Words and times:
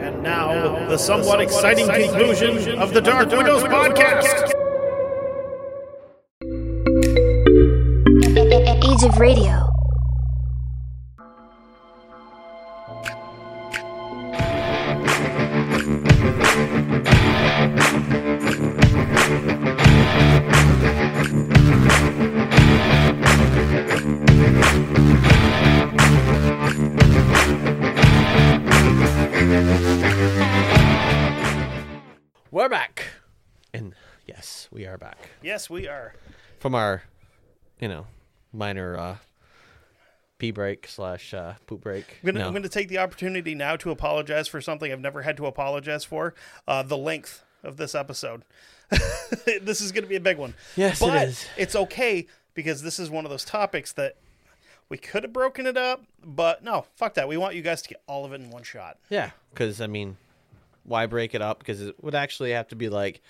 And 0.00 0.22
now, 0.22 0.88
the 0.88 0.96
somewhat 0.96 1.40
exciting 1.40 1.86
conclusion 1.86 2.78
of 2.78 2.94
the 2.94 3.00
Dark 3.02 3.30
Widows 3.30 3.62
podcast. 3.64 4.50
Age 8.82 9.04
of 9.04 9.18
Radio. 9.18 9.69
Yes, 35.50 35.68
we 35.68 35.88
are. 35.88 36.14
From 36.60 36.76
our, 36.76 37.02
you 37.80 37.88
know, 37.88 38.06
minor 38.52 38.96
uh 38.96 39.16
pee 40.38 40.52
break 40.52 40.86
slash 40.86 41.34
uh 41.34 41.54
poop 41.66 41.80
break. 41.80 42.18
I'm 42.22 42.26
gonna, 42.26 42.38
No. 42.38 42.46
I'm 42.46 42.52
gonna 42.52 42.68
take 42.68 42.86
the 42.86 42.98
opportunity 42.98 43.56
now 43.56 43.74
to 43.74 43.90
apologize 43.90 44.46
for 44.46 44.60
something 44.60 44.92
I've 44.92 45.00
never 45.00 45.22
had 45.22 45.36
to 45.38 45.46
apologize 45.46 46.04
for. 46.04 46.34
Uh, 46.68 46.84
the 46.84 46.96
length 46.96 47.42
of 47.64 47.78
this 47.78 47.96
episode. 47.96 48.44
this 49.44 49.80
is 49.80 49.90
gonna 49.90 50.06
be 50.06 50.14
a 50.14 50.20
big 50.20 50.38
one. 50.38 50.54
Yes, 50.76 51.02
it 51.02 51.06
but 51.06 51.28
is. 51.30 51.44
It's 51.56 51.74
okay 51.74 52.28
because 52.54 52.82
this 52.82 53.00
is 53.00 53.10
one 53.10 53.24
of 53.24 53.32
those 53.32 53.44
topics 53.44 53.90
that 53.94 54.18
we 54.88 54.98
could 54.98 55.24
have 55.24 55.32
broken 55.32 55.66
it 55.66 55.76
up, 55.76 56.04
but 56.24 56.62
no, 56.62 56.86
fuck 56.94 57.14
that. 57.14 57.26
We 57.26 57.36
want 57.36 57.56
you 57.56 57.62
guys 57.62 57.82
to 57.82 57.88
get 57.88 58.00
all 58.06 58.24
of 58.24 58.32
it 58.32 58.40
in 58.40 58.50
one 58.50 58.62
shot. 58.62 58.98
Yeah, 59.08 59.30
because 59.52 59.80
I 59.80 59.88
mean, 59.88 60.16
why 60.84 61.06
break 61.06 61.34
it 61.34 61.42
up? 61.42 61.58
Because 61.58 61.82
it 61.82 61.96
would 62.04 62.14
actually 62.14 62.52
have 62.52 62.68
to 62.68 62.76
be 62.76 62.88
like 62.88 63.20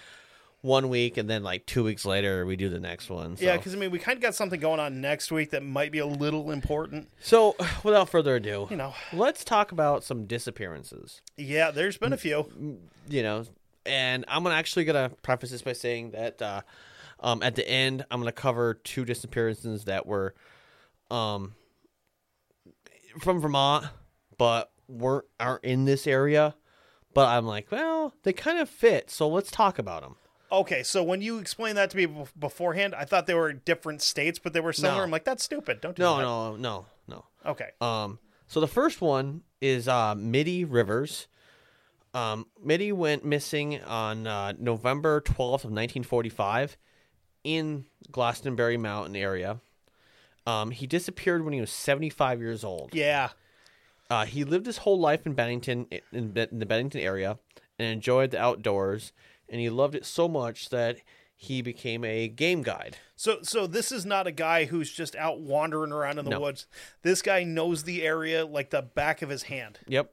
one 0.63 0.89
week, 0.91 1.16
and 1.16 1.29
then 1.29 1.43
like 1.43 1.65
two 1.66 1.83
weeks 1.83 2.05
later 2.05 2.45
we 2.45 2.55
do 2.57 2.69
the 2.69 2.80
next 2.80 3.09
one. 3.09 3.37
So. 3.37 3.45
Yeah, 3.45 3.57
because 3.57 3.75
I 3.75 3.79
mean, 3.79 3.91
we 3.91 3.99
kind 3.99 4.16
of 4.16 4.23
got 4.23 4.35
something 4.35 4.61
going 4.61 4.79
on 4.80 5.01
next 5.01 5.33
week 5.33 5.51
that 5.51 5.63
might 5.63 5.91
be 5.91 5.99
a 5.99 6.07
little 6.07 6.51
important. 6.51 7.09
So, 7.21 7.57
without 7.85 8.09
further 8.11 8.37
ado, 8.37 8.66
You 8.71 8.77
know. 8.77 8.95
let's 9.13 9.43
talk 9.45 9.73
about 9.73 10.05
some 10.05 10.27
disappearances. 10.27 11.23
Yeah, 11.37 11.71
there's 11.71 11.97
been 11.97 12.13
a 12.13 12.19
few. 12.19 12.79
You 13.09 13.23
know, 13.23 13.45
and 13.87 14.25
I'm 14.29 14.43
gonna 14.43 14.55
actually 14.55 14.85
gonna 14.85 15.11
preface 15.23 15.51
this 15.51 15.63
by 15.63 15.73
saying 15.73 16.11
that 16.11 16.43
uh, 16.43 16.61
um, 17.21 17.43
at 17.43 17.55
the 17.55 17.66
end 17.69 18.05
I'm 18.11 18.21
gonna 18.21 18.33
cover 18.33 18.75
two 18.75 19.05
disappearances 19.07 19.85
that 19.87 20.07
were 20.07 20.35
um, 21.11 21.55
from 23.21 23.41
Vermont, 23.41 23.87
but 24.37 24.71
weren't 24.88 25.25
aren't 25.38 25.65
in 25.65 25.87
this 25.87 26.07
area. 26.07 26.55
But 27.13 27.27
I'm 27.29 27.45
like, 27.47 27.73
well, 27.73 28.15
they 28.23 28.33
kind 28.33 28.59
of 28.61 28.69
fit, 28.69 29.11
so 29.11 29.27
let's 29.29 29.51
talk 29.51 29.79
about 29.81 30.03
them. 30.03 30.15
Okay, 30.52 30.82
so 30.82 31.02
when 31.02 31.23
you 31.23 31.38
explained 31.38 31.76
that 31.79 31.90
to 31.90 31.96
me 31.96 32.06
bef- 32.06 32.29
beforehand, 32.38 32.95
I 32.95 33.04
thought 33.04 33.26
they 33.26 33.34
were 33.34 33.52
different 33.52 34.02
states, 34.02 34.38
but 34.38 34.52
they 34.52 34.60
were 34.60 34.73
similar. 34.73 34.98
No. 34.98 35.02
I'm 35.04 35.10
like, 35.10 35.24
that's 35.24 35.45
stupid. 35.45 35.80
Don't 35.80 35.95
do 35.96 36.02
No, 36.02 36.16
that. 36.16 36.23
no, 36.23 36.57
no, 36.57 36.57
no. 36.57 36.87
No. 37.09 37.24
Okay. 37.51 37.70
Um, 37.80 38.18
so 38.48 38.60
the 38.60 38.66
first 38.68 39.01
one 39.01 39.42
is 39.60 39.87
uh, 39.88 40.15
Middie 40.16 40.65
Rivers. 40.65 41.26
Um, 42.15 42.46
Middie 42.62 42.92
went 42.92 43.24
missing 43.24 43.80
on 43.82 44.26
uh, 44.26 44.52
November 44.59 45.20
12th 45.20 45.65
of 45.65 45.70
1945 45.73 46.76
in 47.45 47.85
Glastonbury 48.10 48.76
Mountain 48.76 49.14
area. 49.16 49.60
Um, 50.46 50.70
he 50.73 50.87
disappeared 50.87 51.45
when 51.45 51.52
he 51.52 51.60
was 51.60 51.70
75 51.70 52.40
years 52.40 52.64
old. 52.64 52.90
Yeah. 52.95 53.30
Uh, 54.09 54.24
he 54.24 54.42
lived 54.45 54.66
his 54.66 54.79
whole 54.79 54.98
life 54.98 55.26
in 55.26 55.35
Bennington, 55.35 55.87
in, 56.12 56.37
in 56.37 56.59
the 56.59 56.66
Bennington 56.66 57.01
area, 57.01 57.38
and 57.79 57.88
enjoyed 57.88 58.32
the 58.32 58.40
outdoors. 58.40 59.12
And 59.51 59.60
he 59.60 59.68
loved 59.68 59.95
it 59.95 60.06
so 60.06 60.29
much 60.29 60.70
that 60.70 60.98
he 61.37 61.60
became 61.60 62.04
a 62.04 62.29
game 62.29 62.62
guide. 62.62 62.98
So 63.16 63.40
so 63.43 63.66
this 63.66 63.90
is 63.90 64.06
not 64.06 64.26
a 64.26 64.32
guy 64.32 64.66
who's 64.66 64.92
just 64.92 65.16
out 65.16 65.41
wandering 65.41 65.91
around 65.92 66.19
in 66.19 66.25
the 66.25 66.30
No. 66.32 66.41
woods. 66.41 66.66
This 67.02 67.20
guy 67.20 67.42
knows 67.44 67.82
the 67.82 68.02
area 68.02 68.47
like 68.47 68.70
the 68.70 68.82
back 68.82 69.22
of 69.22 69.28
his 69.28 69.44
hand. 69.44 69.80
Yep. 69.88 70.12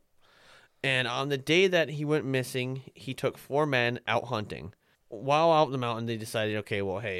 And 0.83 1.07
on 1.07 1.29
the 1.29 1.37
day 1.37 1.67
that 1.67 1.89
he 1.89 2.05
went 2.05 2.25
missing, 2.25 2.83
he 2.93 3.13
took 3.13 3.37
four 3.37 3.65
men 3.65 3.99
out 4.07 4.25
hunting. 4.25 4.73
While 5.09 5.51
out 5.51 5.65
in 5.67 5.71
the 5.71 5.77
mountain, 5.77 6.05
they 6.05 6.17
decided, 6.17 6.55
okay, 6.57 6.81
well, 6.81 6.99
hey, 6.99 7.19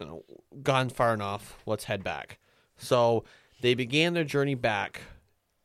you 0.00 0.06
know, 0.06 0.24
gone 0.62 0.88
far 0.88 1.14
enough. 1.14 1.58
Let's 1.66 1.84
head 1.84 2.02
back. 2.04 2.38
So 2.76 3.24
they 3.60 3.74
began 3.74 4.14
their 4.14 4.24
journey 4.24 4.54
back, 4.54 5.02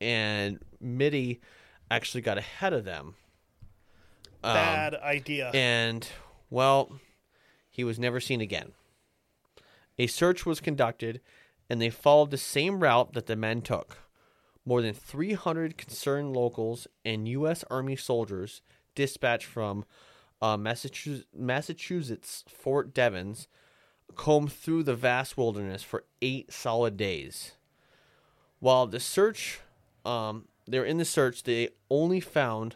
and 0.02 0.60
Middie 0.82 1.40
actually 1.92 2.22
got 2.22 2.38
ahead 2.38 2.74
of 2.74 2.86
them. 2.86 3.16
Um, 4.44 4.54
Bad 4.54 4.96
idea. 4.96 5.52
and, 5.54 6.08
well, 6.50 6.92
he 7.70 7.84
was 7.84 7.98
never 7.98 8.20
seen 8.20 8.42
again. 8.42 8.74
A 9.98 10.08
search 10.08 10.46
was 10.46 10.60
conducted, 10.60 11.22
and 11.70 11.82
they 11.82 11.90
followed 11.90 12.32
the 12.32 12.38
same 12.38 12.80
route 12.82 13.14
that 13.14 13.28
the 13.28 13.36
men 13.36 13.62
took. 13.62 13.98
More 14.66 14.82
than 14.82 14.94
300 14.94 15.78
concerned 15.78 16.34
locals 16.34 16.88
and 17.04 17.28
U.S. 17.28 17.64
Army 17.70 17.96
soldiers 17.96 18.62
dispatched 18.96 19.46
from 19.46 19.86
uh, 20.42 20.58
Massachusetts, 20.58 21.28
Massachusetts 21.36 22.44
Fort 22.48 22.94
Devens 22.94 23.48
combed 24.16 24.52
through 24.52 24.84
the 24.84 24.96
vast 24.96 25.38
wilderness 25.38 25.84
for 25.84 26.04
eight 26.22 26.52
solid 26.52 26.98
days. 26.98 27.54
While 28.60 28.88
the 28.88 29.00
search, 29.00 29.60
um, 30.06 30.48
they 30.68 30.80
were 30.80 30.86
in 30.86 30.98
the 30.98 31.06
search, 31.06 31.44
they 31.44 31.70
only 31.90 32.20
found 32.20 32.76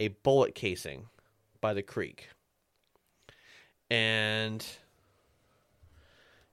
a 0.00 0.08
bullet 0.08 0.54
casing 0.56 1.06
by 1.60 1.74
the 1.74 1.82
creek. 1.82 2.30
And 3.90 4.66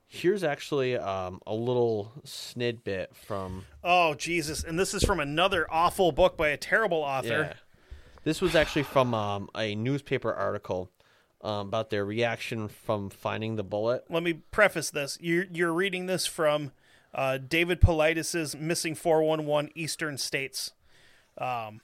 here's 0.06 0.44
actually 0.44 0.96
um, 0.96 1.40
a 1.46 1.54
little 1.54 2.12
snidbit 2.24 3.14
from 3.14 3.64
oh 3.82 4.14
Jesus! 4.14 4.62
And 4.62 4.78
this 4.78 4.94
is 4.94 5.02
from 5.02 5.18
another 5.18 5.66
awful 5.70 6.12
book 6.12 6.36
by 6.36 6.48
a 6.48 6.56
terrible 6.56 6.98
author. 6.98 7.28
yeah. 7.28 7.52
This 8.24 8.40
was 8.40 8.54
actually 8.54 8.82
from 8.82 9.14
um, 9.14 9.48
a 9.56 9.74
newspaper 9.74 10.32
article 10.32 10.90
um, 11.40 11.68
about 11.68 11.90
their 11.90 12.04
reaction 12.04 12.68
from 12.68 13.08
finding 13.08 13.56
the 13.56 13.62
bullet. 13.62 14.04
Let 14.10 14.22
me 14.22 14.34
preface 14.34 14.90
this. 14.90 15.16
You're 15.20 15.46
you're 15.50 15.72
reading 15.72 16.06
this 16.06 16.26
from 16.26 16.72
uh, 17.14 17.38
David 17.38 17.80
Paulides's 17.80 18.56
Missing 18.56 18.96
411 18.96 19.70
Eastern 19.74 20.18
States. 20.18 20.72
Um, 21.38 21.80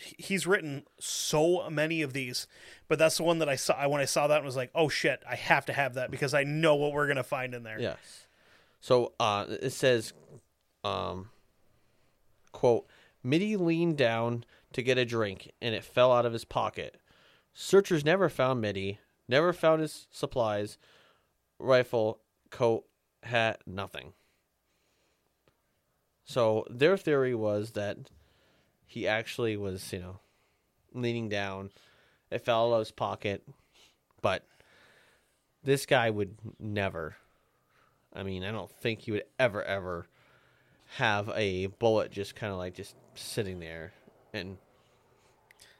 he's 0.00 0.46
written 0.46 0.84
so 0.98 1.68
many 1.70 2.02
of 2.02 2.12
these, 2.12 2.46
but 2.88 2.98
that's 2.98 3.16
the 3.16 3.22
one 3.22 3.38
that 3.38 3.48
I 3.48 3.56
saw. 3.56 3.86
When 3.88 4.00
I 4.00 4.04
saw 4.06 4.26
that, 4.26 4.36
and 4.36 4.44
was 4.44 4.56
like, 4.56 4.70
"Oh 4.74 4.88
shit! 4.88 5.22
I 5.28 5.36
have 5.36 5.66
to 5.66 5.72
have 5.72 5.94
that 5.94 6.10
because 6.10 6.34
I 6.34 6.44
know 6.44 6.74
what 6.74 6.92
we're 6.92 7.08
gonna 7.08 7.22
find 7.22 7.54
in 7.54 7.62
there." 7.62 7.80
Yes. 7.80 8.26
So 8.80 9.12
uh, 9.18 9.46
it 9.48 9.70
says, 9.70 10.12
um, 10.84 11.30
quote, 12.52 12.86
Middie 13.22 13.56
leaned 13.56 13.96
down 13.96 14.44
to 14.72 14.82
get 14.82 14.98
a 14.98 15.04
drink 15.04 15.50
and 15.60 15.74
it 15.74 15.84
fell 15.84 16.12
out 16.12 16.26
of 16.26 16.32
his 16.32 16.44
pocket. 16.44 17.00
Searchers 17.54 18.04
never 18.04 18.28
found 18.28 18.60
Middie, 18.60 19.00
never 19.28 19.52
found 19.52 19.80
his 19.80 20.06
supplies, 20.10 20.78
rifle, 21.58 22.20
coat, 22.50 22.84
hat, 23.24 23.62
nothing. 23.66 24.12
So 26.24 26.64
their 26.70 26.96
theory 26.96 27.34
was 27.34 27.72
that 27.72 28.10
he 28.88 29.06
actually 29.06 29.56
was, 29.56 29.92
you 29.92 30.00
know, 30.00 30.18
leaning 30.94 31.28
down. 31.28 31.70
It 32.30 32.44
fell 32.44 32.72
out 32.72 32.76
of 32.76 32.78
his 32.80 32.90
pocket, 32.90 33.46
but 34.22 34.44
this 35.62 35.86
guy 35.86 36.10
would 36.10 36.36
never. 36.58 37.16
I 38.14 38.22
mean, 38.22 38.42
I 38.42 38.50
don't 38.50 38.70
think 38.70 39.02
he 39.02 39.12
would 39.12 39.24
ever, 39.38 39.62
ever 39.62 40.06
have 40.96 41.30
a 41.36 41.66
bullet 41.66 42.10
just 42.10 42.34
kind 42.34 42.50
of 42.50 42.58
like 42.58 42.74
just 42.74 42.96
sitting 43.14 43.60
there 43.60 43.92
and, 44.32 44.56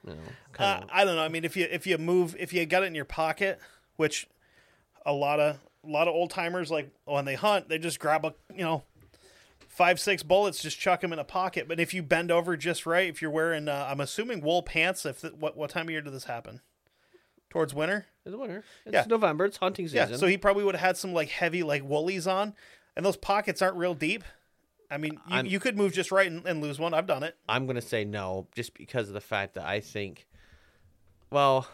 you 0.06 0.12
know, 0.14 0.20
Uh. 0.58 0.87
I 0.93 1.04
don't 1.04 1.16
know. 1.16 1.22
I 1.22 1.28
mean, 1.28 1.44
if 1.44 1.56
you 1.56 1.66
if 1.70 1.87
you 1.87 1.96
move 1.96 2.37
if 2.38 2.52
you 2.52 2.64
got 2.66 2.82
it 2.82 2.87
in 2.87 2.94
your 2.94 3.06
pocket, 3.06 3.58
which 3.96 4.28
a 5.06 5.12
lot 5.12 5.40
of 5.40 5.56
a 5.84 5.88
lot 5.88 6.08
of 6.08 6.14
old 6.14 6.31
timers 6.31 6.70
like 6.70 6.90
when 7.06 7.25
they 7.25 7.34
hunt, 7.34 7.69
they 7.70 7.78
just 7.78 7.99
grab 7.99 8.25
a 8.26 8.34
you 8.54 8.64
know 8.64 8.82
five 9.78 10.00
six 10.00 10.25
bullets, 10.25 10.60
just 10.60 10.78
chuck 10.78 11.00
them 11.00 11.12
in 11.12 11.20
a 11.20 11.25
pocket. 11.25 11.69
But 11.69 11.78
if 11.78 11.94
you 11.94 12.02
bend 12.02 12.32
over 12.32 12.56
just 12.56 12.84
right, 12.84 13.08
if 13.08 13.22
you're 13.22 13.30
wearing, 13.30 13.69
uh, 13.69 13.86
I'm 13.88 14.00
assuming 14.00 14.40
wool 14.42 14.62
pants. 14.62 15.06
If 15.06 15.20
th- 15.20 15.34
what 15.34 15.56
what 15.56 15.70
time 15.70 15.86
of 15.86 15.90
year 15.90 16.00
did 16.02 16.12
this 16.12 16.25
happen? 16.25 16.60
Towards 17.48 17.72
winter. 17.72 18.06
it's 18.26 18.36
winter. 18.36 18.64
It's 18.84 18.92
Yeah. 18.92 19.04
November. 19.08 19.46
It's 19.46 19.56
hunting 19.56 19.86
season. 19.86 20.10
Yeah. 20.10 20.16
So 20.16 20.26
he 20.26 20.36
probably 20.36 20.64
would 20.64 20.75
have 20.75 20.84
had 20.84 20.96
some 20.98 21.14
like 21.14 21.28
heavy 21.30 21.62
like 21.62 21.82
woolies 21.82 22.26
on, 22.26 22.54
and 22.96 23.06
those 23.06 23.16
pockets 23.16 23.62
aren't 23.62 23.76
real 23.76 23.94
deep. 23.94 24.25
I 24.90 24.96
mean, 24.98 25.19
you, 25.30 25.42
you 25.44 25.60
could 25.60 25.76
move 25.76 25.92
just 25.92 26.10
right 26.10 26.26
and, 26.30 26.44
and 26.46 26.60
lose 26.62 26.78
one. 26.78 26.92
I've 26.94 27.06
done 27.06 27.22
it. 27.22 27.36
I'm 27.48 27.66
gonna 27.66 27.80
say 27.80 28.04
no, 28.04 28.48
just 28.54 28.75
because 28.75 29.06
of 29.08 29.14
the 29.14 29.20
fact 29.20 29.54
that 29.54 29.64
I 29.64 29.80
think, 29.80 30.26
well, 31.30 31.69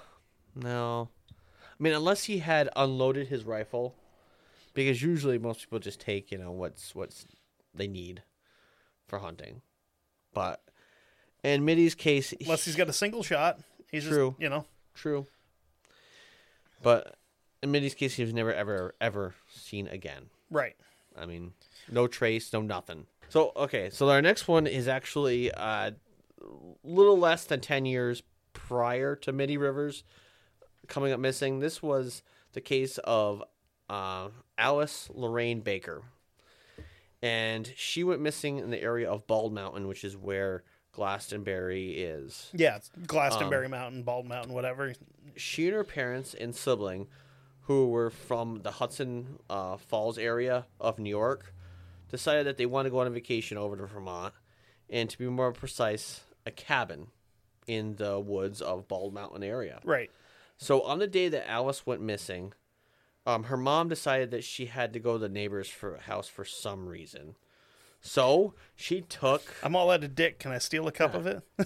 no, 0.55 1.09
I 1.33 1.83
mean 1.83 1.95
unless 1.95 2.25
he 2.25 2.39
had 2.39 2.69
unloaded 2.77 3.29
his 3.29 3.45
rifle, 3.45 3.95
because 4.75 5.01
usually 5.03 5.39
most 5.39 5.61
people 5.61 5.79
just 5.79 6.01
take 6.01 6.31
you 6.31 6.39
know 6.39 6.51
what's 6.53 6.95
what's 6.95 7.25
they 7.75 7.87
need 7.87 8.23
for 9.07 9.19
hunting, 9.19 9.63
but 10.33 10.63
In 11.43 11.65
Middie's 11.65 11.95
case, 11.95 12.33
Unless 12.41 12.65
he's 12.65 12.77
got 12.77 12.89
a 12.89 12.93
single 12.93 13.23
shot. 13.23 13.61
He's 13.91 14.05
True. 14.05 14.31
just, 14.31 14.43
you 14.43 14.49
know. 14.49 14.65
True. 14.95 15.27
But 16.83 17.17
in 17.63 17.71
Middie's 17.71 17.95
case, 17.95 18.15
he 18.15 18.23
was 18.23 18.33
never, 18.33 18.53
ever, 18.53 18.95
ever 19.01 19.35
seen 19.49 19.87
again. 19.89 20.31
Right. 20.51 20.77
I 21.17 21.27
mean, 21.27 21.53
no 21.91 22.07
trace, 22.07 22.53
no 22.53 22.61
nothing. 22.63 23.07
So, 23.29 23.53
okay, 23.57 23.91
so 23.91 24.09
our 24.11 24.23
next 24.23 24.49
one 24.49 24.67
is 24.67 24.89
actually 24.89 25.49
a 25.51 25.55
uh, 25.57 25.91
little 26.83 27.19
less 27.19 27.45
than 27.45 27.61
10 27.61 27.87
years 27.87 28.23
prior 28.53 29.17
to 29.17 29.33
Middie 29.33 29.57
Rivers 29.57 30.05
coming 30.89 31.13
up 31.13 31.21
missing. 31.21 31.61
This 31.61 31.83
was 31.83 32.23
the 32.53 32.61
case 32.61 32.99
of 33.05 33.43
uh, 33.89 34.29
Alice 34.59 35.09
Lorraine 35.13 35.61
Baker. 35.61 36.03
And 37.25 37.73
she 37.77 38.05
went 38.05 38.21
missing 38.21 38.59
in 38.59 38.71
the 38.71 38.83
area 38.83 39.11
of 39.11 39.27
Bald 39.27 39.53
Mountain, 39.55 39.89
which 39.89 40.05
is 40.05 40.15
where 40.17 40.63
Glastonbury 40.93 41.93
is. 41.93 42.51
Yeah, 42.53 42.77
it's 42.77 42.91
Um, 42.97 43.05
Glastonbury 43.07 43.69
Mountain, 43.69 44.03
Bald 44.03 44.27
Mountain, 44.27 44.53
whatever. 44.53 44.93
she 45.37 45.67
and 45.67 45.75
her 45.75 45.85
parents 45.85 46.35
and 46.35 46.55
sibling, 46.55 47.09
who 47.63 47.89
were 47.89 48.11
from 48.11 48.61
the 48.63 48.73
Hudson 48.73 49.39
uh, 49.49 49.77
Falls 49.79 50.19
area 50.19 50.67
of 50.79 50.99
New 50.99 51.09
York, 51.11 51.55
decided 52.11 52.47
that 52.47 52.59
they 52.59 52.67
wanted 52.67 52.91
to 52.91 52.93
go 52.93 52.99
on 53.01 53.07
a 53.07 53.11
vacation 53.11 53.57
over 53.57 53.77
to 53.77 53.87
Vermont, 53.87 54.35
and 54.91 55.09
to 55.09 55.17
be 55.19 55.27
more 55.27 55.53
precise, 55.53 56.25
a 56.47 56.51
cabin 56.51 57.07
in 57.67 57.97
the 57.97 58.21
woods 58.21 58.61
of 58.61 58.87
Bald 58.87 59.15
Mountain 59.15 59.43
area. 59.43 59.81
Right. 59.83 60.11
So 60.59 60.83
on 60.83 60.99
the 60.99 61.07
day 61.07 61.29
that 61.31 61.49
Alice 61.51 61.87
went 61.87 62.03
missing, 62.03 62.53
um, 63.27 63.45
her 63.45 63.57
mom 63.57 63.89
decided 63.89 64.31
that 64.33 64.45
she 64.45 64.67
had 64.67 64.93
to 64.93 64.99
go 65.01 65.15
to 65.15 65.19
the 65.19 65.29
neighbor's 65.29 65.69
for 65.69 65.99
house 65.99 66.29
for 66.29 66.45
some 66.45 66.87
reason. 66.87 67.37
So 68.01 68.55
she 68.77 69.01
took. 69.01 69.43
I'm 69.63 69.75
all 69.75 69.91
out 69.91 70.05
of 70.05 70.15
dick. 70.15 70.39
Can 70.39 70.53
I 70.53 70.59
steal 70.59 70.87
a 70.87 70.93
cup 70.93 71.15
of 71.15 71.27
it? 71.27 71.43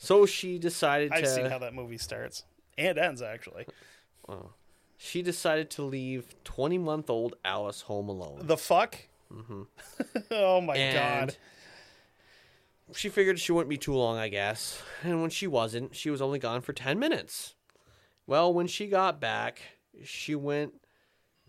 So 0.00 0.26
she 0.26 0.58
decided 0.58 1.10
I've 1.12 1.24
to. 1.24 1.26
seen 1.28 1.46
how 1.46 1.58
that 1.58 1.74
movie 1.74 1.98
starts 1.98 2.44
and 2.76 2.98
ends, 2.98 3.20
actually. 3.22 3.66
She 4.96 5.22
decided 5.22 5.70
to 5.70 5.82
leave 5.82 6.34
20 6.44 6.78
month 6.78 7.10
old 7.10 7.34
Alice 7.44 7.80
home 7.82 8.08
alone. 8.08 8.40
The 8.42 8.56
fuck? 8.56 8.96
oh 10.30 10.60
my 10.60 10.76
And 10.76 11.30
god. 11.30 11.36
She 12.94 13.08
figured 13.08 13.38
she 13.40 13.52
wouldn't 13.52 13.70
be 13.70 13.76
too 13.76 13.94
long, 13.94 14.18
I 14.18 14.28
guess. 14.28 14.82
And 15.02 15.20
when 15.20 15.30
she 15.30 15.46
wasn't, 15.46 15.96
she 15.96 16.10
was 16.10 16.22
only 16.22 16.38
gone 16.38 16.60
for 16.60 16.72
10 16.72 16.98
minutes. 16.98 17.54
Well, 18.26 18.52
when 18.52 18.66
she 18.66 18.86
got 18.86 19.20
back, 19.20 19.60
she 20.04 20.34
went 20.34 20.74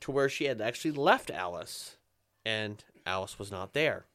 to 0.01 0.11
where 0.11 0.29
she 0.29 0.45
had 0.45 0.61
actually 0.61 0.91
left 0.91 1.29
Alice, 1.29 1.97
and 2.45 2.83
Alice 3.05 3.37
was 3.37 3.51
not 3.51 3.73
there. 3.73 4.05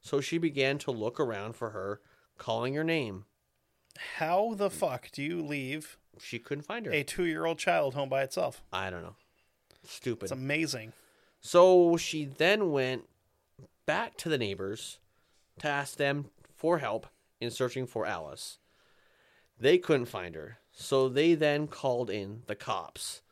So 0.00 0.20
she 0.20 0.38
began 0.38 0.78
to 0.78 0.90
look 0.90 1.18
around 1.18 1.56
for 1.56 1.70
her, 1.70 2.00
calling 2.38 2.74
her 2.74 2.84
name. 2.84 3.24
How 4.18 4.54
the 4.54 4.70
fuck 4.70 5.10
do 5.10 5.22
you 5.22 5.42
leave 5.42 5.98
She 6.20 6.38
couldn't 6.38 6.64
find 6.64 6.86
her. 6.86 6.92
a 6.92 7.02
two 7.02 7.24
year 7.24 7.44
old 7.46 7.58
child 7.58 7.94
home 7.94 8.08
by 8.08 8.22
itself? 8.22 8.62
I 8.72 8.90
don't 8.90 9.02
know. 9.02 9.16
Stupid. 9.84 10.24
It's 10.24 10.32
amazing. 10.32 10.92
So 11.40 11.96
she 11.96 12.24
then 12.24 12.70
went 12.70 13.08
back 13.86 14.16
to 14.18 14.28
the 14.28 14.38
neighbors 14.38 14.98
to 15.60 15.68
ask 15.68 15.96
them 15.96 16.26
for 16.54 16.78
help 16.78 17.06
in 17.40 17.50
searching 17.50 17.86
for 17.86 18.06
Alice. 18.06 18.58
They 19.58 19.78
couldn't 19.78 20.06
find 20.06 20.34
her, 20.34 20.58
so 20.72 21.08
they 21.08 21.34
then 21.34 21.66
called 21.66 22.10
in 22.10 22.42
the 22.46 22.54
cops 22.54 23.22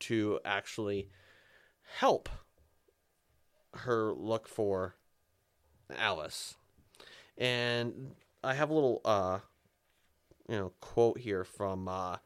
to 0.00 0.40
actually 0.44 1.08
help 1.98 2.28
her 3.74 4.12
look 4.12 4.48
for 4.48 4.94
Alice. 5.96 6.56
And 7.38 8.14
I 8.42 8.54
have 8.54 8.70
a 8.70 8.74
little 8.74 9.00
uh 9.04 9.40
you 10.48 10.56
know 10.56 10.72
quote 10.80 11.18
here 11.18 11.44
from 11.44 11.88
uh 11.88 12.16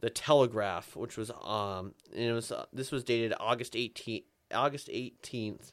the 0.00 0.10
Telegraph, 0.10 0.96
which 0.96 1.16
was 1.16 1.30
um, 1.30 1.94
and 2.14 2.24
it 2.24 2.32
was 2.32 2.50
uh, 2.50 2.64
this 2.72 2.90
was 2.90 3.04
dated 3.04 3.34
August 3.38 3.74
18th, 3.74 4.24
August 4.52 4.88
18th 4.88 5.72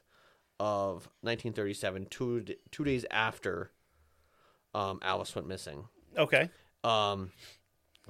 of 0.60 1.08
1937, 1.22 2.06
two 2.10 2.44
two 2.70 2.84
days 2.84 3.04
after 3.10 3.72
um, 4.74 4.98
Alice 5.02 5.34
went 5.34 5.48
missing. 5.48 5.84
Okay. 6.16 6.50
Um, 6.84 7.32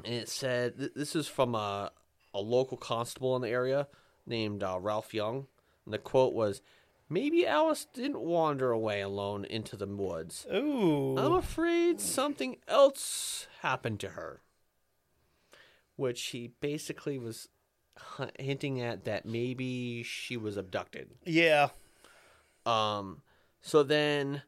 and 0.05 0.15
it 0.15 0.29
said 0.29 0.79
th- 0.79 0.95
this 0.95 1.15
is 1.15 1.27
from 1.29 1.55
a 1.55 1.93
a 2.39 2.41
local 2.41 2.77
constable 2.77 3.35
in 3.37 3.43
the 3.43 3.49
area 3.49 3.89
named 4.27 4.63
uh, 4.63 4.79
Ralph 4.81 5.13
Young, 5.15 5.47
and 5.85 5.95
the 5.95 5.99
quote 5.99 6.35
was, 6.35 6.61
"Maybe 7.09 7.47
Alice 7.47 7.87
didn't 7.93 8.21
wander 8.21 8.71
away 8.71 9.01
alone 9.01 9.45
into 9.45 9.77
the 9.77 9.87
woods. 9.87 10.47
Ooh. 10.53 11.17
I'm 11.17 11.33
afraid 11.33 12.01
something 12.01 12.57
else 12.69 13.47
happened 13.61 14.01
to 14.01 14.11
her. 14.11 14.43
Which 15.97 16.23
he 16.27 16.53
basically 16.61 17.19
was 17.19 17.49
hinting 18.39 18.81
at 18.81 19.05
that 19.05 19.27
maybe 19.27 20.03
she 20.05 20.37
was 20.37 20.57
abducted. 20.57 21.11
yeah. 21.25 21.71
Um, 22.65 23.23
so 23.63 23.83
then, 23.83 24.43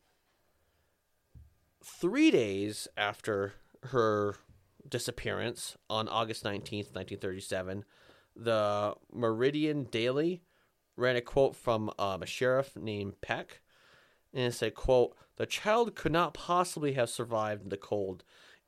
three 1.82 2.30
days 2.30 2.86
after 2.96 3.54
her 3.84 4.36
disappearance 4.88 5.76
on 5.88 6.08
August 6.08 6.44
19th, 6.44 6.94
1937, 6.94 7.84
the 8.36 8.94
Meridian 9.12 9.84
Daily 9.84 10.42
ran 10.96 11.16
a 11.16 11.20
quote 11.20 11.56
from 11.56 11.90
um, 11.98 12.22
a 12.22 12.26
sheriff 12.26 12.76
named 12.76 13.20
Peck. 13.20 13.60
And 14.32 14.44
it 14.44 14.52
said, 14.54 14.74
quote, 14.74 15.16
the 15.36 15.46
child 15.46 15.94
could 15.96 16.12
not 16.12 16.34
possibly 16.34 16.92
have 16.92 17.10
survived 17.10 17.70
the 17.70 17.76
cold 17.76 18.22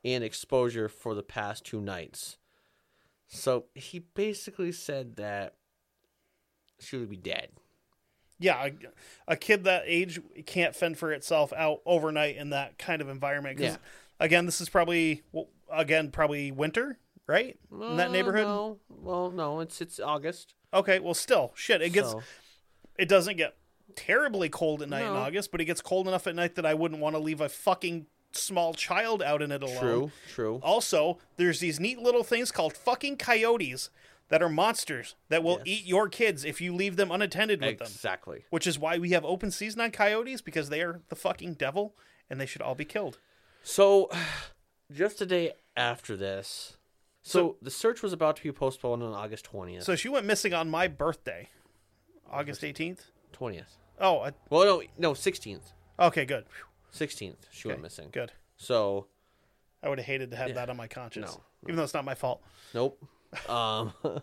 and 0.05 0.25
exposure 0.25 0.89
for 0.89 1.15
the 1.15 1.23
past 1.23 1.65
two 1.65 1.81
nights. 1.81 2.39
So 3.29 3.67
he 3.75 4.01
basically 4.01 4.73
said 4.73 5.17
that 5.17 5.55
she 6.81 6.97
would 6.97 7.09
be 7.11 7.17
dead. 7.17 7.51
Yeah. 8.39 8.65
A, 9.29 9.33
a 9.33 9.37
kid 9.37 9.65
that 9.65 9.85
age 9.87 10.21
can't 10.47 10.75
fend 10.75 10.99
for 10.99 11.13
itself 11.13 11.53
out 11.53 11.81
overnight 11.87 12.37
in 12.37 12.51
that 12.51 12.77
kind 12.79 13.01
of 13.01 13.09
environment. 13.09 13.59
'Cause, 13.59 13.67
Yeah. 13.67 13.77
Again, 14.23 14.47
this 14.47 14.61
is 14.61 14.69
probably, 14.69 15.23
well, 15.33 15.49
again, 15.71 16.11
probably 16.11 16.53
winter, 16.53 16.99
right? 17.27 17.59
in 17.73 17.97
that 17.97 18.09
Uh, 18.09 18.13
neighborhood? 18.13 18.45
No. 18.45 18.79
Well, 18.89 19.31
no, 19.31 19.61
it's 19.61 19.81
it's 19.81 19.99
August. 19.99 20.55
Okay. 20.73 20.99
Well, 21.01 21.15
still, 21.15 21.53
shit. 21.57 21.83
It 21.83 21.91
gets, 21.91 22.11
so- 22.13 22.23
it 22.99 23.09
doesn't 23.09 23.37
get 23.37 23.57
terribly 23.97 24.49
cold 24.49 24.81
at 24.81 24.89
night 24.89 25.03
in 25.03 25.09
August, 25.09 25.51
but 25.51 25.61
it 25.61 25.65
gets 25.67 25.81
cold 25.83 26.07
enough 26.09 26.27
at 26.27 26.35
night 26.35 26.55
that 26.55 26.65
I 26.65 26.73
wouldn't 26.75 27.01
want 27.01 27.15
to 27.17 27.21
leave 27.21 27.41
a 27.41 27.49
fucking 27.49 28.07
small 28.31 28.73
child 28.75 29.23
out 29.23 29.43
in 29.43 29.51
it 29.53 29.63
alone. 29.63 29.79
true, 29.81 30.13
true. 30.33 30.61
Also, 30.63 31.19
there's 31.37 31.61
these 31.61 31.79
neat 31.81 31.99
little 31.99 32.23
things 32.25 32.51
called 32.53 32.75
fucking 32.75 33.17
coyotes 33.19 33.91
that 34.29 34.41
are 34.43 34.49
monsters 34.49 35.15
that 35.29 35.43
will 35.43 35.57
Yes. 35.59 35.63
eat 35.67 35.85
your 35.85 36.09
kids 36.09 36.43
if 36.45 36.59
you 36.61 36.75
leave 36.75 36.97
them 36.97 37.11
unattended 37.11 37.61
with 37.61 37.79
them. 37.79 37.87
Exactly. 37.87 38.45
Which 38.49 38.67
is 38.67 38.79
why 38.79 38.97
we 38.99 39.11
have 39.11 39.25
open 39.27 39.51
season 39.51 39.83
on 39.83 39.91
coyotes 39.91 40.41
because 40.41 40.71
they 40.71 40.81
are 40.81 41.03
the 41.11 41.17
fucking 41.17 41.55
devil 41.55 41.95
and 42.31 42.41
they 42.41 42.47
should 42.47 42.63
all 42.63 42.75
be 42.77 42.87
killed. 42.87 43.19
So, 43.63 44.11
just 44.93 45.21
a 45.21 45.27
day 45.27 45.53
after 45.77 46.17
this, 46.17 46.77
so, 47.25 47.57
the 47.63 47.71
search 47.71 48.03
was 48.03 48.13
about 48.13 48.37
to 48.37 48.43
be 48.43 48.51
postponed 48.53 49.03
on 49.03 49.13
August 49.13 49.45
twentieth. 49.45 49.85
So 49.85 49.95
she 49.95 50.09
went 50.09 50.27
missing 50.27 50.53
on 50.53 50.69
my 50.69 50.89
birthday, 50.89 51.49
August 52.31 52.63
18th. 52.63 52.99
Twentieth. 53.33 53.79
Oh, 54.01 54.21
I, 54.21 54.33
Well, 54.51 54.65
no, 54.65 54.83
no, 54.99 55.15
sixteenth. 55.15 55.73
okay, 56.01 56.25
good. 56.25 56.45
Sixteenth. 56.91 57.47
She 57.53 57.69
okay, 57.69 57.75
went 57.75 57.83
missing. 57.83 58.09
Good. 58.13 58.33
So, 58.57 59.07
I 59.83 59.89
would 59.89 59.99
have 59.99 60.07
hated 60.07 60.31
to 60.33 60.37
have 60.37 60.55
that 60.55 60.69
on 60.69 60.77
my 60.77 60.89
conscience, 60.89 61.33
No, 61.33 61.43
even 61.65 61.77
though 61.77 61.85
it's 61.85 61.95
not 61.95 62.05
my 62.05 62.15
fault. 62.15 62.43
nope. 62.75 62.99
um, 63.49 63.93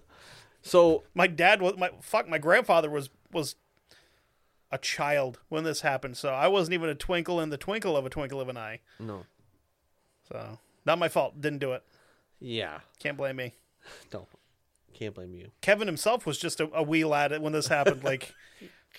so 0.61 1.03
My 1.15 1.27
dad 1.27 1.61
was 1.61 1.77
my 1.77 1.89
fuck. 2.01 2.27
My 2.27 2.37
grandfather 2.37 2.89
was 2.89 3.09
was 3.31 3.55
a 4.71 4.77
child 4.77 5.39
when 5.49 5.63
this 5.63 5.81
happened, 5.81 6.15
so 6.17 6.29
I 6.29 6.47
wasn't 6.47 6.73
even 6.75 6.89
a 6.89 6.95
twinkle 6.95 7.39
in 7.41 7.49
the 7.49 7.57
twinkle 7.57 7.97
of 7.97 8.05
a 8.05 8.09
twinkle 8.09 8.39
of 8.41 8.49
an 8.49 8.57
eye. 8.57 8.79
no, 8.99 9.25
So 10.27 10.59
not 10.85 10.99
my 10.99 11.09
fault. 11.09 11.39
Didn't 11.41 11.59
do 11.59 11.73
it. 11.73 11.83
yeah, 12.39 12.79
Can't 12.99 13.17
blame 13.17 13.35
me. 13.37 13.55
no, 14.13 14.27
can't 14.93 15.15
blame 15.15 15.33
you. 15.33 15.51
Kevin 15.61 15.87
himself 15.87 16.25
was 16.25 16.37
just 16.37 16.59
a, 16.59 16.69
a 16.73 16.83
wee 16.83 17.03
lad 17.05 17.37
when 17.41 17.53
this 17.53 17.67
happened, 17.67 18.03
like 18.03 18.33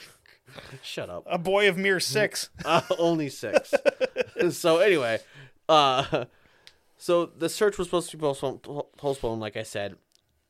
Shut 0.83 1.09
up. 1.09 1.25
a 1.27 1.39
boy 1.39 1.69
of 1.69 1.77
mere 1.77 2.01
six. 2.01 2.49
Uh, 2.65 2.83
only 2.99 3.29
six. 3.29 3.73
so 4.51 4.79
anyway, 4.79 5.19
uh, 5.69 6.25
so 6.97 7.27
the 7.27 7.49
search 7.49 7.79
was 7.79 7.87
supposed 7.87 8.11
to 8.11 8.17
be 8.17 8.21
postponed, 8.23 8.61
postponed, 8.97 9.41
like 9.41 9.57
I 9.57 9.63
said, 9.63 9.95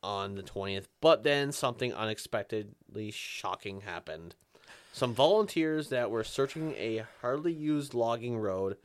on 0.03 0.35
the 0.37 0.43
twentieth. 0.43 0.89
But 1.03 1.23
then 1.25 1.53
something 1.53 1.93
unexpectedly 1.93 3.11
shocking 3.11 3.83
happened. 3.83 4.35
Some 5.01 5.15
volunteers 5.15 5.89
that 5.89 6.11
were 6.11 6.23
searching 6.23 6.75
a 6.75 7.07
hardly 7.23 7.55
used 7.55 7.95
logging 7.95 8.37
road 8.37 8.77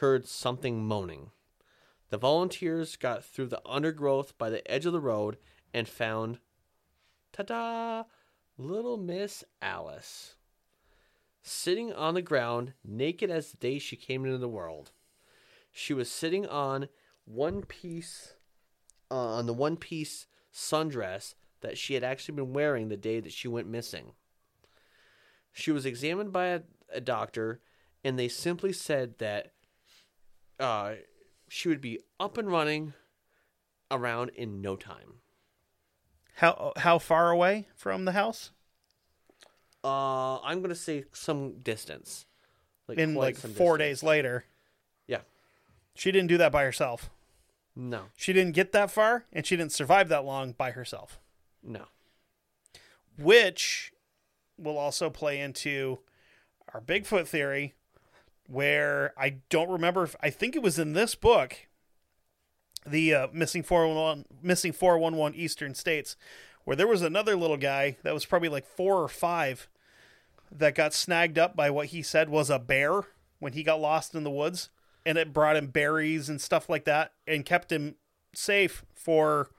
heard 0.00 0.26
something 0.26 0.84
moaning. 0.84 1.30
The 2.10 2.18
volunteers 2.18 2.96
got 2.96 3.24
through 3.24 3.46
the 3.46 3.62
undergrowth 3.64 4.36
by 4.38 4.50
the 4.50 4.68
edge 4.68 4.86
of 4.86 4.92
the 4.92 4.98
road 4.98 5.36
and 5.72 5.88
found, 5.88 6.40
ta-da, 7.32 8.06
little 8.58 8.96
Miss 8.96 9.44
Alice 9.62 10.34
sitting 11.42 11.92
on 11.92 12.14
the 12.14 12.22
ground, 12.22 12.72
naked 12.84 13.30
as 13.30 13.52
the 13.52 13.56
day 13.58 13.78
she 13.78 13.94
came 13.94 14.24
into 14.24 14.38
the 14.38 14.48
world. 14.48 14.90
She 15.70 15.94
was 15.94 16.10
sitting 16.10 16.44
on 16.48 16.88
one 17.24 17.62
piece, 17.62 18.34
uh, 19.12 19.14
on 19.14 19.46
the 19.46 19.52
one 19.52 19.76
piece 19.76 20.26
sundress 20.52 21.34
that 21.60 21.78
she 21.78 21.94
had 21.94 22.02
actually 22.02 22.34
been 22.34 22.52
wearing 22.52 22.88
the 22.88 22.96
day 22.96 23.20
that 23.20 23.32
she 23.32 23.46
went 23.46 23.68
missing. 23.68 24.14
She 25.58 25.70
was 25.72 25.86
examined 25.86 26.32
by 26.32 26.48
a, 26.48 26.60
a 26.92 27.00
doctor, 27.00 27.60
and 28.04 28.18
they 28.18 28.28
simply 28.28 28.74
said 28.74 29.16
that 29.18 29.52
uh, 30.60 30.96
she 31.48 31.70
would 31.70 31.80
be 31.80 32.00
up 32.20 32.36
and 32.36 32.50
running 32.50 32.92
around 33.90 34.30
in 34.34 34.60
no 34.60 34.76
time. 34.76 35.14
How 36.34 36.74
how 36.76 36.98
far 36.98 37.30
away 37.30 37.68
from 37.74 38.04
the 38.04 38.12
house? 38.12 38.50
Uh, 39.82 40.40
I'm 40.42 40.60
gonna 40.60 40.74
say 40.74 41.04
some 41.12 41.60
distance, 41.60 42.26
like 42.86 42.98
In 42.98 43.14
like 43.14 43.36
four 43.36 43.78
distance. 43.78 44.00
days 44.00 44.02
later. 44.02 44.44
Yeah, 45.06 45.20
She 45.94 46.12
didn't 46.12 46.28
do 46.28 46.36
that 46.36 46.52
by 46.52 46.64
herself. 46.64 47.08
no, 47.74 48.02
She 48.14 48.34
didn't 48.34 48.52
get 48.54 48.72
that 48.72 48.90
far, 48.90 49.24
and 49.32 49.46
she 49.46 49.56
didn't 49.56 49.72
survive 49.72 50.08
that 50.10 50.24
long 50.26 50.52
by 50.52 50.72
herself. 50.72 51.18
no. 51.62 51.86
Which 53.18 53.92
will 54.58 54.78
also 54.78 55.10
play 55.10 55.40
into 55.40 55.98
our 56.72 56.80
Bigfoot 56.80 57.26
theory, 57.26 57.74
where 58.48 59.12
I 59.16 59.36
don't 59.48 59.70
remember 59.70 60.04
if 60.04 60.16
I 60.20 60.30
think 60.30 60.56
it 60.56 60.62
was 60.62 60.78
in 60.78 60.92
this 60.92 61.14
book, 61.14 61.66
the 62.86 63.14
uh, 63.14 63.28
missing 63.32 63.62
four 63.62 63.86
one 63.86 63.96
one 63.96 64.24
missing 64.42 64.72
four 64.72 64.98
one 64.98 65.16
one 65.16 65.34
Eastern 65.34 65.74
States, 65.74 66.16
where 66.64 66.76
there 66.76 66.86
was 66.86 67.02
another 67.02 67.36
little 67.36 67.56
guy 67.56 67.96
that 68.02 68.14
was 68.14 68.26
probably 68.26 68.48
like 68.48 68.66
four 68.66 69.02
or 69.02 69.08
five 69.08 69.68
that 70.50 70.74
got 70.74 70.94
snagged 70.94 71.38
up 71.38 71.56
by 71.56 71.70
what 71.70 71.86
he 71.86 72.02
said 72.02 72.28
was 72.28 72.50
a 72.50 72.58
bear 72.58 73.02
when 73.38 73.52
he 73.52 73.62
got 73.62 73.80
lost 73.80 74.14
in 74.14 74.24
the 74.24 74.30
woods, 74.30 74.70
and 75.04 75.18
it 75.18 75.32
brought 75.32 75.56
him 75.56 75.66
berries 75.66 76.28
and 76.28 76.40
stuff 76.40 76.68
like 76.68 76.84
that, 76.84 77.12
and 77.26 77.44
kept 77.44 77.70
him 77.72 77.96
safe 78.34 78.84
for 78.94 79.50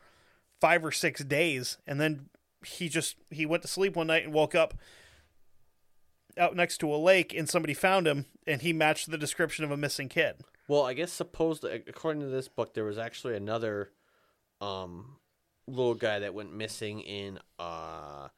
five 0.60 0.84
or 0.84 0.92
six 0.92 1.24
days, 1.24 1.78
and 1.86 2.00
then 2.00 2.30
he 2.66 2.90
just 2.90 3.16
he 3.30 3.46
went 3.46 3.62
to 3.62 3.68
sleep 3.68 3.96
one 3.96 4.08
night 4.08 4.24
and 4.24 4.34
woke 4.34 4.56
up 4.56 4.74
out 6.38 6.56
next 6.56 6.78
to 6.80 6.94
a 6.94 6.98
lake 6.98 7.34
and 7.34 7.50
somebody 7.50 7.74
found 7.74 8.08
him 8.08 8.26
and 8.46 8.62
he 8.62 8.74
matched 8.74 9.10
the 9.10 9.18
description 9.18 9.66
of 9.66 9.72
a 9.72 9.78
missing 9.78 10.08
kid. 10.10 10.36
Well, 10.68 10.84
I 10.84 10.94
guess 10.94 11.12
supposed 11.12 11.64
according 11.64 12.22
to 12.22 12.28
this 12.28 12.48
book, 12.48 12.74
there 12.74 12.84
was 12.84 12.98
actually 12.98 13.36
another 13.36 13.92
um 14.62 15.18
little 15.68 15.96
guy 15.96 16.20
that 16.20 16.34
went 16.34 16.54
missing 16.54 17.02
in 17.02 17.40
uh 17.60 18.30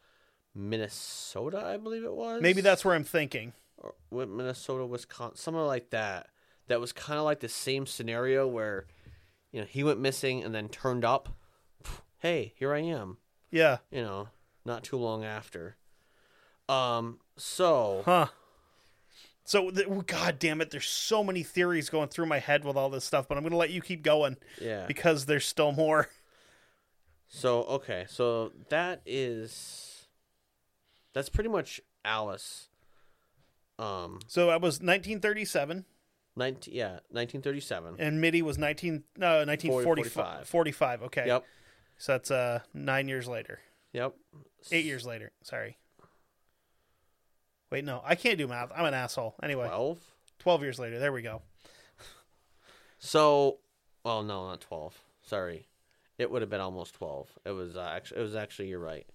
Minnesota, 0.56 1.64
I 1.64 1.78
believe 1.78 2.04
it 2.04 2.14
was. 2.14 2.42
Maybe 2.42 2.62
that's 2.62 2.84
where 2.84 2.96
I'm 2.96 3.04
thinking. 3.04 3.54
or 3.78 3.96
what, 4.10 4.30
Minnesota, 4.30 4.86
Wisconsin, 4.86 5.38
somewhere 5.38 5.64
like 5.64 5.90
that. 5.92 6.28
That 6.68 6.80
was 6.80 6.92
kind 6.92 7.18
of 7.20 7.26
like 7.26 7.40
the 7.40 7.50
same 7.50 7.86
scenario 7.86 8.48
where, 8.48 8.86
you 9.52 9.62
know, 9.62 9.68
he 9.68 9.84
went 9.84 10.00
missing 10.00 10.44
and 10.44 10.54
then 10.54 10.68
turned 10.70 11.06
up. 11.06 11.30
Hey, 12.20 12.54
here 12.58 12.74
I 12.74 12.80
am. 12.80 13.18
Yeah. 13.52 13.78
You 13.92 14.02
know, 14.02 14.28
not 14.66 14.84
too 14.84 14.98
long 14.98 15.24
after. 15.24 15.76
Um. 16.68 17.20
So 17.38 18.04
Huh. 18.06 18.28
So, 19.50 19.72
th- 19.72 19.88
God 20.06 20.38
damn 20.38 20.62
it, 20.62 20.70
there's 20.70 20.86
so 20.86 21.24
many 21.24 21.42
theories 21.42 21.90
going 21.90 22.10
through 22.10 22.28
my 22.28 22.38
head 22.38 22.64
with 22.64 22.78
all 22.78 22.92
this 22.92 23.04
stuff, 23.04 23.28
but 23.28 23.36
I'm 23.36 23.42
going 23.42 23.50
to 23.50 23.58
let 23.58 23.72
you 23.72 23.82
keep 23.82 24.04
going 24.04 24.38
yeah. 24.62 24.86
because 24.86 25.26
there's 25.26 25.46
still 25.48 25.72
more. 25.72 26.08
So 27.32 27.62
okay, 27.66 28.06
so 28.10 28.52
that 28.70 29.02
is 29.06 30.08
that's 31.14 31.30
pretty 31.30 31.50
much 31.50 31.80
Alice. 32.04 32.70
Um, 33.78 34.20
So 34.26 34.48
that 34.48 34.62
was 34.62 34.78
1937, 34.82 35.86
nineteen 36.36 36.74
yeah, 36.74 37.00
nineteen 37.12 37.44
thirty 37.44 37.60
seven. 37.60 37.98
and 38.00 38.20
Middie 38.20 38.42
was 38.42 38.58
19, 38.58 39.04
no, 39.18 39.46
1945. 39.46 40.48
45. 40.48 40.48
45, 40.48 41.04
okay. 41.04 41.28
Yep, 41.28 41.46
So 42.00 42.14
that's 42.14 42.32
uh, 42.32 42.62
nine 42.74 43.08
years 43.08 43.28
later. 43.28 43.60
yep. 43.94 44.16
Eight 44.72 44.86
years 44.86 45.06
later. 45.06 45.32
Sorry. 45.44 45.78
Wait, 47.72 47.86
no, 47.86 48.02
I 48.04 48.16
can't 48.16 48.38
do 48.38 48.48
math. 48.48 48.72
I'm 48.76 48.86
an 48.86 48.94
asshole. 48.96 49.36
Anyway, 49.44 49.68
Twelve. 49.68 50.00
12 50.40 50.62
years 50.64 50.80
later. 50.80 50.98
There 50.98 51.12
we 51.14 51.22
go. 51.22 51.42
So, 52.98 53.60
well, 54.04 54.24
no, 54.24 54.48
not 54.48 54.62
twelve. 54.62 55.00
Sorry, 55.22 55.68
it 56.18 56.30
would 56.32 56.42
have 56.42 56.50
been 56.50 56.60
almost 56.60 56.96
twelve. 56.96 57.30
It 57.46 57.52
was 57.52 57.78
uh, 57.78 57.90
actually 57.96 58.20
it 58.20 58.24
was 58.24 58.36
actually 58.36 58.68
you're 58.70 58.80
right. 58.80 59.06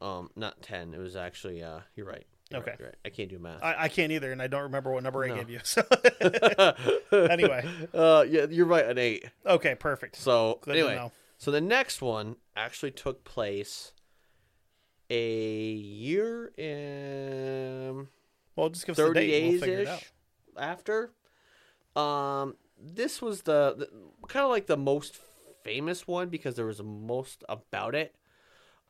Um, 0.00 0.30
not 0.36 0.62
ten. 0.62 0.94
It 0.94 0.98
was 1.00 1.16
actually 1.16 1.62
uh, 1.62 1.80
you're 1.96 2.06
right. 2.06 2.26
You're 2.50 2.60
Okay. 2.60 2.70
right, 2.72 2.78
you're 2.78 2.88
right. 2.88 2.96
I 3.04 3.08
can't 3.08 3.30
do 3.30 3.38
math. 3.38 3.62
I, 3.62 3.74
I 3.84 3.88
can't 3.88 4.12
either, 4.12 4.30
and 4.30 4.40
I 4.42 4.46
don't 4.46 4.62
remember 4.64 4.92
what 4.92 5.02
number 5.02 5.24
I 5.24 5.34
gave 5.34 5.48
you. 5.50 5.60
So 5.64 5.82
anyway, 7.12 7.68
uh, 7.94 8.24
yeah, 8.28 8.46
you're 8.50 8.66
right. 8.66 8.84
An 8.86 8.98
eight. 8.98 9.24
okay, 9.46 9.74
perfect. 9.74 10.16
So 10.16 10.58
Good 10.62 10.76
anyway, 10.76 10.94
know. 10.96 11.12
So 11.42 11.50
the 11.50 11.60
next 11.60 12.00
one 12.00 12.36
actually 12.54 12.92
took 12.92 13.24
place 13.24 13.94
a 15.10 15.72
year 15.72 16.52
and 16.56 18.06
Well, 18.54 18.68
just 18.68 18.86
give 18.86 18.92
us 18.92 18.98
the 18.98 19.06
thirty 19.06 19.26
date. 19.26 19.42
and 19.42 19.50
days 19.50 19.50
we'll 19.50 19.60
figure 19.60 19.80
it 19.80 19.88
out. 19.88 19.98
ish 20.02 20.12
after. 20.56 21.10
Um, 21.96 22.54
this 22.80 23.20
was 23.20 23.42
the, 23.42 23.74
the 23.76 23.88
kind 24.28 24.44
of 24.44 24.50
like 24.50 24.68
the 24.68 24.76
most 24.76 25.18
famous 25.64 26.06
one 26.06 26.28
because 26.28 26.54
there 26.54 26.66
was 26.66 26.76
the 26.76 26.84
most 26.84 27.42
about 27.48 27.96
it. 27.96 28.14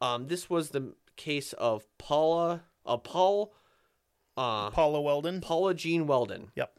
Um, 0.03 0.27
this 0.27 0.51
was 0.51 0.69
the 0.69 0.93
case 1.17 1.55
of 1.55 1.87
Paula, 1.97 2.65
uh, 2.85 2.99
Paul, 2.99 3.55
uh, 4.37 4.69
Paula 4.69 4.99
Welden. 4.99 5.41
Paula 5.41 5.73
Jean 5.73 6.07
Welden. 6.07 6.49
Yep. 6.55 6.79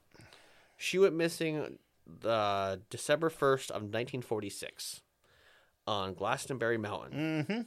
She 0.77 0.99
went 0.99 1.15
missing 1.15 1.79
the 2.05 2.79
December 2.91 3.31
1st 3.31 3.71
of 3.71 3.81
1946 3.81 5.01
on 5.87 6.13
Glastonbury 6.13 6.77
Mountain. 6.77 7.45
Mm-hmm. 7.49 7.61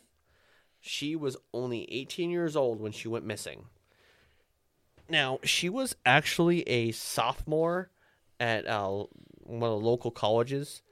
She 0.81 1.17
was 1.17 1.37
only 1.53 1.91
18 1.93 2.31
years 2.31 2.55
old 2.57 2.81
when 2.81 2.93
she 2.93 3.09
went 3.09 3.25
missing. 3.25 3.65
Now, 5.09 5.39
she 5.45 5.69
was 5.69 5.95
actually 6.05 6.63
a 6.69 6.93
sophomore 6.93 7.91
at 8.41 8.67
uh, 8.67 9.05
one 9.43 9.71
of 9.71 9.81
the 9.81 9.87
local 9.87 10.11
colleges, 10.11 10.83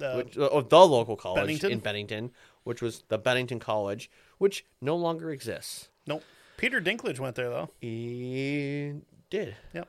Uh, 0.00 0.14
which, 0.14 0.36
uh, 0.36 0.60
the 0.62 0.86
local 0.86 1.16
college 1.16 1.40
Bennington? 1.42 1.72
in 1.72 1.78
Bennington, 1.80 2.30
which 2.64 2.82
was 2.82 3.04
the 3.08 3.18
Bennington 3.18 3.58
College, 3.60 4.10
which 4.38 4.64
no 4.80 4.96
longer 4.96 5.30
exists. 5.30 5.88
nope. 6.06 6.22
Peter 6.56 6.78
Dinklage 6.80 7.18
went 7.18 7.36
there 7.36 7.48
though. 7.48 7.70
He 7.80 8.92
did, 9.30 9.56
Yep. 9.72 9.88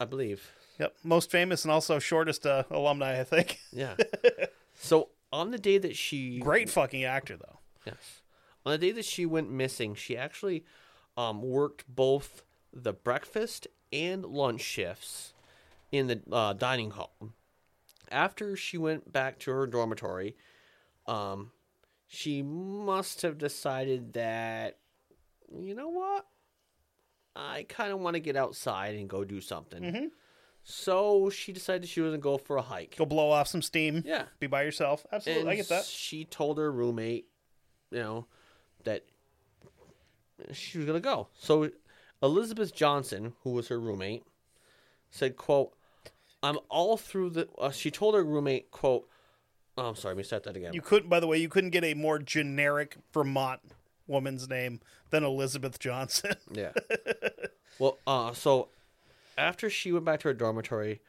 I 0.00 0.04
believe. 0.04 0.50
Yep. 0.80 0.94
Most 1.04 1.30
famous 1.30 1.64
and 1.64 1.70
also 1.72 1.98
shortest 2.00 2.44
uh, 2.44 2.64
alumni, 2.70 3.20
I 3.20 3.24
think. 3.24 3.60
Yeah. 3.72 3.94
so 4.74 5.10
on 5.32 5.50
the 5.50 5.58
day 5.58 5.78
that 5.78 5.96
she 5.96 6.38
Great 6.38 6.70
fucking 6.70 7.04
actor 7.04 7.36
though. 7.36 7.58
Yes. 7.84 8.22
On 8.66 8.72
the 8.72 8.78
day 8.78 8.90
that 8.92 9.04
she 9.04 9.24
went 9.26 9.50
missing, 9.50 9.94
she 9.94 10.16
actually 10.16 10.64
um, 11.16 11.42
worked 11.42 11.84
both 11.88 12.42
the 12.72 12.92
breakfast 12.92 13.66
and 13.92 14.24
lunch 14.24 14.60
shifts 14.60 15.32
in 15.90 16.06
the 16.06 16.20
uh, 16.30 16.52
dining 16.52 16.90
hall. 16.90 17.14
After 18.10 18.56
she 18.56 18.76
went 18.78 19.10
back 19.12 19.38
to 19.40 19.50
her 19.50 19.66
dormitory, 19.66 20.36
um, 21.06 21.52
she 22.06 22.42
must 22.42 23.22
have 23.22 23.38
decided 23.38 24.12
that, 24.14 24.78
you 25.54 25.74
know 25.74 25.88
what? 25.88 26.26
I 27.36 27.64
kind 27.68 27.92
of 27.92 28.00
want 28.00 28.14
to 28.14 28.20
get 28.20 28.36
outside 28.36 28.96
and 28.96 29.08
go 29.08 29.24
do 29.24 29.40
something. 29.40 29.82
Mhm. 29.82 30.10
So 30.70 31.30
she 31.30 31.52
decided 31.52 31.88
she 31.88 32.02
was 32.02 32.10
going 32.10 32.20
to 32.20 32.22
go 32.22 32.36
for 32.36 32.58
a 32.58 32.62
hike. 32.62 32.96
Go 32.98 33.06
blow 33.06 33.30
off 33.30 33.48
some 33.48 33.62
steam. 33.62 34.02
Yeah. 34.04 34.24
Be 34.38 34.46
by 34.46 34.64
yourself. 34.64 35.06
Absolutely, 35.10 35.50
I 35.50 35.56
get 35.56 35.70
that. 35.70 35.86
She 35.86 36.26
told 36.26 36.58
her 36.58 36.70
roommate, 36.70 37.26
you 37.90 38.00
know, 38.00 38.26
that 38.84 39.04
she 40.52 40.78
was 40.78 40.86
gonna 40.86 41.00
go. 41.00 41.28
So 41.38 41.70
Elizabeth 42.22 42.74
Johnson, 42.74 43.32
who 43.42 43.50
was 43.50 43.68
her 43.68 43.80
roommate, 43.80 44.24
said, 45.10 45.36
"quote 45.36 45.72
I'm 46.42 46.58
all 46.68 46.96
through 46.96 47.30
the." 47.30 47.48
Uh, 47.58 47.70
she 47.70 47.90
told 47.90 48.14
her 48.14 48.22
roommate, 48.24 48.70
"quote 48.70 49.08
oh, 49.76 49.88
I'm 49.88 49.96
sorry, 49.96 50.14
let 50.14 50.18
me 50.18 50.24
start 50.24 50.42
that 50.44 50.56
again. 50.56 50.74
You 50.74 50.82
couldn't. 50.82 51.08
By 51.08 51.20
the 51.20 51.26
way, 51.26 51.38
you 51.38 51.48
couldn't 51.48 51.70
get 51.70 51.84
a 51.84 51.94
more 51.94 52.18
generic 52.18 52.96
Vermont 53.12 53.60
woman's 54.06 54.48
name 54.48 54.80
than 55.10 55.24
Elizabeth 55.24 55.78
Johnson. 55.78 56.34
Yeah. 56.52 56.72
well, 57.78 57.98
uh, 58.06 58.32
so 58.32 58.68
after 59.38 59.70
she 59.70 59.92
went 59.92 60.04
back 60.04 60.20
to 60.20 60.28
her 60.28 60.34
dormitory, 60.34 61.00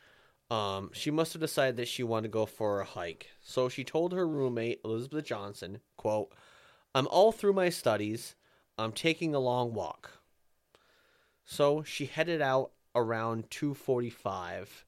um, 0.52 0.92
she 0.94 1.12
must 1.12 1.34
have 1.34 1.42
decided 1.42 1.78
that 1.78 1.88
she 1.88 2.04
wanted 2.04 2.28
to 2.28 2.32
go 2.32 2.46
for 2.46 2.80
a 2.80 2.86
hike. 2.86 3.32
So 3.42 3.68
she 3.68 3.84
told 3.84 4.14
her 4.14 4.28
roommate 4.28 4.80
Elizabeth 4.86 5.26
Johnson, 5.26 5.82
"quote 5.98 6.32
I'm 6.96 7.08
all 7.08 7.32
through 7.32 7.54
my 7.54 7.70
studies. 7.70 8.36
I'm 8.78 8.92
taking 8.94 9.36
a 9.36 9.40
long 9.40 9.74
walk." 9.74 10.22
So 11.46 11.84
she 11.84 12.06
headed 12.06 12.42
out 12.42 12.72
around 12.96 13.50
two 13.50 13.74
forty-five, 13.74 14.86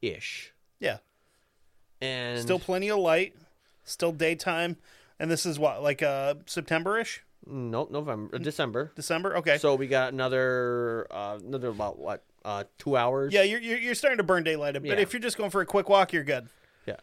ish, 0.00 0.52
yeah. 0.80 0.98
and 2.00 2.40
Still 2.40 2.58
plenty 2.58 2.90
of 2.90 2.98
light. 2.98 3.34
Still 3.84 4.12
daytime. 4.12 4.76
And 5.18 5.30
this 5.30 5.46
is 5.46 5.58
what 5.58 5.82
like 5.82 6.02
uh 6.02 6.34
September-ish, 6.46 7.22
nope, 7.46 7.90
November, 7.90 8.38
December. 8.38 8.92
December. 8.96 9.36
Okay. 9.36 9.58
So 9.58 9.74
we 9.76 9.86
got 9.86 10.12
another, 10.12 11.06
uh, 11.10 11.38
another 11.44 11.68
about 11.68 11.98
what 11.98 12.24
uh, 12.44 12.64
two 12.78 12.96
hours. 12.96 13.32
Yeah, 13.32 13.42
you're 13.42 13.60
you're, 13.60 13.78
you're 13.78 13.94
starting 13.94 14.18
to 14.18 14.24
burn 14.24 14.42
daylight, 14.44 14.74
but 14.74 14.84
Yeah. 14.84 14.94
if 14.94 15.12
you're 15.12 15.20
just 15.20 15.36
going 15.38 15.50
for 15.50 15.60
a 15.60 15.66
quick 15.66 15.88
walk, 15.88 16.12
you're 16.12 16.24
good. 16.24 16.48
Yeah. 16.86 16.96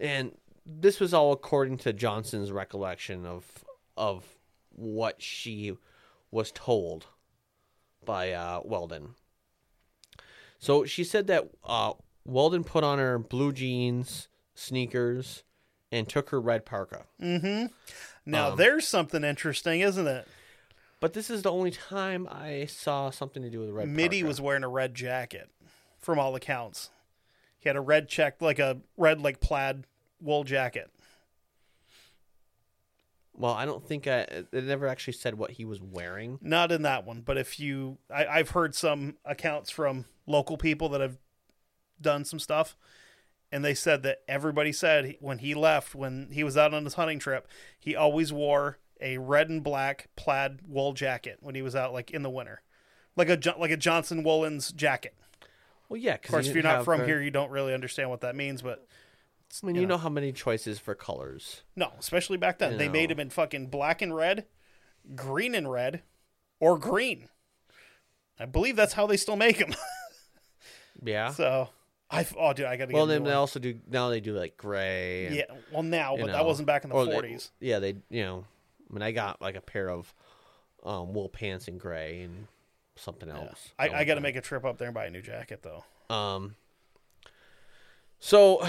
And 0.00 0.32
this 0.64 1.00
was 1.00 1.12
all 1.12 1.32
according 1.32 1.78
to 1.78 1.92
Johnson's 1.92 2.50
recollection 2.52 3.26
of 3.26 3.44
of 3.96 4.24
what 4.70 5.20
she 5.20 5.76
was 6.30 6.50
told 6.52 7.06
by 8.04 8.32
uh, 8.32 8.60
Welden. 8.62 9.10
So 10.58 10.84
she 10.84 11.04
said 11.04 11.26
that 11.26 11.48
uh, 11.64 11.92
Welden 12.28 12.64
put 12.64 12.84
on 12.84 12.98
her 12.98 13.18
blue 13.18 13.52
jeans, 13.52 14.28
sneakers, 14.54 15.42
and 15.90 16.08
took 16.08 16.30
her 16.30 16.40
red 16.40 16.64
parka. 16.64 17.04
Mm-hmm. 17.20 17.66
Now 18.24 18.52
Um, 18.52 18.56
there's 18.56 18.86
something 18.86 19.24
interesting, 19.24 19.80
isn't 19.80 20.06
it? 20.06 20.26
But 21.02 21.14
this 21.14 21.30
is 21.30 21.42
the 21.42 21.50
only 21.50 21.72
time 21.72 22.28
I 22.30 22.66
saw 22.66 23.10
something 23.10 23.42
to 23.42 23.50
do 23.50 23.58
with 23.58 23.70
red 23.70 23.88
Middie 23.88 24.20
parka. 24.20 24.28
was 24.28 24.40
wearing 24.40 24.62
a 24.62 24.68
red 24.68 24.94
jacket, 24.94 25.50
from 25.98 26.20
all 26.20 26.36
accounts. 26.36 26.90
He 27.58 27.68
had 27.68 27.74
a 27.74 27.80
red 27.80 28.08
check, 28.08 28.40
like 28.40 28.60
a 28.60 28.78
red 28.96 29.20
like 29.20 29.40
plaid 29.40 29.82
wool 30.20 30.44
jacket. 30.44 30.92
Well, 33.34 33.52
I 33.52 33.64
don't 33.64 33.84
think 33.84 34.06
I, 34.06 34.20
it 34.20 34.52
never 34.52 34.86
actually 34.86 35.14
said 35.14 35.34
what 35.34 35.50
he 35.50 35.64
was 35.64 35.80
wearing. 35.80 36.38
Not 36.40 36.70
in 36.70 36.82
that 36.82 37.04
one, 37.04 37.22
but 37.22 37.36
if 37.36 37.58
you, 37.58 37.98
I, 38.08 38.26
I've 38.26 38.50
heard 38.50 38.72
some 38.72 39.16
accounts 39.24 39.72
from 39.72 40.04
local 40.28 40.56
people 40.56 40.88
that 40.90 41.00
have 41.00 41.18
done 42.00 42.24
some 42.24 42.38
stuff, 42.38 42.76
and 43.50 43.64
they 43.64 43.74
said 43.74 44.04
that 44.04 44.18
everybody 44.28 44.70
said 44.70 45.16
when 45.18 45.38
he 45.38 45.52
left, 45.52 45.96
when 45.96 46.28
he 46.30 46.44
was 46.44 46.56
out 46.56 46.72
on 46.72 46.84
his 46.84 46.94
hunting 46.94 47.18
trip, 47.18 47.48
he 47.80 47.96
always 47.96 48.32
wore 48.32 48.78
a 49.02 49.18
red 49.18 49.50
and 49.50 49.62
black 49.62 50.08
plaid 50.16 50.60
wool 50.66 50.92
jacket 50.92 51.38
when 51.40 51.54
he 51.54 51.62
was 51.62 51.74
out, 51.76 51.92
like 51.92 52.10
in 52.10 52.22
the 52.22 52.30
winter, 52.30 52.62
like 53.16 53.28
a 53.28 53.38
like 53.58 53.70
a 53.70 53.76
Johnson 53.76 54.24
Woolens 54.24 54.74
jacket. 54.74 55.14
Well, 55.88 55.98
yeah. 56.00 56.14
Of 56.14 56.22
course, 56.22 56.46
if 56.46 56.54
you're 56.54 56.62
not 56.62 56.84
from 56.84 57.04
here, 57.04 57.20
you 57.20 57.30
don't 57.30 57.50
really 57.50 57.74
understand 57.74 58.08
what 58.08 58.22
that 58.22 58.34
means, 58.34 58.62
but 58.62 58.86
I 59.62 59.66
mean, 59.66 59.76
you 59.76 59.86
know 59.86 59.98
how 59.98 60.08
many 60.08 60.32
choices 60.32 60.78
for 60.78 60.94
colors. 60.94 61.62
no, 61.76 61.92
especially 61.98 62.38
back 62.38 62.58
then, 62.58 62.72
You 62.72 62.78
they 62.78 62.88
made 62.88 63.10
know. 63.10 63.14
him 63.14 63.20
in 63.20 63.30
fucking 63.30 63.66
black 63.66 64.00
and 64.00 64.14
red, 64.14 64.46
green 65.14 65.54
and 65.54 65.70
red, 65.70 66.02
or 66.60 66.78
green. 66.78 67.28
I 68.40 68.46
believe 68.46 68.76
that's 68.76 68.94
how 68.94 69.06
they 69.06 69.16
still 69.18 69.36
make 69.36 69.58
them. 69.58 69.74
Yeah. 71.04 71.30
So 71.30 71.68
I 72.10 72.26
oh 72.38 72.52
dude, 72.52 72.66
I 72.66 72.76
gotta 72.76 72.92
get. 72.92 72.94
well, 72.94 73.06
then 73.06 73.24
they 73.24 73.32
also 73.32 73.58
do 73.58 73.78
now. 73.88 74.10
They 74.10 74.20
do 74.20 74.34
like 74.34 74.56
gray. 74.56 75.26
And, 75.26 75.34
yeah. 75.34 75.44
Well, 75.72 75.82
now, 75.82 76.16
you 76.16 76.24
but 76.24 76.32
that 76.32 76.44
wasn't 76.44 76.66
back 76.66 76.84
in 76.84 76.90
the 76.90 76.94
forties. 76.94 77.50
yeah, 77.60 77.78
they. 77.78 77.96
You 78.10 78.22
know, 78.22 78.44
I 78.92 78.94
mean, 78.94 79.02
I 79.02 79.12
got 79.12 79.40
like 79.40 79.56
a 79.56 79.60
pair 79.60 79.88
of 79.88 80.12
um, 80.84 81.14
wool 81.14 81.28
pants 81.28 81.68
in 81.68 81.78
gray 81.78 82.22
and 82.22 82.46
something 82.96 83.30
else. 83.30 83.72
I, 83.78 83.88
go 83.88 83.94
I 83.94 84.04
got 84.04 84.14
to 84.14 84.20
make 84.20 84.36
a 84.36 84.40
trip 84.40 84.64
up 84.64 84.78
there 84.78 84.88
and 84.88 84.94
buy 84.94 85.06
a 85.06 85.10
new 85.10 85.22
jacket 85.22 85.62
though. 85.62 85.84
Um. 86.14 86.56
So 88.18 88.64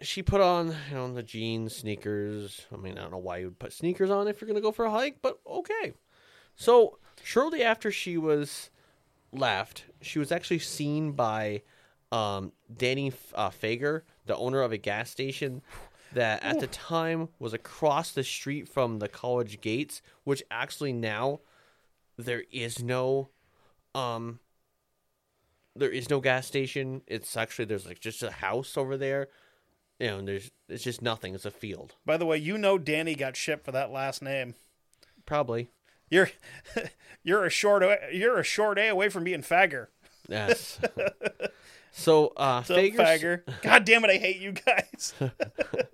she 0.00 0.22
put 0.22 0.40
on, 0.40 0.68
you 0.88 0.94
know, 0.94 1.12
the 1.12 1.22
jeans, 1.22 1.74
sneakers. 1.76 2.66
I 2.72 2.76
mean, 2.76 2.98
I 2.98 3.02
don't 3.02 3.10
know 3.10 3.18
why 3.18 3.38
you 3.38 3.46
would 3.46 3.58
put 3.58 3.72
sneakers 3.72 4.10
on 4.10 4.28
if 4.28 4.40
you're 4.40 4.46
going 4.46 4.56
to 4.56 4.62
go 4.62 4.72
for 4.72 4.84
a 4.84 4.90
hike, 4.90 5.18
but 5.22 5.38
okay. 5.46 5.92
So 6.54 6.98
shortly 7.22 7.62
after 7.62 7.90
she 7.90 8.16
was 8.16 8.70
left, 9.32 9.84
she 10.00 10.18
was 10.18 10.30
actually 10.30 10.58
seen 10.58 11.12
by 11.12 11.62
um, 12.10 12.52
Danny 12.74 13.12
uh, 13.34 13.50
Fager, 13.50 14.02
the 14.26 14.36
owner 14.36 14.60
of 14.62 14.72
a 14.72 14.78
gas 14.78 15.10
station 15.10 15.62
that 16.14 16.42
at 16.42 16.60
the 16.60 16.66
time 16.66 17.28
was 17.38 17.52
across 17.52 18.12
the 18.12 18.24
street 18.24 18.68
from 18.68 18.98
the 18.98 19.08
college 19.08 19.60
gates, 19.60 20.02
which 20.24 20.42
actually 20.50 20.92
now 20.92 21.40
there 22.16 22.44
is 22.50 22.82
no 22.82 23.28
um 23.94 24.38
there 25.74 25.90
is 25.90 26.10
no 26.10 26.20
gas 26.20 26.46
station. 26.46 27.02
It's 27.06 27.36
actually 27.36 27.64
there's 27.64 27.86
like 27.86 28.00
just 28.00 28.22
a 28.22 28.30
house 28.30 28.76
over 28.76 28.96
there. 28.96 29.28
You 29.98 30.08
know, 30.08 30.18
and 30.18 30.28
there's 30.28 30.50
it's 30.68 30.84
just 30.84 31.02
nothing. 31.02 31.34
It's 31.34 31.44
a 31.44 31.50
field. 31.50 31.94
By 32.04 32.16
the 32.16 32.26
way, 32.26 32.36
you 32.36 32.58
know 32.58 32.78
Danny 32.78 33.14
got 33.14 33.36
shipped 33.36 33.64
for 33.64 33.72
that 33.72 33.90
last 33.90 34.22
name. 34.22 34.54
Probably. 35.26 35.70
You're 36.10 36.30
you're 37.22 37.44
a 37.44 37.50
short 37.50 37.84
you're 38.12 38.38
a 38.38 38.44
short 38.44 38.78
A 38.78 38.88
away 38.88 39.08
from 39.08 39.24
being 39.24 39.42
Fagger. 39.42 39.86
Yes. 40.28 40.78
so 41.92 42.32
uh 42.36 42.62
Fager? 42.62 43.42
God 43.62 43.84
damn 43.84 44.04
it, 44.04 44.10
I 44.10 44.16
hate 44.16 44.38
you 44.38 44.52
guys. 44.52 45.14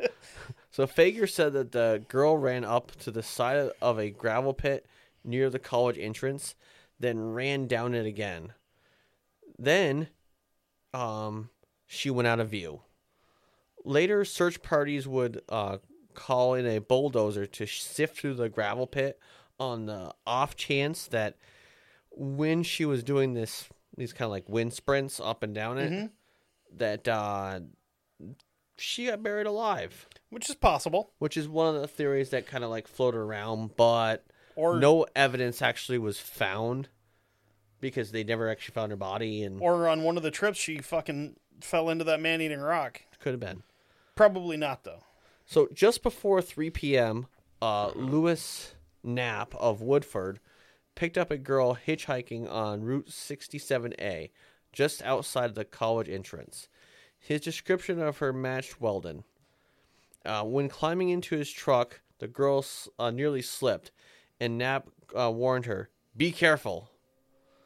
so 0.70 0.87
Fager 0.87 1.28
said 1.28 1.52
that 1.52 1.72
the 1.72 2.02
girl 2.08 2.38
ran 2.38 2.64
up 2.64 2.92
to 3.00 3.11
the 3.11 3.22
side 3.22 3.70
of 3.82 3.98
a 3.98 4.11
gravel 4.11 4.54
pit 4.54 4.87
near 5.24 5.50
the 5.50 5.58
college 5.58 5.98
entrance, 5.98 6.54
then 6.98 7.32
ran 7.32 7.66
down 7.66 7.94
it 7.94 8.06
again. 8.06 8.54
Then 9.58 10.08
um 10.94 11.50
she 11.87 12.08
went 12.08 12.28
out 12.28 12.40
of 12.40 12.48
view. 12.48 12.82
Later 13.84 14.24
search 14.24 14.62
parties 14.62 15.06
would 15.06 15.42
uh 15.48 15.78
call 16.14 16.54
in 16.54 16.66
a 16.66 16.78
bulldozer 16.78 17.46
to 17.46 17.66
sift 17.66 18.18
through 18.18 18.34
the 18.34 18.48
gravel 18.48 18.87
pit 18.87 19.18
on 19.58 19.87
the 19.87 20.14
off 20.26 20.54
chance 20.54 21.06
that 21.08 21.37
when 22.11 22.62
she 22.62 22.84
was 22.84 23.02
doing 23.02 23.34
this 23.34 23.68
these 23.98 24.12
kind 24.12 24.26
of 24.26 24.30
like 24.30 24.48
wind 24.48 24.72
sprints 24.72 25.20
up 25.20 25.42
and 25.42 25.54
down 25.54 25.76
it 25.78 26.11
that 26.76 27.06
uh 27.08 27.61
she 28.76 29.06
got 29.06 29.22
buried 29.22 29.46
alive 29.46 30.08
Which 30.30 30.48
is 30.48 30.54
possible. 30.56 31.12
which 31.18 31.37
is 31.37 31.48
one 31.48 31.74
of 31.74 31.80
the 31.80 31.88
theories 31.88 32.30
that 32.30 32.46
kind 32.46 32.64
of 32.64 32.70
like 32.70 32.87
floated 32.88 33.18
around 33.18 33.76
but 33.76 34.24
Or 34.56 34.78
no 34.78 35.06
evidence 35.16 35.61
actually 35.62 35.98
was 35.98 36.18
found 36.18 36.88
because 37.80 38.11
they 38.12 38.24
never 38.24 38.48
actually 38.48 38.72
found 38.74 38.90
her 38.92 38.96
body 38.96 39.42
and 39.42 39.61
or 39.61 39.88
on 39.88 40.02
one 40.02 40.16
of 40.16 40.22
the 40.22 40.30
trips 40.30 40.58
she 40.58 40.78
fucking 40.78 41.37
fell 41.61 41.90
into 41.90 42.04
that 42.04 42.20
man 42.20 42.40
eating 42.40 42.61
rock. 42.61 43.02
could 43.20 43.32
have 43.32 43.40
been 43.40 43.62
Probably 44.14 44.56
not 44.56 44.82
though. 44.84 45.04
So 45.46 45.68
just 45.72 46.02
before 46.02 46.42
3 46.42 46.70
p.m., 46.70 47.26
uh, 47.62 47.90
Lewis 47.94 48.74
Knapp 49.04 49.54
of 49.54 49.80
Woodford 49.80 50.40
picked 50.98 51.16
up 51.16 51.30
a 51.30 51.38
girl 51.38 51.76
hitchhiking 51.76 52.50
on 52.50 52.82
Route 52.82 53.06
67A, 53.06 54.30
just 54.72 55.00
outside 55.02 55.54
the 55.54 55.64
college 55.64 56.08
entrance. 56.08 56.68
His 57.16 57.40
description 57.40 58.02
of 58.02 58.18
her 58.18 58.32
matched 58.32 58.80
Welden. 58.80 59.22
Uh, 60.26 60.42
when 60.42 60.68
climbing 60.68 61.11
into 61.11 61.37
his 61.37 61.52
truck, 61.52 62.00
the 62.18 62.26
girl 62.26 62.66
uh, 62.98 63.12
nearly 63.12 63.42
slipped, 63.42 63.92
and 64.40 64.58
Knapp 64.58 64.88
uh, 65.16 65.30
warned 65.30 65.66
her, 65.66 65.88
"Be 66.16 66.32
careful." 66.32 66.90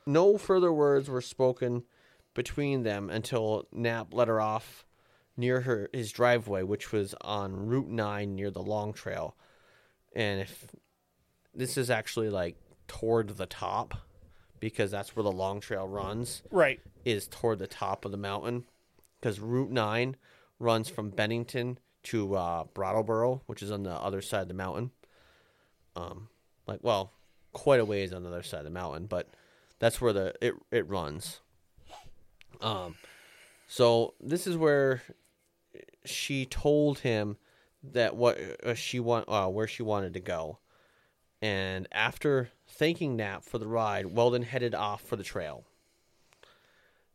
No 0.05 0.37
further 0.37 0.71
words 0.71 1.09
were 1.09 1.23
spoken 1.23 1.85
between 2.35 2.83
them 2.83 3.09
until 3.09 3.66
Knapp 3.73 4.12
let 4.12 4.29
her 4.29 4.42
off 4.42 4.85
near 5.38 5.62
her 5.62 5.88
his 5.95 6.12
driveway, 6.12 6.64
which 6.64 6.92
was 6.92 7.14
on 7.23 7.66
Route 7.66 7.88
Nine 7.88 8.35
near 8.35 8.51
the 8.51 8.62
Long 8.62 8.92
Trail. 8.92 9.37
And 10.14 10.42
if 10.42 10.66
this 11.55 11.79
is 11.79 11.88
actually 11.88 12.29
like 12.29 12.57
toward 12.88 13.37
the 13.37 13.47
top, 13.47 13.95
because 14.61 14.90
that's 14.90 15.14
where 15.16 15.23
the 15.23 15.33
Long 15.33 15.61
Trail 15.61 15.87
runs, 15.87 16.42
Right. 16.51 16.81
is 17.05 17.27
toward 17.29 17.59
the 17.59 17.66
top 17.66 18.05
of 18.05 18.11
the 18.11 18.16
mountain. 18.16 18.64
Because 19.21 19.38
Route 19.40 19.71
Nine 19.71 20.16
runs 20.59 20.88
from 20.88 21.11
Bennington 21.11 21.79
to 22.05 22.35
uh, 22.35 22.64
Brattleboro, 22.75 23.42
which 23.47 23.62
is 23.62 23.71
on 23.71 23.85
the 23.85 23.92
other 23.92 24.21
side 24.21 24.42
of 24.42 24.49
the 24.49 24.55
mountain. 24.55 24.90
Um, 25.95 26.29
like 26.66 26.81
well, 26.83 27.12
quite 27.53 27.81
a 27.81 27.85
ways 27.85 28.12
on 28.12 28.23
the 28.23 28.29
other 28.31 28.42
side 28.42 28.59
of 28.59 28.64
the 28.64 28.71
mountain, 28.71 29.07
but 29.07 29.29
that's 29.79 30.01
where 30.01 30.12
the 30.12 30.35
it 30.40 30.55
it 30.71 30.88
runs. 30.88 31.40
Um, 32.61 32.97
so 33.66 34.14
this 34.21 34.47
is 34.47 34.57
where 34.57 35.03
she 36.05 36.47
told 36.47 37.01
him 37.01 37.37
that 37.83 38.16
what 38.16 38.38
uh, 38.64 38.75
she 38.75 39.01
want 39.01 39.27
uh, 39.29 39.49
where 39.49 39.66
she 39.68 39.83
wanted 39.83 40.14
to 40.14 40.21
go, 40.21 40.59
and 41.40 41.87
after 41.92 42.51
thanking 42.73 43.17
Knapp 43.17 43.45
for 43.45 43.59
the 43.59 43.67
ride, 43.67 44.07
Welden 44.07 44.45
headed 44.45 44.75
off 44.75 45.03
for 45.03 45.17
the 45.17 45.23
trail. 45.23 45.65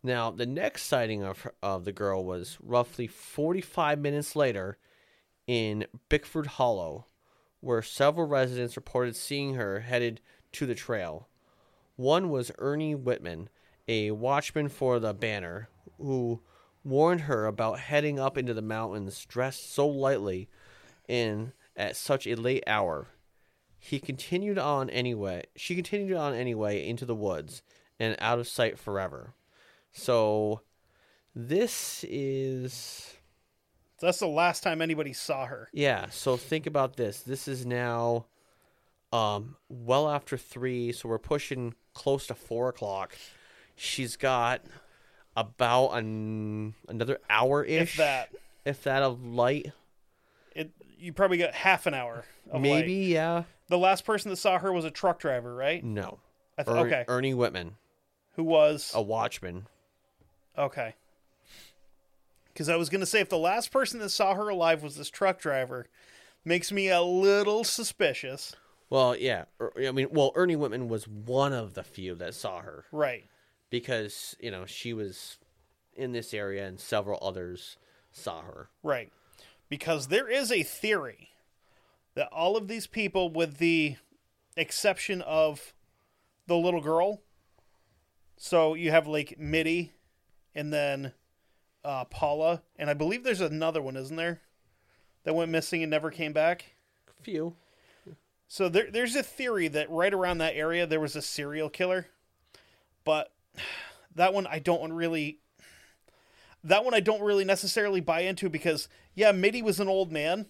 Now, 0.03 0.31
the 0.31 0.45
next 0.45 0.83
sighting 0.83 1.23
of 1.23 1.47
of 1.61 1.83
the 1.83 1.91
girl 1.91 2.23
was 2.23 2.57
roughly 2.61 3.07
45 3.07 3.99
minutes 3.99 4.35
later 4.35 4.77
in 5.47 5.85
Bickford 6.09 6.47
Hollow, 6.47 7.07
where 7.59 7.81
several 7.81 8.27
residents 8.27 8.75
reported 8.75 9.15
seeing 9.15 9.55
her 9.55 9.81
headed 9.81 10.21
to 10.53 10.65
the 10.65 10.75
trail. 10.75 11.27
One 11.95 12.29
was 12.29 12.51
Ernie 12.59 12.95
Whitman, 12.95 13.49
a 13.87 14.11
watchman 14.11 14.69
for 14.69 14.99
the 14.99 15.13
banner, 15.13 15.69
who 15.97 16.41
warned 16.83 17.21
her 17.21 17.45
about 17.45 17.79
heading 17.79 18.19
up 18.19 18.37
into 18.37 18.53
the 18.53 18.61
mountains 18.61 19.25
dressed 19.25 19.73
so 19.73 19.87
lightly 19.87 20.47
and 21.09 21.51
at 21.75 21.95
such 21.95 22.27
a 22.27 22.35
late 22.35 22.63
hour. 22.67 23.07
He 23.87 23.99
continued 23.99 24.57
on 24.57 24.89
anyway. 24.89 25.43
She 25.55 25.73
continued 25.75 26.17
on 26.17 26.33
anyway 26.33 26.85
into 26.85 27.05
the 27.05 27.15
woods 27.15 27.61
and 27.99 28.17
out 28.19 28.37
of 28.37 28.45
sight 28.47 28.77
forever. 28.77 29.33
So 29.93 30.59
this 31.33 32.03
is 32.09 33.15
That's 34.01 34.19
the 34.19 34.27
last 34.27 34.61
time 34.61 34.81
anybody 34.81 35.13
saw 35.13 35.45
her. 35.45 35.69
yeah, 35.71 36.07
so 36.09 36.35
think 36.35 36.65
about 36.67 36.97
this. 36.97 37.21
This 37.21 37.47
is 37.47 37.65
now 37.65 38.25
um 39.13 39.55
well 39.69 40.09
after 40.09 40.35
three, 40.37 40.91
so 40.91 41.07
we're 41.07 41.17
pushing 41.17 41.73
close 41.93 42.27
to 42.27 42.35
four 42.35 42.67
o'clock. 42.67 43.15
She's 43.77 44.17
got 44.17 44.63
about 45.35 45.91
an, 45.91 46.73
another 46.89 47.19
hour 47.29 47.63
ish, 47.63 47.91
If 47.93 47.97
that, 47.97 48.29
if 48.65 48.83
that 48.83 49.01
of 49.01 49.23
light. 49.23 49.71
it 50.53 50.71
you 50.99 51.13
probably 51.13 51.37
got 51.37 51.53
half 51.53 51.85
an 51.85 51.93
hour. 51.93 52.25
Maybe, 52.51 52.69
light. 52.69 52.87
yeah. 52.87 53.43
The 53.67 53.77
last 53.77 54.05
person 54.05 54.29
that 54.29 54.37
saw 54.37 54.57
her 54.59 54.71
was 54.73 54.85
a 54.85 54.91
truck 54.91 55.19
driver, 55.19 55.53
right? 55.55 55.83
No. 55.83 56.19
I 56.57 56.63
th- 56.63 56.75
Er- 56.75 56.79
okay, 56.87 57.05
Ernie 57.07 57.33
Whitman, 57.33 57.75
who 58.35 58.43
was 58.43 58.91
a 58.95 59.01
watchman. 59.01 59.67
okay. 60.57 60.95
Because 62.53 62.69
I 62.69 62.75
was 62.75 62.89
gonna 62.89 63.05
say 63.05 63.19
if 63.19 63.29
the 63.29 63.37
last 63.37 63.71
person 63.71 63.99
that 63.99 64.09
saw 64.09 64.33
her 64.33 64.49
alive 64.49 64.81
was 64.81 64.95
this 64.95 65.09
truck 65.09 65.39
driver, 65.39 65.87
makes 66.43 66.71
me 66.71 66.89
a 66.89 67.01
little 67.01 67.63
suspicious. 67.63 68.55
Well, 68.89 69.15
yeah. 69.15 69.45
Er- 69.59 69.73
I 69.77 69.91
mean, 69.91 70.07
well, 70.11 70.31
Ernie 70.35 70.55
Whitman 70.55 70.87
was 70.87 71.07
one 71.07 71.53
of 71.53 71.73
the 71.75 71.83
few 71.83 72.15
that 72.15 72.33
saw 72.33 72.61
her 72.61 72.85
Right. 72.91 73.25
because, 73.69 74.35
you 74.39 74.49
know, 74.49 74.65
she 74.65 74.93
was 74.93 75.37
in 75.95 76.13
this 76.13 76.33
area 76.33 76.65
and 76.65 76.79
several 76.79 77.19
others 77.21 77.77
saw 78.11 78.41
her. 78.41 78.69
Right. 78.81 79.11
Because 79.69 80.07
there 80.07 80.29
is 80.29 80.51
a 80.51 80.63
theory 80.63 81.31
that 82.17 82.29
all 82.31 82.57
of 82.57 82.67
these 82.67 82.87
people, 82.87 83.29
with 83.29 83.59
the 83.59 83.95
exception 84.55 85.21
of 85.21 85.75
the 86.47 86.55
little 86.55 86.81
girl, 86.81 87.21
so 88.37 88.73
you 88.73 88.89
have 88.89 89.05
like 89.05 89.37
Middie 89.37 89.91
and 90.55 90.73
then 90.73 91.13
uh, 91.85 92.05
Paula, 92.05 92.63
and 92.75 92.89
I 92.89 92.95
believe 92.95 93.23
there's 93.23 93.39
another 93.39 93.83
one, 93.83 93.95
isn't 93.95 94.15
there? 94.15 94.41
That 95.25 95.35
went 95.35 95.51
missing 95.51 95.83
and 95.83 95.91
never 95.91 96.09
came 96.09 96.33
back. 96.33 96.65
Few. 97.21 97.53
So 98.47 98.67
there, 98.67 98.89
there's 98.89 99.15
a 99.15 99.21
theory 99.21 99.67
that 99.67 99.87
right 99.91 100.13
around 100.13 100.39
that 100.39 100.55
area 100.55 100.87
there 100.87 100.99
was 100.99 101.15
a 101.15 101.21
serial 101.21 101.69
killer, 101.69 102.07
but 103.03 103.31
that 104.15 104.33
one 104.33 104.47
I 104.47 104.57
don't 104.57 104.91
really. 104.91 105.37
That 106.63 106.83
one 106.83 106.95
I 106.95 106.99
don't 106.99 107.21
really 107.21 107.45
necessarily 107.45 108.01
buy 108.01 108.21
into 108.21 108.49
because 108.49 108.89
yeah, 109.13 109.31
Middie 109.31 109.61
was 109.61 109.79
an 109.79 109.87
old 109.87 110.11
man, 110.11 110.47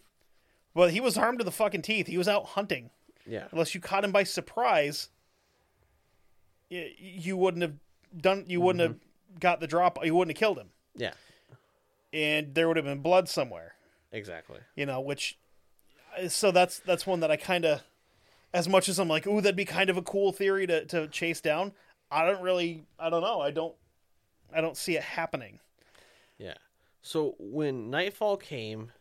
but 0.77 0.91
he 0.91 1.01
was 1.01 1.17
armed 1.17 1.39
to 1.39 1.43
the 1.43 1.51
fucking 1.51 1.81
teeth. 1.81 2.05
He 2.05 2.19
was 2.19 2.27
out 2.27 2.45
hunting. 2.45 2.91
Yeah. 3.25 3.47
Unless 3.51 3.73
you 3.73 3.81
caught 3.81 4.03
him 4.03 4.11
by 4.11 4.23
surprise, 4.23 5.09
y- 6.69 6.93
you 6.97 7.35
wouldn't 7.35 7.63
have 7.63 7.73
done. 8.15 8.45
You 8.47 8.61
wouldn't 8.61 8.83
mm-hmm. 8.83 8.99
have 9.33 9.39
got 9.39 9.59
the 9.59 9.65
drop. 9.65 9.97
You 10.05 10.13
wouldn't 10.13 10.37
have 10.37 10.39
killed 10.39 10.59
him, 10.59 10.69
Yeah. 10.95 11.13
and 12.13 12.53
there 12.53 12.67
would 12.67 12.77
have 12.77 12.85
been 12.85 12.99
blood 13.01 13.27
somewhere. 13.27 13.73
Exactly. 14.11 14.59
you 14.75 14.85
know 14.85 15.01
which 15.01 15.37
uh, 16.17 16.29
so 16.29 16.51
that's 16.51 16.79
that's 16.79 17.05
one 17.05 17.19
that 17.19 17.29
i 17.29 17.35
kind 17.35 17.65
of 17.65 17.81
as 18.53 18.67
much 18.69 18.87
as 18.87 18.99
i'm 18.99 19.09
like 19.09 19.27
ooh 19.27 19.41
that'd 19.41 19.55
be 19.55 19.65
kind 19.65 19.89
of 19.89 19.97
a 19.97 20.01
cool 20.01 20.31
theory 20.31 20.65
to, 20.65 20.85
to 20.85 21.07
chase 21.09 21.41
down 21.41 21.73
i 22.09 22.25
don't 22.25 22.41
really 22.41 22.85
i 22.97 23.09
don't 23.09 23.21
know 23.21 23.41
i 23.41 23.51
don't 23.51 23.75
i 24.55 24.61
don't 24.61 24.77
see 24.77 24.95
it 24.95 25.03
happening 25.03 25.59
Yeah. 26.39 26.53
So 27.01 27.35
when 27.37 27.89
nightfall 27.89 28.37
came 28.37 28.91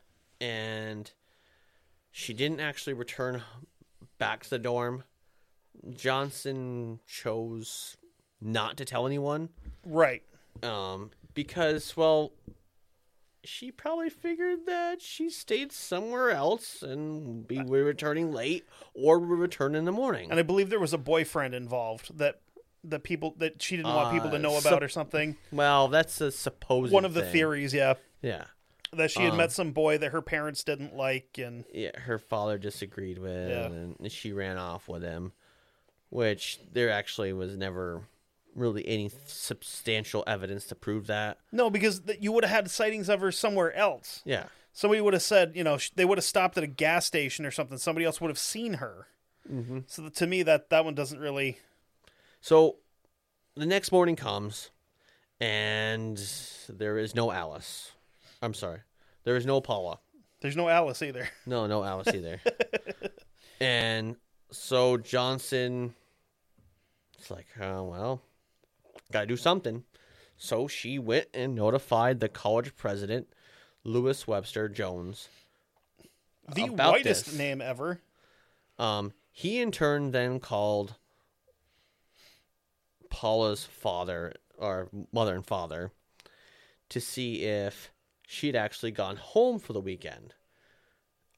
and 0.40 1.10
she 2.18 2.32
didn't 2.32 2.60
actually 2.60 2.94
return 2.94 3.42
back 4.16 4.42
to 4.42 4.48
the 4.48 4.58
dorm, 4.58 5.04
Johnson 5.94 7.00
chose 7.06 7.98
not 8.40 8.78
to 8.78 8.84
tell 8.86 9.06
anyone 9.06 9.50
right 9.84 10.22
um, 10.62 11.10
because, 11.34 11.94
well, 11.96 12.32
she 13.44 13.70
probably 13.70 14.08
figured 14.08 14.60
that 14.66 15.02
she 15.02 15.28
stayed 15.28 15.72
somewhere 15.72 16.30
else 16.30 16.82
and 16.82 17.46
be 17.46 17.60
returning 17.62 18.32
late 18.32 18.64
or 18.94 19.18
would 19.18 19.38
return 19.38 19.74
in 19.74 19.84
the 19.84 19.92
morning. 19.92 20.30
and 20.30 20.40
i 20.40 20.42
believe 20.42 20.70
there 20.70 20.80
was 20.80 20.92
a 20.94 20.98
boyfriend 20.98 21.54
involved 21.54 22.16
that 22.18 22.40
that 22.82 23.02
people 23.02 23.34
that 23.38 23.60
she 23.62 23.76
didn't 23.76 23.92
want 23.94 24.10
people 24.12 24.30
to 24.30 24.36
Uh, 24.36 24.40
know 24.40 24.56
about 24.56 24.82
or 24.82 24.88
something 24.88 25.36
Well, 25.52 25.88
that's 25.88 26.20
a 26.20 26.30
supposed 26.32 26.92
one 26.92 27.04
of 27.04 27.14
the 27.14 27.20
thing. 27.22 27.32
theories 27.32 27.74
yeah 27.74 27.94
Yeah. 28.22 28.44
That 28.96 29.10
she 29.10 29.20
had 29.22 29.32
Um, 29.32 29.36
met 29.38 29.52
some 29.52 29.72
boy 29.72 29.98
that 29.98 30.12
her 30.12 30.22
parents 30.22 30.64
didn't 30.64 30.94
like 30.96 31.38
and 31.38 31.64
yeah, 31.72 31.98
her 32.00 32.18
father 32.18 32.58
disagreed 32.58 33.18
with, 33.18 33.50
Yeah. 33.50 33.66
and 33.66 34.10
she 34.12 34.32
ran 34.32 34.56
off 34.58 34.88
with 34.88 35.02
him, 35.02 35.32
which 36.10 36.58
there 36.72 36.90
actually 36.90 37.32
was 37.32 37.56
never 37.56 38.02
really 38.54 38.86
any 38.88 39.10
substantial 39.26 40.24
evidence 40.26 40.66
to 40.66 40.74
prove 40.74 41.06
that. 41.08 41.38
no 41.52 41.68
because 41.70 42.00
th- 42.00 42.18
you 42.22 42.32
would 42.32 42.42
have 42.44 42.50
had 42.64 42.70
sightings 42.70 43.08
of 43.10 43.20
her 43.20 43.30
somewhere 43.30 43.72
else 43.74 44.22
Yeah, 44.24 44.46
somebody 44.72 45.00
would 45.02 45.12
have 45.12 45.22
said, 45.22 45.52
you 45.54 45.62
know, 45.62 45.76
sh- 45.76 45.90
they 45.94 46.04
would 46.06 46.16
have 46.18 46.24
stopped 46.24 46.56
at 46.56 46.64
a 46.64 46.66
gas 46.66 47.04
station 47.06 47.44
or 47.44 47.50
something. 47.50 47.76
Somebody 47.78 48.06
else 48.06 48.20
would 48.20 48.30
have 48.30 48.38
seen 48.38 48.74
her. 48.74 49.08
Mm-hmm. 49.50 49.80
So 49.86 50.08
to 50.08 50.26
me, 50.26 50.42
that 50.42 50.70
that 50.70 50.84
one 50.86 50.94
doesn't 50.94 51.18
really. 51.20 51.58
so 52.40 52.76
the 53.54 53.66
next 53.66 53.92
morning 53.92 54.16
comes, 54.16 54.70
and 55.40 56.16
there 56.68 56.98
is 56.98 57.14
no 57.14 57.30
Alice. 57.32 57.92
I'm 58.42 58.54
sorry, 58.54 58.80
there 59.24 59.36
is 59.36 59.46
no 59.46 59.60
Paula. 59.60 59.98
There's 60.40 60.56
no 60.56 60.68
Alice 60.68 61.02
either. 61.02 61.28
No, 61.46 61.66
no 61.66 61.82
Alice 61.82 62.14
either. 62.14 62.40
and 63.60 64.16
so 64.50 64.96
Johnson, 64.96 65.94
it's 67.18 67.30
like, 67.30 67.46
oh, 67.60 67.84
well, 67.84 68.22
gotta 69.12 69.26
do 69.26 69.36
something. 69.36 69.84
So 70.36 70.68
she 70.68 70.98
went 70.98 71.28
and 71.32 71.54
notified 71.54 72.20
the 72.20 72.28
college 72.28 72.76
president, 72.76 73.28
Lewis 73.84 74.26
Webster 74.26 74.68
Jones. 74.68 75.28
The 76.54 76.66
whitest 76.66 77.26
this. 77.26 77.34
name 77.34 77.60
ever. 77.60 78.00
Um, 78.78 79.12
he 79.32 79.60
in 79.60 79.72
turn 79.72 80.10
then 80.10 80.38
called 80.38 80.96
Paula's 83.10 83.64
father 83.64 84.34
or 84.58 84.88
mother 85.12 85.34
and 85.34 85.46
father 85.46 85.90
to 86.90 87.00
see 87.00 87.42
if 87.42 87.90
she'd 88.26 88.54
actually 88.56 88.90
gone 88.90 89.16
home 89.16 89.58
for 89.58 89.72
the 89.72 89.80
weekend. 89.80 90.34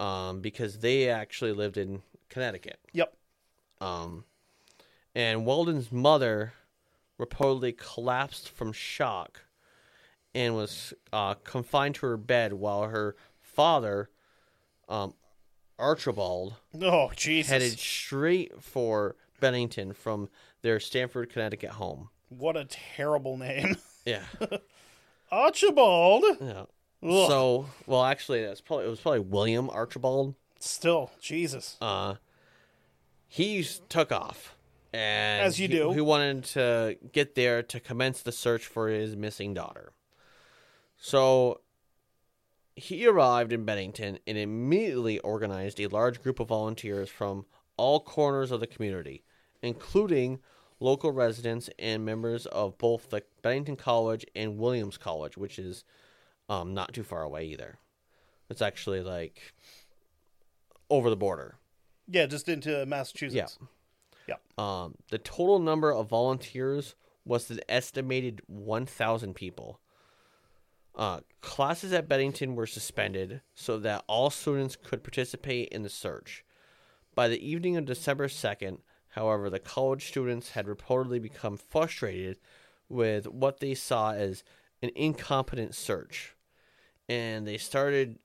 Um, 0.00 0.40
because 0.40 0.78
they 0.78 1.08
actually 1.08 1.52
lived 1.52 1.76
in 1.76 2.02
Connecticut. 2.28 2.78
Yep. 2.92 3.12
Um, 3.80 4.24
and 5.14 5.44
Welden's 5.44 5.90
mother 5.90 6.52
reportedly 7.20 7.76
collapsed 7.76 8.48
from 8.48 8.72
shock 8.72 9.44
and 10.36 10.54
was 10.54 10.94
uh, 11.12 11.34
confined 11.34 11.96
to 11.96 12.06
her 12.06 12.16
bed 12.16 12.52
while 12.52 12.84
her 12.84 13.16
father, 13.40 14.08
um, 14.88 15.14
Archibald, 15.80 16.54
Oh 16.80 17.10
Jesus! 17.16 17.50
headed 17.50 17.76
straight 17.78 18.62
for 18.62 19.16
Bennington 19.40 19.92
from 19.94 20.28
their 20.62 20.78
Stamford, 20.78 21.30
Connecticut 21.32 21.70
home. 21.70 22.10
What 22.28 22.56
a 22.56 22.66
terrible 22.66 23.36
name, 23.36 23.78
Yeah. 24.04 24.22
Archibald. 25.32 26.24
yeah. 26.40 26.64
Ugh. 27.02 27.28
So, 27.28 27.66
well, 27.86 28.04
actually, 28.04 28.44
that's 28.44 28.60
probably 28.60 28.86
it 28.86 28.90
was 28.90 29.00
probably 29.00 29.20
William 29.20 29.70
Archibald. 29.70 30.34
Still, 30.58 31.10
Jesus. 31.20 31.76
Uh, 31.80 32.14
he 33.28 33.64
took 33.88 34.10
off, 34.10 34.56
and 34.92 35.44
As 35.46 35.60
you 35.60 35.68
he- 35.68 35.74
do. 35.74 35.92
He 35.92 36.00
wanted 36.00 36.44
to 36.44 36.96
get 37.12 37.34
there 37.34 37.62
to 37.62 37.78
commence 37.80 38.22
the 38.22 38.32
search 38.32 38.66
for 38.66 38.88
his 38.88 39.14
missing 39.14 39.54
daughter. 39.54 39.92
So, 40.96 41.60
he 42.74 43.06
arrived 43.06 43.52
in 43.52 43.64
Bennington 43.64 44.18
and 44.26 44.36
immediately 44.38 45.18
organized 45.20 45.80
a 45.80 45.86
large 45.86 46.22
group 46.22 46.40
of 46.40 46.48
volunteers 46.48 47.08
from 47.08 47.46
all 47.76 48.00
corners 48.00 48.50
of 48.50 48.58
the 48.60 48.66
community, 48.66 49.22
including 49.62 50.40
local 50.80 51.12
residents 51.12 51.70
and 51.78 52.04
members 52.04 52.46
of 52.46 52.78
both 52.78 53.10
the 53.10 53.22
Bennington 53.42 53.76
College 53.76 54.24
and 54.34 54.58
Williams 54.58 54.96
College, 54.96 55.36
which 55.36 55.58
is 55.58 55.84
um, 56.48 56.74
not 56.74 56.92
too 56.94 57.02
far 57.02 57.22
away 57.22 57.46
either. 57.46 57.78
It's 58.50 58.62
actually 58.62 59.02
like 59.02 59.54
over 60.90 61.10
the 61.10 61.16
border. 61.16 61.56
Yeah, 62.08 62.26
just 62.26 62.48
into 62.48 62.84
Massachusetts. 62.86 63.58
Yeah. 64.26 64.36
yeah. 64.58 64.82
Um, 64.84 64.94
the 65.10 65.18
total 65.18 65.58
number 65.58 65.92
of 65.92 66.08
volunteers 66.08 66.94
was 67.24 67.50
an 67.50 67.60
estimated 67.68 68.40
1,000 68.46 69.34
people. 69.34 69.80
Uh, 70.96 71.20
classes 71.42 71.92
at 71.92 72.08
Bennington 72.08 72.56
were 72.56 72.66
suspended 72.66 73.42
so 73.54 73.78
that 73.78 74.02
all 74.08 74.30
students 74.30 74.74
could 74.74 75.04
participate 75.04 75.68
in 75.68 75.82
the 75.82 75.90
search. 75.90 76.44
By 77.14 77.28
the 77.28 77.46
evening 77.46 77.76
of 77.76 77.84
December 77.84 78.28
2nd, 78.28 78.78
however, 79.10 79.50
the 79.50 79.58
college 79.58 80.08
students 80.08 80.50
had 80.50 80.66
reportedly 80.66 81.20
become 81.20 81.56
frustrated 81.56 82.38
with 82.88 83.28
what 83.28 83.60
they 83.60 83.74
saw 83.74 84.12
as 84.12 84.42
an 84.82 84.90
incompetent 84.96 85.74
search. 85.74 86.34
And 87.08 87.46
they 87.46 87.58
started, 87.58 88.18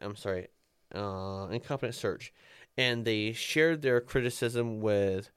I'm 0.00 0.16
sorry, 0.16 0.48
uh, 0.94 1.48
incompetent 1.50 1.94
search. 1.94 2.32
And 2.76 3.04
they 3.04 3.32
shared 3.32 3.82
their 3.82 4.00
criticism 4.00 4.80
with 4.80 5.30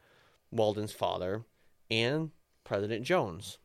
Welden's 0.51 0.91
father 0.91 1.43
and 1.89 2.31
President 2.63 3.03
Jones. 3.03 3.57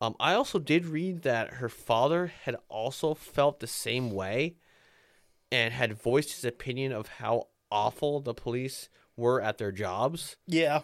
Um, 0.00 0.16
I 0.18 0.34
also 0.34 0.58
did 0.58 0.86
read 0.86 1.22
that 1.22 1.54
her 1.54 1.68
father 1.68 2.32
had 2.44 2.56
also 2.68 3.14
felt 3.14 3.60
the 3.60 3.68
same 3.68 4.10
way 4.10 4.56
and 5.52 5.72
had 5.72 6.00
voiced 6.00 6.32
his 6.32 6.44
opinion 6.44 6.92
of 6.92 7.06
how 7.06 7.48
awful 7.70 8.20
the 8.20 8.34
police 8.34 8.88
were 9.16 9.40
at 9.40 9.58
their 9.58 9.70
jobs. 9.70 10.36
Yeah. 10.46 10.80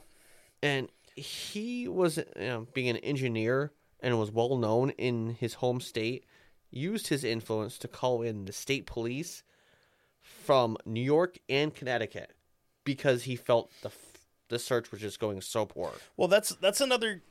And 0.63 0.89
he 1.17 1.89
was 1.89 2.19
you 2.19 2.25
know, 2.37 2.67
being 2.73 2.89
an 2.91 2.99
engineer 2.99 3.73
and 4.01 4.19
was 4.19 4.31
well 4.31 4.57
known 4.57 4.91
in 4.91 5.31
his 5.31 5.55
home 5.55 5.81
state, 5.81 6.25
used 6.71 7.09
his 7.09 7.25
influence 7.25 7.79
to 7.79 7.89
call 7.89 8.23
in 8.23 8.45
the 8.45 8.53
state 8.53 8.87
police 8.87 9.43
from 10.21 10.77
New 10.85 11.03
York 11.03 11.39
and 11.49 11.75
Connecticut 11.75 12.35
because 12.85 13.25
he 13.25 13.37
felt 13.37 13.71
the 13.83 13.91
the 14.49 14.59
search 14.59 14.91
was 14.91 15.01
just 15.01 15.21
going 15.21 15.41
so 15.41 15.67
poor. 15.67 15.93
Well, 16.17 16.29
that's 16.29 16.51
that's 16.57 16.81
another, 16.81 17.23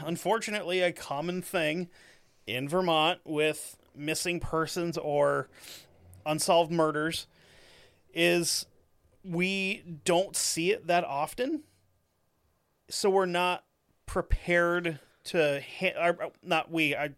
unfortunately, 0.00 0.80
a 0.80 0.92
common 0.92 1.40
thing 1.42 1.88
in 2.46 2.68
Vermont 2.68 3.20
with 3.24 3.76
missing 3.94 4.40
persons 4.40 4.98
or 4.98 5.48
unsolved 6.26 6.72
murders 6.72 7.26
is 8.12 8.66
we 9.24 9.82
don't 10.04 10.36
see 10.36 10.72
it 10.72 10.86
that 10.86 11.04
often, 11.04 11.62
so 12.88 13.08
we're 13.08 13.26
not 13.26 13.64
prepared 14.06 14.98
to 15.24 15.60
ha- 15.80 15.94
our, 15.98 16.22
uh, 16.22 16.28
not 16.42 16.70
we 16.70 16.94
our, 16.94 17.08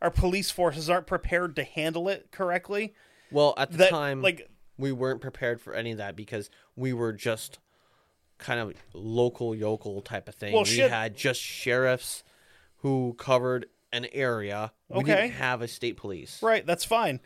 our 0.00 0.10
police 0.10 0.50
forces 0.50 0.88
aren't 0.88 1.06
prepared 1.06 1.56
to 1.56 1.64
handle 1.64 2.08
it 2.08 2.28
correctly. 2.30 2.94
Well, 3.30 3.54
at 3.56 3.72
the 3.72 3.78
That 3.78 3.90
time, 3.90 4.22
like 4.22 4.48
we 4.78 4.92
weren't 4.92 5.20
prepared 5.20 5.60
for 5.60 5.74
any 5.74 5.92
of 5.92 5.98
that 5.98 6.16
because 6.16 6.50
we 6.76 6.92
were 6.92 7.12
just 7.12 7.58
kind 8.38 8.60
of 8.60 8.74
local 8.92 9.54
yokel 9.54 10.00
type 10.02 10.28
of 10.28 10.34
thing. 10.34 10.52
Well, 10.52 10.62
we 10.64 10.68
shit- 10.70 10.90
had 10.90 11.16
just 11.16 11.40
sheriffs 11.40 12.22
who 12.78 13.14
covered 13.18 13.66
an 13.92 14.06
area. 14.12 14.72
We 14.88 14.98
Okay. 15.00 15.14
didn't 15.14 15.32
have 15.32 15.62
a 15.62 15.68
state 15.68 15.96
police. 15.96 16.42
Right, 16.42 16.64
that's 16.66 16.84
fine. 16.84 17.20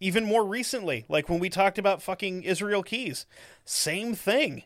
Even 0.00 0.24
more 0.24 0.44
recently, 0.44 1.04
like 1.08 1.28
when 1.28 1.38
we 1.38 1.48
talked 1.50 1.78
about 1.78 2.02
fucking 2.02 2.42
Israel 2.42 2.82
Keys, 2.82 3.26
same 3.64 4.14
thing. 4.14 4.64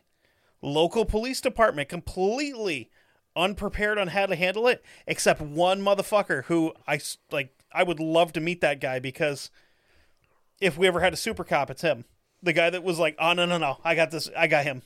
Local 0.61 1.05
police 1.05 1.41
department 1.41 1.89
completely 1.89 2.89
unprepared 3.35 3.97
on 3.97 4.07
how 4.09 4.25
to 4.25 4.35
handle 4.35 4.67
it, 4.67 4.83
except 5.07 5.41
one 5.41 5.81
motherfucker 5.81 6.45
who 6.45 6.73
I 6.87 6.99
like. 7.31 7.51
I 7.71 7.83
would 7.83 7.99
love 7.99 8.31
to 8.33 8.39
meet 8.39 8.61
that 8.61 8.79
guy 8.79 8.99
because 8.99 9.51
if 10.61 10.77
we 10.77 10.87
ever 10.87 11.01
had 11.01 11.13
a 11.13 11.17
super 11.17 11.43
cop, 11.43 11.69
it's 11.69 11.81
him. 11.81 12.05
The 12.41 12.53
guy 12.53 12.69
that 12.69 12.83
was 12.83 12.99
like, 12.99 13.15
"Oh 13.19 13.33
no, 13.33 13.45
no, 13.45 13.57
no, 13.57 13.79
I 13.83 13.95
got 13.95 14.11
this, 14.11 14.29
I 14.37 14.47
got 14.47 14.63
him," 14.63 14.83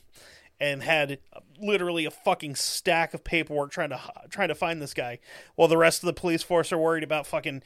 and 0.58 0.82
had 0.82 1.18
literally 1.60 2.04
a 2.04 2.10
fucking 2.10 2.54
stack 2.56 3.14
of 3.14 3.22
paperwork 3.22 3.70
trying 3.70 3.90
to 3.90 4.00
trying 4.30 4.48
to 4.48 4.54
find 4.54 4.80
this 4.80 4.94
guy, 4.94 5.18
while 5.54 5.68
the 5.68 5.76
rest 5.76 6.02
of 6.02 6.06
the 6.06 6.12
police 6.12 6.42
force 6.42 6.72
are 6.72 6.78
worried 6.78 7.04
about 7.04 7.26
fucking 7.26 7.62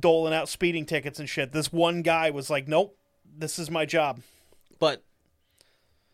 doling 0.00 0.34
out 0.34 0.48
speeding 0.48 0.86
tickets 0.86 1.18
and 1.18 1.28
shit. 1.28 1.52
This 1.52 1.72
one 1.72 2.02
guy 2.02 2.30
was 2.30 2.50
like, 2.50 2.68
"Nope, 2.68 2.98
this 3.24 3.58
is 3.58 3.70
my 3.70 3.86
job." 3.86 4.20
But 4.78 5.02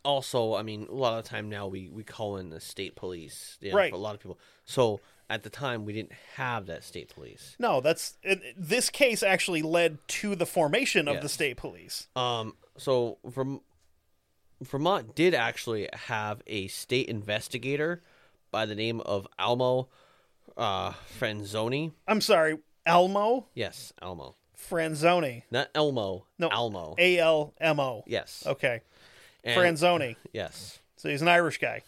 also, 0.05 0.55
I 0.55 0.63
mean, 0.63 0.87
a 0.91 0.95
lot 0.95 1.19
of 1.19 1.25
the 1.25 1.29
time 1.31 1.49
now 1.49 1.67
we, 1.67 1.89
we 1.89 2.03
call 2.05 2.37
in 2.37 2.51
the 2.51 2.61
state 2.61 2.97
police. 2.97 3.59
You 3.61 3.71
know, 3.71 3.77
Right. 3.77 3.91
For 3.91 3.97
a 3.97 3.99
lot 4.01 4.15
of 4.15 4.21
people. 4.21 4.39
So 4.65 5.01
at 5.29 5.43
the 5.43 5.51
time, 5.51 5.85
we 5.85 5.93
didn't 5.93 6.13
have 6.37 6.67
that 6.67 6.83
state 6.85 7.09
police. 7.15 7.55
No, 7.59 7.81
that's 7.81 8.15
it, 8.23 8.41
this 8.57 8.91
case 8.91 9.23
actually 9.23 9.63
led 9.63 9.99
to 10.09 10.35
the 10.35 10.47
formation 10.47 11.07
of 11.07 11.21
the 11.23 11.29
state 11.29 11.57
police. 11.57 12.09
Um, 12.17 12.57
so 12.77 13.19
Verm- 13.27 13.61
Vermont 14.63 15.15
did 15.15 15.35
actually 15.35 15.89
have 15.93 16.43
a 16.47 16.67
state 16.69 17.09
investigator 17.09 18.03
by 18.51 18.67
the 18.67 18.75
name 18.75 19.01
of 19.03 19.27
Almo 19.39 19.89
uh, 20.57 20.93
Franzoni. 21.19 21.93
I'm 22.09 22.21
sorry, 22.21 22.59
Elmo 22.85 23.47
Yes, 23.55 23.93
Almo. 24.03 24.35
Franzoni. 24.59 25.45
Not 25.51 25.69
Elmo. 25.75 26.27
No, 26.39 26.49
Almo. 26.49 26.95
A 26.99 27.19
L 27.19 27.55
M 27.61 27.79
O. 27.81 28.03
yes. 28.07 28.43
Okay, 28.47 28.83
And- 29.45 29.59
Franzoni. 29.61 30.17
Yes. 30.33 30.79
So 30.97 31.09
he's 31.09 31.23
an 31.23 31.29
Irish 31.29 31.59
guy. 31.59 31.83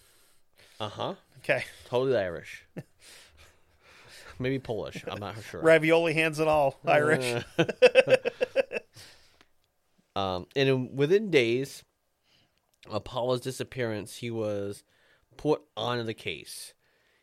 Uh 0.81 0.89
huh. 0.89 1.15
Okay, 1.39 1.65
Totally 1.89 2.17
Irish. 2.17 2.65
Maybe 4.39 4.59
Polish. 4.59 5.05
I'm 5.07 5.21
not 5.21 5.35
sure. 5.51 5.61
ravioli 5.61 6.15
hands 6.15 6.39
and 6.39 6.49
all 6.49 6.79
Irish. 6.87 7.45
Um, 10.15 10.47
and 10.55 10.69
in, 10.69 10.97
within 10.97 11.31
days 11.31 11.85
of 12.89 13.05
Paula's 13.05 13.41
disappearance, 13.41 14.17
he 14.17 14.31
was 14.31 14.85
put 15.37 15.63
on 15.77 16.05
the 16.05 16.15
case. 16.15 16.75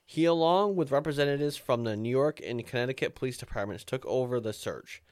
He, 0.05 0.25
along 0.25 0.75
with 0.75 0.91
representatives 0.91 1.55
from 1.55 1.83
the 1.83 1.95
New 1.95 2.09
York 2.09 2.39
and 2.43 2.65
Connecticut 2.65 3.13
police 3.13 3.37
departments, 3.37 3.83
took 3.83 4.03
over 4.07 4.39
the 4.39 4.53
search. 4.53 5.03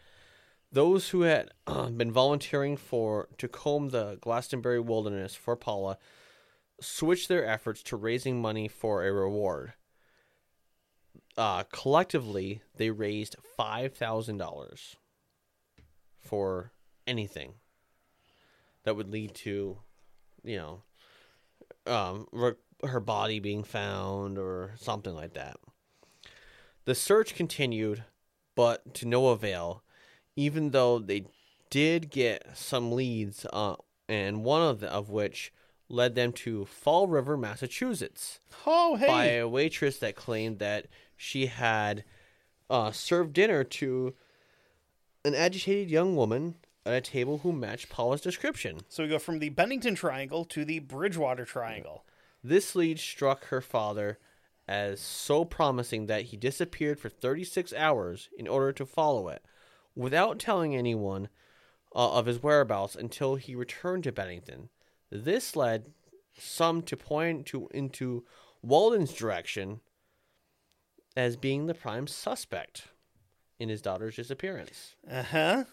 Those 0.71 1.09
who 1.09 1.21
had 1.21 1.51
been 1.65 2.11
volunteering 2.11 2.77
for 2.77 3.29
to 3.37 3.47
comb 3.47 3.89
the 3.89 4.17
Glastonbury 4.21 4.79
wilderness 4.79 5.35
for 5.35 5.55
Paula 5.55 5.97
switched 6.79 7.27
their 7.27 7.45
efforts 7.45 7.81
to 7.83 7.95
raising 7.95 8.41
money 8.41 8.67
for 8.67 9.05
a 9.05 9.11
reward. 9.11 9.73
Uh, 11.37 11.63
collectively, 11.71 12.61
they 12.75 12.89
raised 12.89 13.35
five 13.55 13.93
thousand 13.93 14.37
dollars 14.37 14.95
for 16.19 16.71
anything 17.05 17.53
that 18.83 18.95
would 18.95 19.09
lead 19.09 19.33
to, 19.33 19.77
you 20.43 20.57
know, 20.57 20.81
um, 21.85 22.27
re- 22.31 22.53
her 22.83 22.99
body 22.99 23.39
being 23.39 23.63
found 23.63 24.37
or 24.37 24.73
something 24.77 25.13
like 25.13 25.33
that. 25.33 25.57
The 26.85 26.95
search 26.95 27.35
continued, 27.35 28.03
but 28.55 28.93
to 28.95 29.05
no 29.05 29.27
avail, 29.27 29.83
even 30.37 30.69
though 30.71 30.99
they 30.99 31.25
did 31.69 32.09
get 32.09 32.47
some 32.55 32.93
leads, 32.93 33.45
uh, 33.51 33.75
and 34.07 34.45
one 34.45 34.61
of, 34.61 34.79
the, 34.79 34.89
of 34.89 35.09
which 35.09 35.51
led 35.89 36.15
them 36.15 36.31
to 36.31 36.63
Fall 36.65 37.07
River, 37.07 37.35
Massachusetts 37.35 38.39
Oh, 38.65 38.95
hey. 38.95 39.07
by 39.07 39.25
a 39.31 39.47
waitress 39.47 39.97
that 39.97 40.15
claimed 40.15 40.59
that 40.59 40.87
she 41.17 41.47
had 41.47 42.05
uh, 42.69 42.91
served 42.91 43.33
dinner 43.33 43.63
to 43.65 44.13
an 45.25 45.35
agitated 45.35 45.89
young 45.89 46.15
woman 46.15 46.55
at 46.85 46.93
a 46.93 47.01
table 47.01 47.39
who 47.39 47.51
matched 47.51 47.89
Paula's 47.89 48.21
description. 48.21 48.79
So 48.87 49.03
we 49.03 49.09
go 49.09 49.19
from 49.19 49.39
the 49.39 49.49
Bennington 49.49 49.95
Triangle 49.95 50.45
to 50.45 50.63
the 50.63 50.79
Bridgewater 50.79 51.43
Triangle. 51.43 52.05
This 52.43 52.75
lead 52.75 52.99
struck 52.99 53.45
her 53.47 53.59
father 53.61 54.19
as 54.69 54.99
so 55.01 55.43
promising 55.43 56.05
that 56.07 56.23
he 56.23 56.37
disappeared 56.37 56.99
for 56.99 57.09
36 57.09 57.73
hours 57.73 58.29
in 58.37 58.47
order 58.47 58.71
to 58.73 58.85
follow 58.85 59.27
it, 59.29 59.43
without 59.97 60.39
telling 60.39 60.75
anyone 60.75 61.27
uh, 61.95 62.13
of 62.13 62.27
his 62.27 62.43
whereabouts 62.43 62.95
until 62.95 63.35
he 63.35 63.55
returned 63.55 64.03
to 64.03 64.11
Bennington. 64.11 64.69
This 65.09 65.55
led 65.55 65.87
some 66.37 66.83
to 66.83 66.95
point 66.95 67.47
to 67.47 67.67
into 67.73 68.23
Welden's 68.61 69.13
direction 69.13 69.81
as 71.15 71.35
being 71.35 71.65
the 71.65 71.73
prime 71.73 72.05
suspect 72.05 72.89
in 73.59 73.69
his 73.69 73.81
daughter's 73.81 74.17
disappearance. 74.17 74.95
Uh 75.09 75.23
huh. 75.23 75.63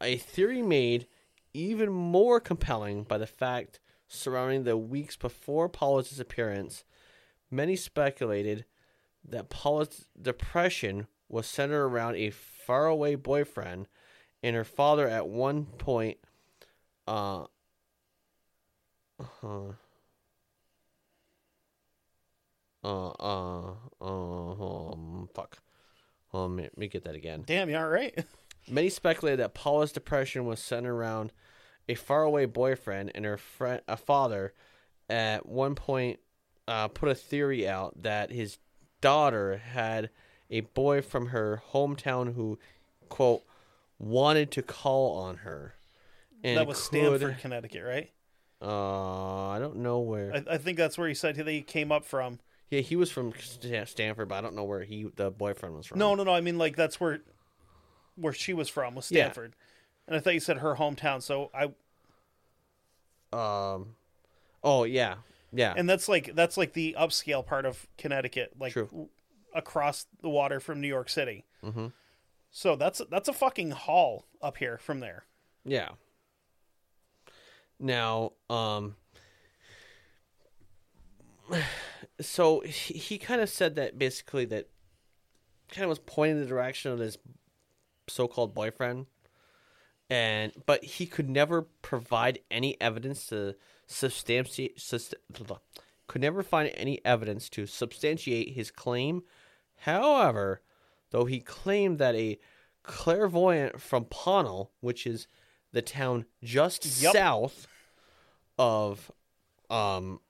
A 0.00 0.16
theory 0.16 0.62
made 0.62 1.06
even 1.52 1.90
more 1.90 2.40
compelling 2.40 3.02
by 3.02 3.18
the 3.18 3.26
fact 3.26 3.80
surrounding 4.08 4.64
the 4.64 4.76
weeks 4.76 5.16
before 5.16 5.68
Paula's 5.68 6.08
disappearance. 6.08 6.84
Many 7.50 7.76
speculated 7.76 8.64
that 9.28 9.50
Paula's 9.50 10.06
depression 10.20 11.06
was 11.28 11.46
centered 11.46 11.84
around 11.84 12.16
a 12.16 12.30
faraway 12.66 13.14
boyfriend, 13.14 13.86
and 14.42 14.56
her 14.56 14.64
father 14.64 15.08
at 15.08 15.28
one 15.28 15.64
point, 15.64 16.18
uh, 17.06 17.44
uh, 19.42 19.72
uh, 22.84 23.08
uh, 23.08 23.74
uh, 24.00 24.92
um, 24.92 25.28
fuck. 25.34 25.58
Um, 26.34 26.56
let 26.56 26.76
me 26.76 26.88
get 26.88 27.04
that 27.04 27.14
again. 27.14 27.44
Damn, 27.46 27.70
you 27.70 27.76
all 27.76 27.88
right? 27.88 28.24
Many 28.68 28.88
speculated 28.90 29.40
that 29.40 29.54
Paula's 29.54 29.92
depression 29.92 30.44
was 30.44 30.60
centered 30.60 30.94
around 30.94 31.32
a 31.88 31.94
faraway 31.94 32.46
boyfriend 32.46 33.12
and 33.14 33.24
her 33.24 33.38
friend, 33.38 33.80
a 33.86 33.96
father. 33.96 34.52
At 35.08 35.46
one 35.46 35.76
point, 35.76 36.18
uh, 36.66 36.88
put 36.88 37.08
a 37.08 37.14
theory 37.14 37.68
out 37.68 38.02
that 38.02 38.32
his 38.32 38.58
daughter 39.00 39.58
had 39.58 40.10
a 40.50 40.60
boy 40.60 41.02
from 41.02 41.26
her 41.28 41.62
hometown 41.72 42.34
who, 42.34 42.58
quote, 43.08 43.42
wanted 43.98 44.50
to 44.52 44.62
call 44.62 45.16
on 45.18 45.38
her. 45.38 45.74
And 46.44 46.58
that 46.58 46.66
was 46.66 46.78
could- 46.88 47.00
Stamford, 47.20 47.38
Connecticut, 47.40 47.84
right? 47.84 48.10
Uh, 48.62 49.48
I 49.48 49.58
don't 49.58 49.76
know 49.76 50.00
where. 50.00 50.32
I, 50.34 50.54
I 50.54 50.58
think 50.58 50.78
that's 50.78 50.96
where 50.96 51.08
he 51.08 51.14
said 51.14 51.36
he 51.36 51.60
came 51.62 51.92
up 51.92 52.04
from. 52.04 52.38
yeah, 52.70 52.80
he 52.80 52.96
was 52.96 53.10
from 53.10 53.34
Stamford, 53.84 54.28
but 54.28 54.34
I 54.36 54.40
don't 54.40 54.54
know 54.54 54.64
where 54.64 54.82
he 54.82 55.08
the 55.16 55.30
boyfriend 55.30 55.74
was 55.76 55.86
from. 55.86 55.98
No, 55.98 56.14
no, 56.14 56.24
no. 56.24 56.32
I 56.32 56.40
mean, 56.40 56.56
like 56.56 56.74
that's 56.74 56.98
where 56.98 57.20
where 58.16 58.32
she 58.32 58.54
was 58.54 58.68
from 58.70 58.94
was 58.94 59.10
Yeah. 59.12 59.24
Stamford, 59.24 59.54
and 60.06 60.16
I 60.16 60.20
thought 60.20 60.32
you 60.32 60.40
said 60.40 60.58
her 60.58 60.76
hometown. 60.76 61.20
So 61.22 61.50
I 61.54 61.64
Um. 63.36 63.96
Oh 64.64 64.84
yeah, 64.84 65.16
yeah. 65.52 65.74
and 65.76 65.88
that's 65.88 66.08
like 66.08 66.34
that's 66.34 66.56
like 66.56 66.72
the 66.72 66.96
upscale 66.98 67.44
part 67.44 67.66
of 67.66 67.86
Connecticut, 67.98 68.52
like 68.58 68.72
True. 68.72 69.08
Across 69.56 70.06
the 70.20 70.28
water 70.28 70.60
from 70.60 70.80
New 70.80 70.88
York 70.88 71.08
City. 71.08 71.44
Mhm. 71.62 71.92
So 72.50 72.76
that's 72.76 73.02
that's 73.10 73.28
a 73.28 73.32
fucking 73.32 73.72
haul 73.72 74.26
up 74.40 74.56
here 74.58 74.78
from 74.78 75.00
there. 75.00 75.24
Yeah. 75.64 75.90
Now, 77.78 78.32
um 78.48 78.96
so 82.20 82.60
he, 82.60 82.94
he 82.94 83.18
kind 83.18 83.40
of 83.40 83.48
said 83.48 83.74
that 83.76 83.98
basically 83.98 84.44
that 84.46 84.68
kind 85.70 85.84
of 85.84 85.88
was 85.88 85.98
pointing 85.98 86.40
the 86.40 86.46
direction 86.46 86.92
of 86.92 86.98
his 86.98 87.18
so-called 88.08 88.54
boyfriend 88.54 89.06
and 90.08 90.52
but 90.64 90.84
he 90.84 91.06
could 91.06 91.28
never 91.28 91.62
provide 91.62 92.38
any 92.50 92.80
evidence 92.80 93.26
to 93.26 93.54
substantiate 93.86 94.80
could 96.06 96.20
never 96.22 96.42
find 96.42 96.70
any 96.74 97.04
evidence 97.04 97.48
to 97.48 97.66
substantiate 97.66 98.54
his 98.54 98.70
claim 98.70 99.22
however 99.80 100.60
though 101.10 101.24
he 101.24 101.40
claimed 101.40 101.98
that 101.98 102.14
a 102.14 102.38
clairvoyant 102.82 103.80
from 103.80 104.04
Pownal 104.04 104.70
which 104.80 105.06
is 105.06 105.26
the 105.72 105.82
town 105.82 106.24
just 106.42 107.02
Yup. 107.02 107.12
south 107.14 107.66
of 108.58 109.10
um 109.70 110.20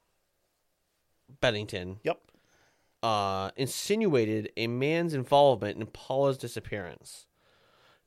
Bennington 1.40 1.98
Yep. 2.04 2.20
uh, 3.02 3.50
insinuated 3.56 4.50
a 4.56 4.66
man's 4.66 5.12
involvement 5.14 5.78
in 5.78 5.86
Paula's 5.86 6.38
disappearance. 6.38 7.26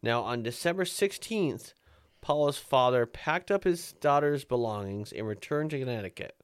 Now, 0.01 0.21
on 0.23 0.41
December 0.43 0.85
16th, 0.85 1.73
Paula's 2.21 2.57
father 2.57 3.05
packed 3.05 3.51
up 3.51 3.65
his 3.65 3.91
daughter's 3.93 4.45
belongings 4.45 5.11
and 5.11 5.27
returned 5.27 5.71
to 5.71 5.79
Connecticut, 5.79 6.35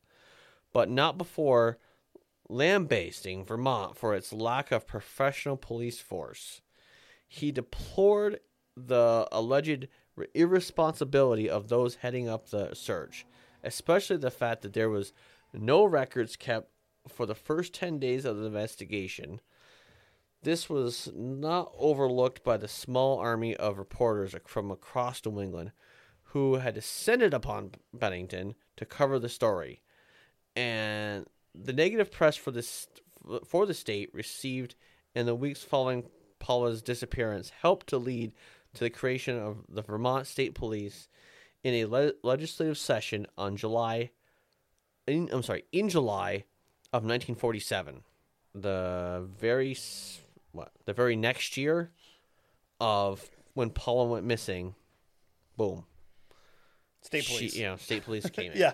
but 0.73 0.89
not 0.89 1.17
before 1.17 1.77
lambasting 2.49 3.45
Vermont 3.45 3.97
for 3.97 4.13
its 4.13 4.31
lack 4.33 4.71
of 4.71 4.87
professional 4.87 5.57
police 5.57 5.99
force. 5.99 6.61
He 7.27 7.51
deplored 7.51 8.39
the 8.77 9.27
alleged 9.31 9.87
irresponsibility 10.33 11.49
of 11.49 11.69
those 11.69 11.95
heading 11.95 12.29
up 12.29 12.49
the 12.49 12.73
search, 12.73 13.25
especially 13.63 14.17
the 14.17 14.31
fact 14.31 14.61
that 14.61 14.73
there 14.73 14.89
was 14.89 15.13
no 15.53 15.85
records 15.85 16.35
kept 16.35 16.69
for 17.07 17.25
the 17.25 17.35
first 17.35 17.73
10 17.73 17.99
days 17.99 18.25
of 18.25 18.37
the 18.37 18.45
investigation. 18.45 19.39
This 20.43 20.69
was 20.69 21.11
not 21.15 21.71
overlooked 21.77 22.43
by 22.43 22.57
the 22.57 22.67
small 22.67 23.19
army 23.19 23.55
of 23.55 23.77
reporters 23.77 24.35
from 24.45 24.69
across 24.71 25.25
New 25.25 25.41
England 25.41 25.71
who 26.29 26.55
had 26.55 26.73
descended 26.75 27.33
upon 27.33 27.71
Bennington 27.93 28.55
to 28.77 28.85
cover 28.85 29.17
the 29.17 29.29
story. 29.29 29.81
And 30.55 31.25
the 31.63 31.73
negative 31.73 32.11
press 32.11 32.35
for 32.35 32.51
this 32.51 32.87
for 33.47 33.65
the 33.65 33.73
state 33.73 34.09
received 34.13 34.75
in 35.15 35.25
the 35.25 35.35
weeks 35.35 35.63
following 35.63 36.05
Paula's 36.39 36.81
disappearance 36.81 37.51
helped 37.61 37.87
to 37.87 37.97
lead 37.97 38.33
to 38.73 38.81
the 38.83 38.89
creation 38.89 39.37
of 39.39 39.63
the 39.69 39.81
Vermont 39.81 40.27
State 40.27 40.53
Police 40.53 41.07
in 41.63 41.73
a 41.73 41.85
le- 41.85 42.11
legislative 42.23 42.77
session 42.77 43.25
on 43.37 43.55
July 43.57 44.11
in, 45.07 45.29
I'm 45.31 45.43
sorry, 45.43 45.63
in 45.71 45.89
July 45.89 46.45
of 46.93 47.03
1947. 47.03 48.03
The 48.53 49.27
very 49.37 49.75
what? 50.51 50.71
The 50.85 50.93
very 50.93 51.15
next 51.15 51.57
year 51.57 51.91
of 52.79 53.27
when 53.53 53.69
Paula 53.69 54.09
went 54.09 54.25
missing. 54.25 54.75
Boom. 55.57 55.85
State 57.01 57.23
She, 57.23 57.33
police. 57.35 57.55
you 57.55 57.63
know, 57.65 57.75
state 57.77 58.03
police 58.03 58.29
came 58.29 58.51
in. 58.53 58.57
yeah. 58.57 58.73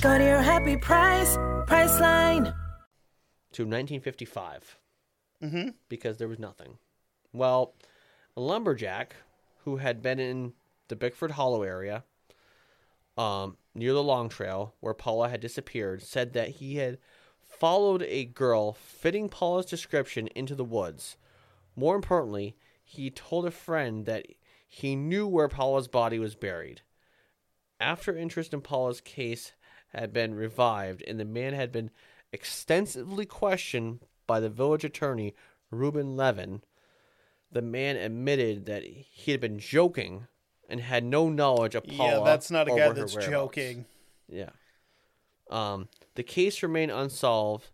Go 0.00 0.16
to 0.16 0.24
your 0.24 0.40
happy 0.40 0.76
price, 0.76 1.36
Priceline. 1.66 2.44
to 3.52 3.62
1955 3.64 4.76
Mm-hmm. 5.42 5.68
because 5.88 6.18
there 6.18 6.26
was 6.28 6.38
nothing. 6.40 6.78
Well, 7.32 7.74
a 8.36 8.40
lumberjack 8.40 9.14
who 9.64 9.76
had 9.76 10.02
been 10.02 10.18
in 10.18 10.52
the 10.88 10.96
Bickford 10.96 11.32
Hollow 11.32 11.62
area, 11.62 12.02
um, 13.16 13.56
near 13.74 13.92
the 13.92 14.02
Long 14.02 14.28
Trail 14.28 14.74
where 14.80 14.94
Paula 14.94 15.28
had 15.28 15.40
disappeared, 15.40 16.02
said 16.02 16.32
that 16.32 16.48
he 16.56 16.76
had 16.76 16.98
followed 17.46 18.02
a 18.02 18.24
girl 18.24 18.72
fitting 18.72 19.28
Paula's 19.28 19.66
description 19.66 20.26
into 20.34 20.54
the 20.56 20.64
woods. 20.64 21.16
More 21.76 21.94
importantly, 21.96 22.56
he 22.84 23.10
told 23.10 23.46
a 23.46 23.50
friend 23.52 24.06
that 24.06 24.26
he 24.66 24.96
knew 24.96 25.26
where 25.26 25.48
Paula's 25.48 25.88
body 25.88 26.18
was 26.18 26.34
buried. 26.34 26.82
After 27.80 28.16
interest 28.16 28.52
in 28.52 28.60
Paula's 28.60 29.00
case 29.00 29.52
had 29.88 30.12
been 30.12 30.34
revived 30.34 31.02
and 31.06 31.18
the 31.18 31.24
man 31.24 31.54
had 31.54 31.72
been 31.72 31.90
extensively 32.32 33.26
questioned 33.26 34.00
by 34.26 34.40
the 34.40 34.50
village 34.50 34.84
attorney 34.84 35.34
Reuben 35.70 36.16
Levin, 36.16 36.62
the 37.50 37.62
man 37.62 37.96
admitted 37.96 38.66
that 38.66 38.84
he 38.84 39.32
had 39.32 39.40
been 39.40 39.58
joking 39.58 40.26
and 40.68 40.80
had 40.80 41.04
no 41.04 41.28
knowledge 41.28 41.74
of 41.74 41.84
Paula. 41.84 42.18
Yeah, 42.18 42.24
that's 42.24 42.50
not 42.50 42.68
a 42.68 42.76
guy 42.76 42.90
that's 42.90 43.14
joking. 43.14 43.86
Yeah. 44.28 44.50
Um, 45.50 45.88
the 46.14 46.22
case 46.22 46.62
remained 46.62 46.90
unsolved 46.90 47.70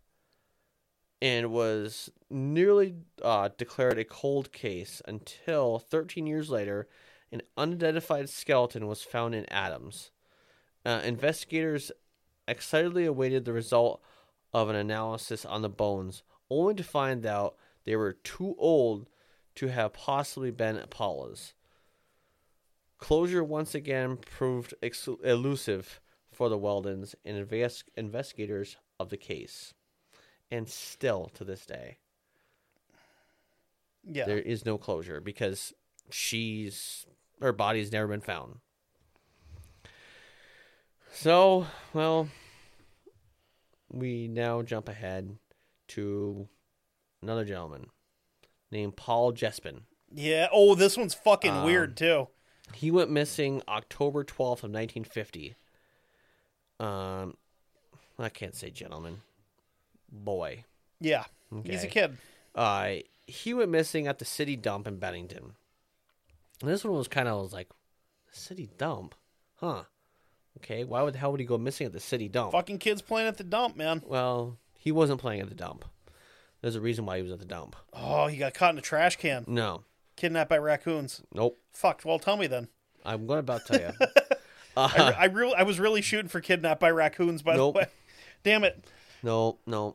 and 1.20 1.50
was 1.50 2.11
nearly 2.31 2.94
uh, 3.22 3.48
declared 3.57 3.98
a 3.98 4.05
cold 4.05 4.53
case 4.53 5.03
until 5.07 5.79
13 5.79 6.27
years 6.27 6.50
later, 6.50 6.87
an 7.33 7.42
unidentified 7.57 8.29
skeleton 8.29 8.87
was 8.87 9.03
found 9.03 9.35
in 9.35 9.50
Adams. 9.50 10.11
Uh, 10.87 11.00
investigators 11.03 11.90
excitedly 12.47 13.05
awaited 13.05 13.45
the 13.45 13.53
result 13.53 14.03
of 14.53 14.69
an 14.69 14.77
analysis 14.77 15.45
on 15.45 15.63
the 15.63 15.69
bones, 15.69 16.23
only 16.51 16.75
to 16.75 16.85
find 16.85 17.25
out 17.27 17.57
they 17.85 17.97
were 17.97 18.13
too 18.13 18.55
old 18.59 19.09
to 19.57 19.69
have 19.69 19.93
possibly 19.93 20.51
been 20.51 20.81
Paula's. 20.91 21.55
Closure 22.99 23.45
once 23.45 23.75
again 23.75 24.17
proved 24.17 24.75
ex- 24.83 25.09
elusive 25.23 26.01
for 26.33 26.49
the 26.49 26.59
Weldens 26.59 27.15
and 27.25 27.37
invest- 27.37 27.91
investigators 27.97 28.77
of 28.99 29.11
the 29.11 29.17
case. 29.17 29.75
And 30.51 30.69
still 30.69 31.31
to 31.35 31.45
this 31.45 31.67
day, 31.67 31.99
Yeah. 34.05 34.27
there 34.27 34.39
is 34.39 34.65
no 34.65 34.79
closure 34.79 35.21
because 35.21 35.73
she's 36.11 37.07
her 37.41 37.53
body's 37.53 37.91
never 37.93 38.07
been 38.07 38.21
found. 38.21 38.61
So, 41.14 41.66
well, 41.92 42.29
we 43.90 44.27
now 44.29 44.62
jump 44.62 44.88
ahead 44.88 45.37
to 45.88 46.48
another 47.22 47.44
gentleman 47.44 47.87
named 48.70 48.96
Paul 48.96 49.33
Jespin. 49.33 49.83
Yeah. 50.12 50.48
Oh, 50.53 50.74
this 50.74 50.96
one's 50.96 51.14
fucking 51.14 51.53
Um, 51.53 51.64
weird 51.64 51.96
too. 51.96 52.29
He 52.74 52.90
went 52.90 53.11
missing 53.11 53.62
October 53.68 54.24
12th 54.24 54.64
of 54.64 54.70
1950. 54.72 55.55
Um 56.81 57.37
I 58.18 58.29
can't 58.29 58.55
say 58.55 58.70
gentleman. 58.70 59.22
Boy. 60.11 60.64
Yeah. 61.00 61.24
He's 61.64 61.85
a 61.85 61.88
kid. 61.88 62.16
Uh 62.55 62.96
he 63.27 63.55
went 63.55 63.70
missing 63.70 64.07
at 64.07 64.18
the 64.18 64.24
city 64.24 64.57
dump 64.57 64.87
in 64.88 64.98
Bennington. 64.98 65.53
And 66.61 66.70
this 66.70 66.85
one 66.85 66.94
was 66.94 67.09
kind 67.09 67.29
of 67.29 67.40
was 67.42 67.53
like 67.53 67.68
city 68.33 68.68
dump. 68.77 69.14
Huh. 69.57 69.85
Okay, 70.59 70.85
why 70.85 71.03
would 71.03 71.14
the 71.14 71.19
hell 71.19 71.31
would 71.33 71.40
he 71.40 71.47
go 71.47 71.59
missing 71.59 71.87
at 71.87 71.93
the 71.93 72.01
city 72.01 72.29
dump? 72.29 72.53
Fucking 72.53 72.79
kids 72.79 73.03
playing 73.03 73.29
at 73.29 73.37
the 73.37 73.44
dump, 73.44 73.77
man. 73.77 74.02
Well, 74.07 74.57
he 74.79 74.92
wasn't 74.92 75.21
playing 75.21 75.40
at 75.40 75.48
the 75.48 75.55
dump. 75.55 75.85
There's 76.63 76.77
a 76.77 76.81
reason 76.81 77.05
why 77.05 77.17
he 77.19 77.23
was 77.23 77.33
at 77.33 77.38
the 77.40 77.44
dump. 77.44 77.77
Oh, 77.92 78.27
he 78.27 78.37
got 78.38 78.55
caught 78.55 78.73
in 78.73 78.79
a 78.79 78.83
trash 78.83 79.17
can. 79.17 79.44
No. 79.46 79.83
Kidnapped 80.17 80.48
by 80.48 80.59
raccoons. 80.59 81.23
Nope. 81.35 81.59
Fuck. 81.73 82.02
Well, 82.05 82.19
tell 82.19 82.37
me 82.37 82.46
then. 82.46 82.69
I'm 83.05 83.27
going 83.27 83.37
to 83.37 83.40
about 83.40 83.67
tell 83.67 83.81
you. 83.81 83.90
I, 84.77 85.09
re- 85.09 85.15
I 85.19 85.25
really, 85.27 85.55
I 85.55 85.63
was 85.65 85.79
really 85.79 86.00
shooting 86.02 86.29
for 86.29 86.40
kidnapped 86.40 86.81
by 86.81 86.90
raccoons. 86.90 87.42
By 87.42 87.57
Nope. 87.57 87.75
the 87.75 87.79
way, 87.81 87.87
damn 88.42 88.65
it. 88.65 88.85
No, 89.23 89.59
no, 89.67 89.94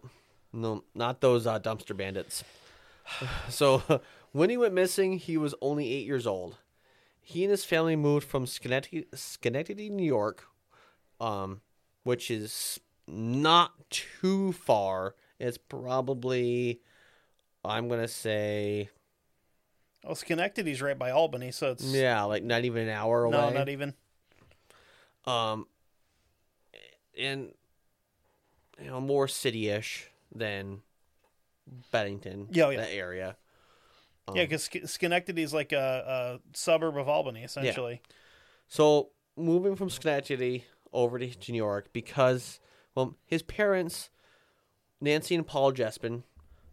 no, 0.53 0.83
not 0.93 1.21
those 1.21 1.47
uh, 1.47 1.59
dumpster 1.59 1.95
bandits. 1.95 2.43
So, 3.49 4.01
when 4.33 4.51
he 4.51 4.57
went 4.57 4.73
missing, 4.75 5.17
he 5.17 5.35
was 5.37 5.55
only 5.61 5.91
eight 5.91 6.05
years 6.05 6.27
old. 6.27 6.57
He 7.29 7.43
and 7.43 7.51
his 7.51 7.63
family 7.63 7.95
moved 7.95 8.27
from 8.27 8.47
Schenectady, 8.47 9.05
Schenectady 9.13 9.91
New 9.91 10.03
York, 10.03 10.45
um, 11.21 11.61
which 12.01 12.31
is 12.31 12.79
not 13.07 13.73
too 13.91 14.51
far. 14.51 15.13
It's 15.39 15.59
probably, 15.59 16.81
I'm 17.63 17.87
gonna 17.87 18.07
say, 18.07 18.89
Oh, 20.03 20.15
Schenectady's 20.15 20.81
right 20.81 20.97
by 20.97 21.11
Albany, 21.11 21.51
so 21.51 21.69
it's 21.69 21.83
yeah, 21.83 22.23
like 22.23 22.41
not 22.41 22.65
even 22.65 22.87
an 22.87 22.89
hour 22.89 23.25
away. 23.25 23.37
no, 23.37 23.49
not 23.51 23.69
even. 23.69 23.93
um 25.27 25.67
and 27.15 27.53
you 28.81 28.87
know 28.87 29.01
more 29.01 29.27
city-ish 29.27 30.09
than 30.33 30.81
Bennington. 31.91 32.47
Yeah, 32.49 32.71
yeah. 32.71 32.77
that 32.77 32.91
area. 32.91 33.35
Yeah, 34.35 34.43
um, 34.43 34.47
because 34.47 34.69
Schenectady 34.85 35.43
is 35.43 35.53
like 35.53 35.71
a, 35.71 36.39
a 36.41 36.57
suburb 36.57 36.97
of 36.97 37.07
Albany, 37.07 37.43
essentially. 37.43 38.01
Yeah. 38.03 38.15
So 38.67 39.09
moving 39.35 39.75
from 39.75 39.89
Schenectady 39.89 40.65
over 40.91 41.19
to, 41.19 41.27
to 41.27 41.51
New 41.51 41.57
York 41.57 41.89
because 41.93 42.59
well, 42.95 43.15
his 43.25 43.41
parents, 43.41 44.09
Nancy 44.99 45.35
and 45.35 45.45
Paul 45.45 45.71
Jespin, 45.71 46.23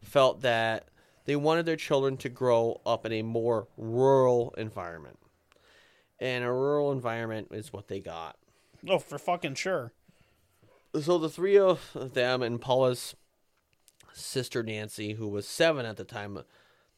felt 0.02 0.40
that 0.40 0.88
they 1.24 1.36
wanted 1.36 1.66
their 1.66 1.76
children 1.76 2.16
to 2.18 2.28
grow 2.28 2.80
up 2.86 3.04
in 3.04 3.12
a 3.12 3.22
more 3.22 3.68
rural 3.76 4.54
environment. 4.56 5.18
And 6.18 6.44
a 6.44 6.52
rural 6.52 6.92
environment 6.92 7.48
is 7.50 7.72
what 7.72 7.88
they 7.88 8.00
got. 8.00 8.36
Oh, 8.88 8.98
for 8.98 9.18
fucking 9.18 9.54
sure. 9.54 9.92
So 11.00 11.18
the 11.18 11.28
three 11.28 11.58
of 11.58 11.90
them 11.94 12.42
and 12.42 12.60
Paula's 12.60 13.14
sister 14.14 14.62
Nancy, 14.62 15.14
who 15.14 15.28
was 15.28 15.46
seven 15.46 15.84
at 15.84 15.96
the 15.96 16.04
time 16.04 16.38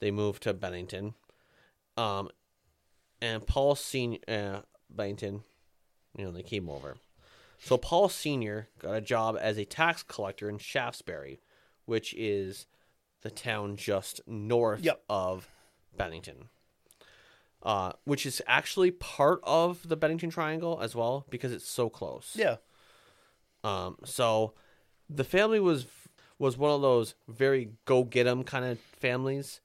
they 0.01 0.11
moved 0.11 0.43
to 0.45 0.55
Bennington, 0.55 1.15
um, 1.97 2.29
and 3.21 3.47
Paul 3.47 3.75
Senior 3.75 4.19
uh, 4.29 4.61
Bennington, 4.91 5.43
you 6.17 6.25
know, 6.25 6.31
they 6.33 6.43
came 6.43 6.69
over. 6.69 6.97
So 7.59 7.77
Paul 7.77 8.09
Senior 8.09 8.69
got 8.79 8.95
a 8.95 9.01
job 9.01 9.37
as 9.41 9.59
a 9.59 9.65
tax 9.65 10.03
collector 10.05 10.49
in 10.49 10.59
Shaftsbury, 10.59 11.41
which 11.87 12.15
is 12.17 12.67
the 13.23 13.31
town 13.31 13.77
just 13.77 14.21
north 14.29 14.81
Yep. 14.85 15.03
of 15.09 15.49
Bennington. 15.97 16.49
Uh, 17.61 17.91
which 18.05 18.25
is 18.25 18.41
actually 18.47 18.93
part 18.93 19.41
of 19.43 19.89
the 19.89 19.97
Bennington 19.97 20.31
Triangle 20.31 20.79
as 20.81 20.95
well 20.95 21.27
because 21.29 21.51
it's 21.51 21.69
so 21.69 21.89
close. 21.91 22.37
Yeah. 22.39 22.59
Um, 23.65 23.97
so 24.05 24.55
the 25.11 25.25
family 25.25 25.59
was 25.59 25.87
was 26.39 26.57
one 26.57 26.71
of 26.71 26.83
those 26.83 27.17
very 27.27 27.73
go 27.85 28.05
get 28.05 28.29
'em 28.29 28.45
kind 28.45 28.65
of 28.65 28.79
families. 28.79 29.61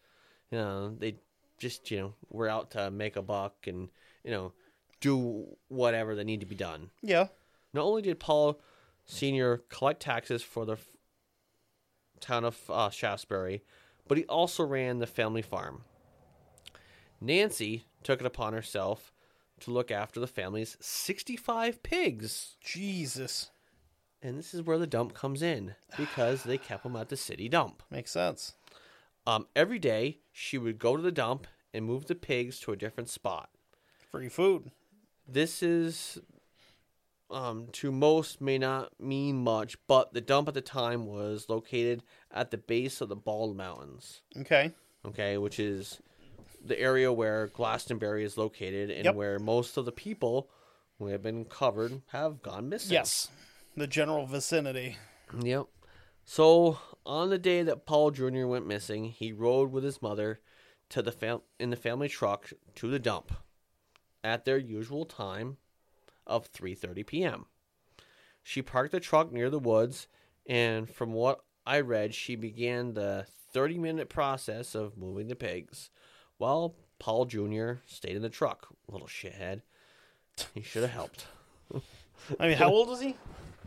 You 0.54 0.60
know, 0.60 0.96
they 0.96 1.16
just 1.58 1.90
you 1.90 1.98
know 1.98 2.14
were 2.30 2.48
out 2.48 2.70
to 2.72 2.92
make 2.92 3.16
a 3.16 3.24
buck 3.24 3.66
and 3.66 3.90
you 4.24 4.30
know 4.30 4.54
do 5.02 5.48
whatever 5.68 6.14
that 6.14 6.26
need 6.26 6.42
to 6.42 6.46
be 6.46 6.54
done. 6.54 6.92
Yeah. 7.02 7.30
Not 7.74 7.86
only 7.86 8.04
did 8.04 8.20
Paul 8.20 8.62
Senior 9.04 9.64
collect 9.70 10.04
taxes 10.04 10.44
for 10.44 10.64
the 10.64 10.74
f- 10.74 10.88
town 12.20 12.46
of 12.46 12.60
uh, 12.70 12.90
Shaftsbury, 12.90 13.62
but 14.08 14.20
he 14.20 14.26
also 14.26 14.64
ran 14.64 15.00
the 15.00 15.08
family 15.08 15.42
farm. 15.42 15.86
Nancy 17.20 17.86
took 18.04 18.20
it 18.20 18.28
upon 18.28 18.54
herself 18.54 19.12
to 19.62 19.72
look 19.72 19.90
after 19.90 20.20
the 20.20 20.28
family's 20.28 20.78
65 20.82 21.82
pigs. 21.82 22.58
Jesus. 22.64 23.50
And 24.22 24.38
this 24.38 24.54
is 24.54 24.62
where 24.62 24.78
the 24.78 24.86
dump 24.86 25.16
comes 25.16 25.42
in 25.42 25.74
because 25.98 26.44
they 26.44 26.60
kept 26.60 26.84
them 26.84 26.96
at 26.96 27.10
the 27.10 27.18
city 27.18 27.50
dump. 27.50 27.82
Makes 27.90 28.12
sense. 28.12 28.54
Um, 29.26 29.48
every 29.56 29.80
day, 29.80 30.20
she 30.32 30.58
would 30.58 30.80
go 30.80 30.96
to 30.98 31.02
the 31.02 31.12
dump 31.12 31.48
and 31.74 31.86
move 31.86 32.06
the 32.08 32.16
pigs 32.16 32.60
to 32.62 32.72
a 32.72 32.76
different 32.76 33.10
spot. 33.10 33.50
Free 34.12 34.30
food. 34.30 34.72
This 35.28 35.64
is, 35.64 36.20
um, 37.32 37.68
to 37.74 37.92
most, 37.92 38.42
may 38.42 38.58
not 38.58 39.00
mean 39.00 39.44
much, 39.44 39.78
but 39.88 40.14
the 40.14 40.22
dump 40.22 40.48
at 40.50 40.54
the 40.54 40.62
time 40.62 41.06
was 41.06 41.48
located 41.50 42.04
at 42.32 42.52
the 42.52 42.58
base 42.58 43.02
of 43.02 43.10
the 43.10 43.16
Bald 43.16 43.56
Mountains, 43.56 44.22
Okay. 44.38 44.72
okay, 45.06 45.38
which 45.38 45.60
is 45.60 46.00
the 46.64 46.78
area 46.80 47.12
where 47.12 47.48
Glastonbury 47.48 48.24
is 48.24 48.38
located 48.38 48.90
and 48.92 49.06
Yep. 49.06 49.16
where 49.16 49.40
most 49.40 49.78
of 49.78 49.86
the 49.86 49.92
people 49.92 50.50
who 51.00 51.08
have 51.08 51.22
been 51.22 51.46
covered 51.46 52.02
have 52.08 52.42
gone 52.42 52.70
missing. 52.70 52.94
Yes. 52.94 53.30
The 53.76 53.88
general 53.88 54.26
vicinity. 54.28 54.98
Yep. 55.42 55.66
So 56.26 56.78
on 57.06 57.30
the 57.30 57.38
day 57.38 57.64
that 57.64 57.86
Paul 57.86 58.12
Jr. 58.12 58.46
went 58.46 58.68
missing, 58.68 59.06
he 59.06 59.32
rode 59.32 59.72
with 59.72 59.84
his 59.84 60.02
mother 60.02 60.40
to 60.90 61.02
the 61.02 61.12
fam- 61.12 61.42
in 61.60 61.70
the 61.70 61.76
family 61.76 62.08
truck 62.08 62.52
to 62.76 62.88
the 62.88 63.00
dump 63.00 63.34
at 64.24 64.46
their 64.46 64.58
usual 64.58 65.06
time 65.06 65.58
of 66.26 66.52
3:30 66.52 67.06
p.m. 67.06 67.46
She 68.42 68.62
parked 68.62 68.92
the 68.92 69.00
truck 69.00 69.32
near 69.32 69.50
the 69.50 69.60
woods, 69.60 70.08
and 70.46 70.90
from 70.90 71.14
what 71.14 71.42
I 71.66 71.80
read, 71.80 72.14
she 72.14 72.36
began 72.36 72.94
the 72.94 73.26
30-minute 73.56 74.10
process 74.10 74.76
of 74.76 74.98
moving 74.98 75.28
the 75.28 75.36
pigs, 75.36 75.90
while 76.38 76.76
Paul 77.00 77.26
Jr. 77.26 77.74
stayed 77.86 78.16
in 78.16 78.22
the 78.22 78.30
truck. 78.30 78.68
Little 78.88 79.08
shithead. 79.08 79.62
He 80.54 80.62
should 80.62 80.82
have 80.82 80.92
helped. 80.92 81.26
I 82.40 82.48
mean, 82.48 82.58
how 82.58 82.70
old 82.70 82.90
is 82.90 83.02
he? 83.02 83.16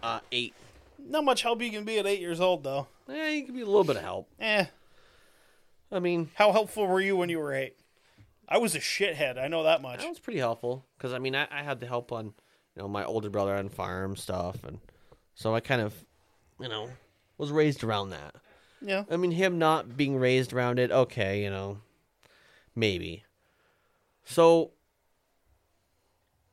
Uh, 0.03 0.21
eight. 0.33 0.55
Not 0.99 1.25
much 1.25 1.43
help 1.43 1.63
you 1.63 1.71
can 1.71 1.85
be 1.85 1.99
at 1.99 2.07
eight 2.07 2.21
years 2.21 2.41
old, 2.41 2.65
though. 2.65 2.89
Yeah, 3.09 3.29
you 3.29 3.45
can 3.45 3.55
be 3.55 3.61
a 3.61 3.67
little 3.67 3.85
bit 3.85 3.97
of 3.97 4.03
help. 4.03 4.29
Eh. 4.41 4.67
I 5.91 5.99
mean, 6.01 6.31
How 6.35 6.53
helpful 6.53 6.87
were 6.87 7.01
you 7.01 7.17
when 7.17 7.29
you 7.29 7.39
were 7.39 7.55
eight? 7.55 7.77
I 8.49 8.59
was 8.59 8.75
a 8.75 8.81
shithead. 8.81 9.39
I 9.39 9.49
know 9.49 9.65
that 9.65 9.83
much. 9.83 10.01
That 10.01 10.09
was 10.09 10.19
pretty 10.19 10.39
helpful 10.39 10.85
because 10.97 11.13
I 11.13 11.19
mean 11.19 11.35
I, 11.35 11.49
I 11.51 11.63
had 11.63 11.81
to 11.81 11.87
help 11.87 12.13
on 12.13 12.27
you 12.27 12.83
know 12.83 12.89
my 12.89 13.05
older 13.05 13.29
brother 13.29 13.55
on 13.57 13.69
farm 13.69 14.15
stuff 14.15 14.63
and 14.65 14.79
so 15.35 15.55
I 15.55 15.61
kind 15.61 15.81
of 15.83 15.95
you 16.61 16.69
know 16.69 16.91
was 17.39 17.51
raised 17.51 17.83
around 17.83 18.11
that. 18.11 18.37
Yeah. 18.81 19.05
I 19.11 19.17
mean 19.17 19.33
him 19.33 19.59
not 19.59 19.97
being 19.97 20.17
raised 20.17 20.53
around 20.53 20.79
it, 20.79 20.93
okay, 20.93 21.43
you 21.43 21.51
know, 21.51 21.79
maybe. 22.75 23.25
So 24.25 24.73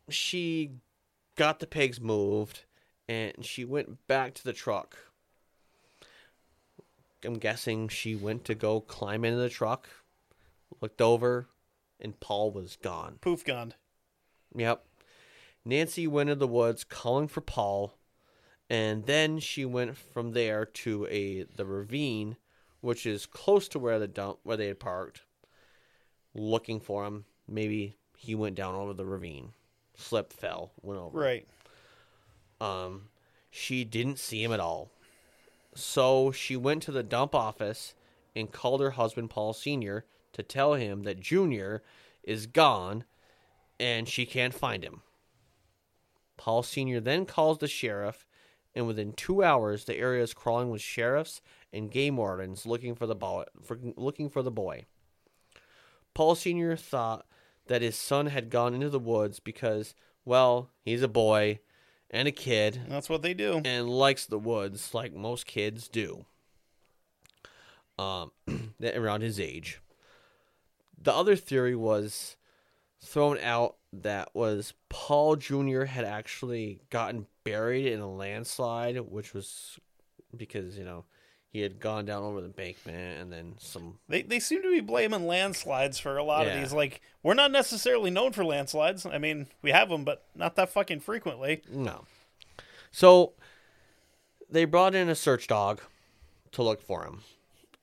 she 0.09 0.71
got 1.35 1.59
the 1.59 1.67
pigs 1.67 2.01
moved 2.01 2.63
and 3.13 3.45
she 3.45 3.63
went 3.63 4.07
back 4.07 4.33
to 4.33 4.43
the 4.43 4.53
truck. 4.53 4.97
I'm 7.23 7.35
guessing 7.35 7.87
she 7.87 8.15
went 8.15 8.43
to 8.45 8.55
go 8.55 8.81
climb 8.81 9.23
into 9.23 9.39
the 9.39 9.49
truck, 9.49 9.87
looked 10.81 11.01
over, 11.01 11.47
and 11.99 12.19
Paul 12.19 12.51
was 12.51 12.75
gone. 12.75 13.17
Poof 13.21 13.45
gone. 13.45 13.73
Yep. 14.55 14.83
Nancy 15.63 16.07
went 16.07 16.29
into 16.29 16.39
the 16.39 16.47
woods 16.47 16.83
calling 16.83 17.27
for 17.27 17.41
Paul, 17.41 17.97
and 18.69 19.05
then 19.05 19.39
she 19.39 19.63
went 19.63 19.95
from 19.95 20.33
there 20.33 20.65
to 20.65 21.07
a 21.09 21.43
the 21.43 21.65
ravine, 21.65 22.35
which 22.81 23.05
is 23.05 23.25
close 23.25 23.67
to 23.69 23.79
where 23.79 23.99
the 23.99 24.07
dump 24.07 24.39
where 24.43 24.57
they 24.57 24.67
had 24.67 24.79
parked, 24.79 25.21
looking 26.33 26.81
for 26.81 27.05
him. 27.05 27.25
Maybe 27.47 27.95
he 28.17 28.35
went 28.35 28.55
down 28.55 28.75
over 28.75 28.93
the 28.93 29.05
ravine, 29.05 29.53
slipped, 29.95 30.33
fell, 30.33 30.71
went 30.81 30.99
over. 30.99 31.17
Right. 31.17 31.47
Um, 32.63 33.09
she 33.51 33.83
didn't 33.83 34.19
see 34.19 34.41
him 34.41 34.53
at 34.53 34.61
all. 34.61 34.89
So 35.75 36.31
she 36.31 36.55
went 36.55 36.81
to 36.83 36.91
the 36.91 37.03
dump 37.03 37.35
office 37.35 37.93
and 38.35 38.51
called 38.51 38.79
her 38.79 38.91
husband, 38.91 39.29
Paul 39.29 39.51
Sr., 39.51 40.05
to 40.31 40.43
tell 40.43 40.75
him 40.75 41.03
that 41.03 41.19
Junior 41.19 41.83
is 42.23 42.47
gone 42.47 43.03
and 43.79 44.07
she 44.07 44.25
can't 44.25 44.53
find 44.53 44.83
him. 44.83 45.01
Paul 46.37 46.63
Sr. 46.63 47.01
then 47.01 47.25
calls 47.25 47.57
the 47.57 47.67
sheriff, 47.67 48.25
and 48.73 48.87
within 48.87 49.11
two 49.11 49.43
hours, 49.43 49.83
the 49.83 49.97
area 49.97 50.23
is 50.23 50.33
crawling 50.33 50.69
with 50.69 50.81
sheriffs 50.81 51.41
and 51.71 51.91
game 51.91 52.17
wardens 52.17 52.65
looking 52.65 52.95
for 52.95 53.05
the 53.05 53.15
boy. 53.15 53.43
For, 53.61 53.77
looking 53.97 54.29
for 54.29 54.41
the 54.41 54.51
boy. 54.51 54.85
Paul 56.13 56.35
Sr. 56.35 56.77
thought 56.77 57.25
that 57.67 57.81
his 57.81 57.97
son 57.97 58.27
had 58.27 58.49
gone 58.49 58.73
into 58.73 58.89
the 58.89 58.99
woods 58.99 59.39
because, 59.39 59.93
well, 60.23 60.69
he's 60.81 61.03
a 61.03 61.07
boy 61.07 61.59
and 62.13 62.27
a 62.27 62.31
kid 62.31 62.79
That's 62.87 63.09
what 63.09 63.21
they 63.23 63.33
do. 63.33 63.61
and 63.65 63.89
likes 63.89 64.25
the 64.25 64.39
woods 64.39 64.93
like 64.93 65.13
most 65.13 65.45
kids 65.45 65.89
do. 65.89 66.25
Um, 67.99 68.31
around 68.81 69.21
his 69.21 69.39
age. 69.39 69.81
The 71.01 71.13
other 71.13 71.35
theory 71.35 71.75
was 71.75 72.37
thrown 73.01 73.37
out 73.39 73.75
that 73.91 74.33
was 74.33 74.73
Paul 74.89 75.35
Jr. 75.35 75.83
had 75.83 76.05
actually 76.05 76.79
gotten 76.89 77.27
buried 77.43 77.85
in 77.85 77.99
a 77.99 78.09
landslide, 78.09 78.97
which 79.01 79.33
was 79.33 79.77
because 80.35 80.77
you 80.77 80.85
know 80.85 81.03
he 81.53 81.61
had 81.61 81.79
gone 81.79 82.03
down 82.05 82.23
over 82.23 82.41
the 82.41 82.47
embankment 82.47 83.21
and 83.21 83.31
then 83.31 83.53
some. 83.59 83.99
They 84.09 84.23
they 84.23 84.39
seem 84.39 84.63
to 84.63 84.71
be 84.71 84.79
blaming 84.81 85.27
landslides 85.27 85.99
for 85.99 86.17
a 86.17 86.23
lot 86.23 86.45
Yeah. 86.47 86.53
of 86.55 86.59
these. 86.61 86.73
Like 86.73 86.99
we're 87.21 87.35
not 87.35 87.51
necessarily 87.51 88.09
known 88.09 88.33
for 88.33 88.43
landslides. 88.43 89.05
I 89.05 89.19
mean, 89.19 89.47
we 89.61 89.69
have 89.71 89.87
them, 89.89 90.03
but 90.03 90.25
not 90.35 90.55
that 90.55 90.69
fucking 90.69 91.01
frequently. 91.01 91.61
No. 91.71 92.05
So 92.91 93.33
they 94.49 94.65
brought 94.65 94.95
in 94.95 95.09
a 95.09 95.15
search 95.15 95.47
dog 95.47 95.79
to 96.53 96.63
look 96.63 96.81
for 96.81 97.05
him. 97.05 97.21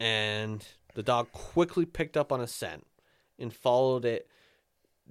And 0.01 0.67
the 0.95 1.03
dog 1.05 1.31
quickly 1.33 1.87
picked 1.87 2.17
up 2.17 2.33
on 2.33 2.41
a 2.41 2.47
scent 2.49 2.87
and 3.39 3.55
followed 3.55 4.05
it 4.05 4.29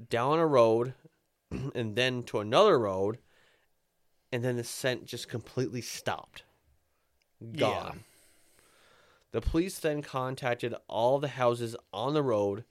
down 0.10 0.38
a 0.39 0.45
road 0.45 0.93
and 1.51 1.95
then 1.95 2.24
to 2.24 2.39
another 2.39 2.78
road. 2.78 3.20
And 4.34 4.43
then 4.43 4.57
the 4.57 4.64
scent 4.66 5.05
just 5.05 5.30
completely 5.30 5.82
stopped. 5.82 6.43
Gone. 7.55 8.03
The 9.32 9.41
police 9.41 9.77
then 9.80 10.01
contacted 10.01 10.73
all 10.88 11.19
the 11.19 11.27
houses 11.30 11.75
on 11.93 12.13
the 12.13 12.23
road 12.23 12.63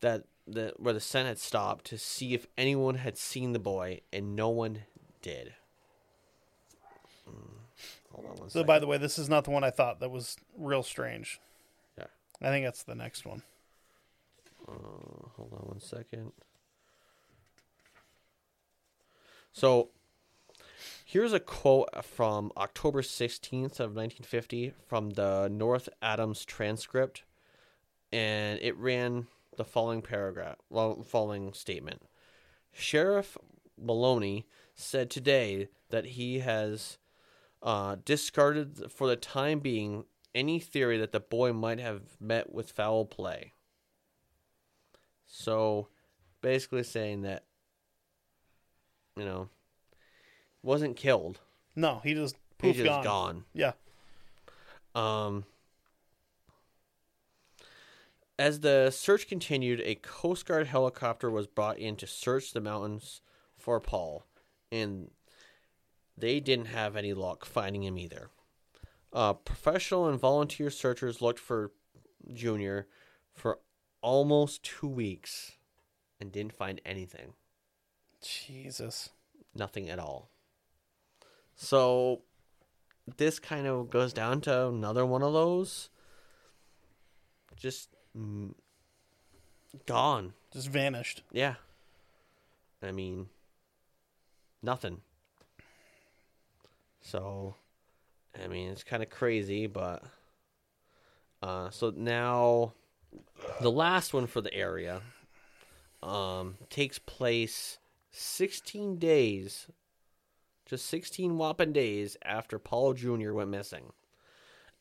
that 0.00 0.24
the, 0.46 0.72
where 0.76 0.92
the 0.92 1.00
scent 1.00 1.28
had 1.28 1.38
stopped 1.38 1.84
to 1.86 1.98
see 1.98 2.34
if 2.34 2.46
anyone 2.58 2.96
had 2.96 3.16
seen 3.16 3.52
the 3.52 3.60
boy, 3.60 4.00
and 4.12 4.34
no 4.34 4.48
one 4.48 4.80
did. 5.22 5.54
Hold 8.12 8.26
on 8.26 8.30
one 8.36 8.50
So, 8.50 8.54
second. 8.54 8.66
by 8.66 8.78
the 8.80 8.86
way, 8.86 8.98
this 8.98 9.18
is 9.18 9.28
not 9.28 9.44
the 9.44 9.50
one 9.50 9.62
I 9.64 9.70
thought 9.70 10.00
that 10.00 10.10
was 10.10 10.36
real 10.58 10.82
strange. 10.82 11.40
Yeah. 11.96 12.06
I 12.42 12.46
think 12.46 12.66
that's 12.66 12.82
the 12.82 12.94
next 12.96 13.24
one. 13.24 13.42
Uh, 14.68 14.72
hold 15.36 15.52
on 15.52 15.68
one 15.68 15.80
second. 15.80 16.32
So, 19.52 19.90
here's 21.12 21.34
a 21.34 21.40
quote 21.40 21.90
from 22.02 22.50
October 22.56 23.02
16th 23.02 23.78
of 23.78 23.94
1950 23.94 24.72
from 24.88 25.10
the 25.10 25.46
North 25.52 25.86
Adams 26.00 26.42
transcript, 26.42 27.22
and 28.10 28.58
it 28.62 28.74
ran 28.78 29.26
the 29.58 29.64
following 29.64 30.00
paragraph, 30.00 30.56
well, 30.70 31.02
following 31.02 31.52
statement. 31.52 32.00
Sheriff 32.72 33.36
Maloney 33.78 34.46
said 34.74 35.10
today 35.10 35.68
that 35.90 36.06
he 36.06 36.38
has 36.38 36.96
uh, 37.62 37.96
discarded 38.06 38.90
for 38.90 39.06
the 39.06 39.16
time 39.16 39.58
being 39.58 40.06
any 40.34 40.58
theory 40.58 40.96
that 40.96 41.12
the 41.12 41.20
boy 41.20 41.52
might 41.52 41.78
have 41.78 42.00
met 42.20 42.54
with 42.54 42.72
foul 42.72 43.04
play. 43.04 43.52
So, 45.26 45.88
basically 46.40 46.84
saying 46.84 47.20
that, 47.20 47.44
you 49.14 49.26
know, 49.26 49.50
wasn't 50.62 50.96
killed. 50.96 51.40
No, 51.74 52.00
he 52.04 52.14
just 52.14 52.36
He 52.60 52.68
poof 52.68 52.76
just 52.76 52.86
gone. 52.86 53.04
gone. 53.04 53.44
Yeah. 53.54 53.72
Um, 54.94 55.44
as 58.38 58.60
the 58.60 58.90
search 58.90 59.28
continued, 59.28 59.80
a 59.84 59.94
Coast 59.96 60.46
Guard 60.46 60.66
helicopter 60.66 61.30
was 61.30 61.46
brought 61.46 61.78
in 61.78 61.96
to 61.96 62.06
search 62.06 62.52
the 62.52 62.60
mountains 62.60 63.20
for 63.58 63.80
Paul, 63.80 64.24
and 64.70 65.10
they 66.16 66.40
didn't 66.40 66.66
have 66.66 66.96
any 66.96 67.14
luck 67.14 67.44
finding 67.44 67.82
him 67.84 67.98
either. 67.98 68.30
Uh, 69.12 69.34
professional 69.34 70.08
and 70.08 70.18
volunteer 70.18 70.70
searchers 70.70 71.20
looked 71.20 71.38
for 71.38 71.72
Junior 72.32 72.86
for 73.32 73.58
almost 74.00 74.62
two 74.62 74.88
weeks 74.88 75.52
and 76.20 76.32
didn't 76.32 76.54
find 76.54 76.80
anything. 76.84 77.34
Jesus. 78.22 79.10
Nothing 79.54 79.90
at 79.90 79.98
all. 79.98 80.30
So 81.62 82.22
this 83.16 83.38
kind 83.38 83.68
of 83.68 83.88
goes 83.88 84.12
down 84.12 84.40
to 84.42 84.66
another 84.66 85.06
one 85.06 85.22
of 85.22 85.32
those 85.32 85.90
just 87.56 87.90
mm, 88.18 88.52
gone. 89.86 90.32
Just 90.52 90.68
vanished. 90.68 91.22
Yeah. 91.30 91.54
I 92.82 92.90
mean 92.90 93.28
nothing. 94.60 95.02
So 97.00 97.54
I 98.42 98.48
mean 98.48 98.70
it's 98.70 98.82
kind 98.82 99.02
of 99.02 99.08
crazy, 99.08 99.68
but 99.68 100.02
uh 101.44 101.70
so 101.70 101.92
now 101.96 102.72
the 103.60 103.70
last 103.70 104.12
one 104.12 104.26
for 104.26 104.40
the 104.40 104.52
area 104.52 105.00
um 106.02 106.56
takes 106.70 106.98
place 106.98 107.78
16 108.10 108.98
days 108.98 109.68
just 110.72 110.86
16 110.86 111.36
whopping 111.36 111.72
days 111.74 112.16
after 112.24 112.58
Paul 112.58 112.94
Jr. 112.94 113.32
went 113.34 113.50
missing. 113.50 113.92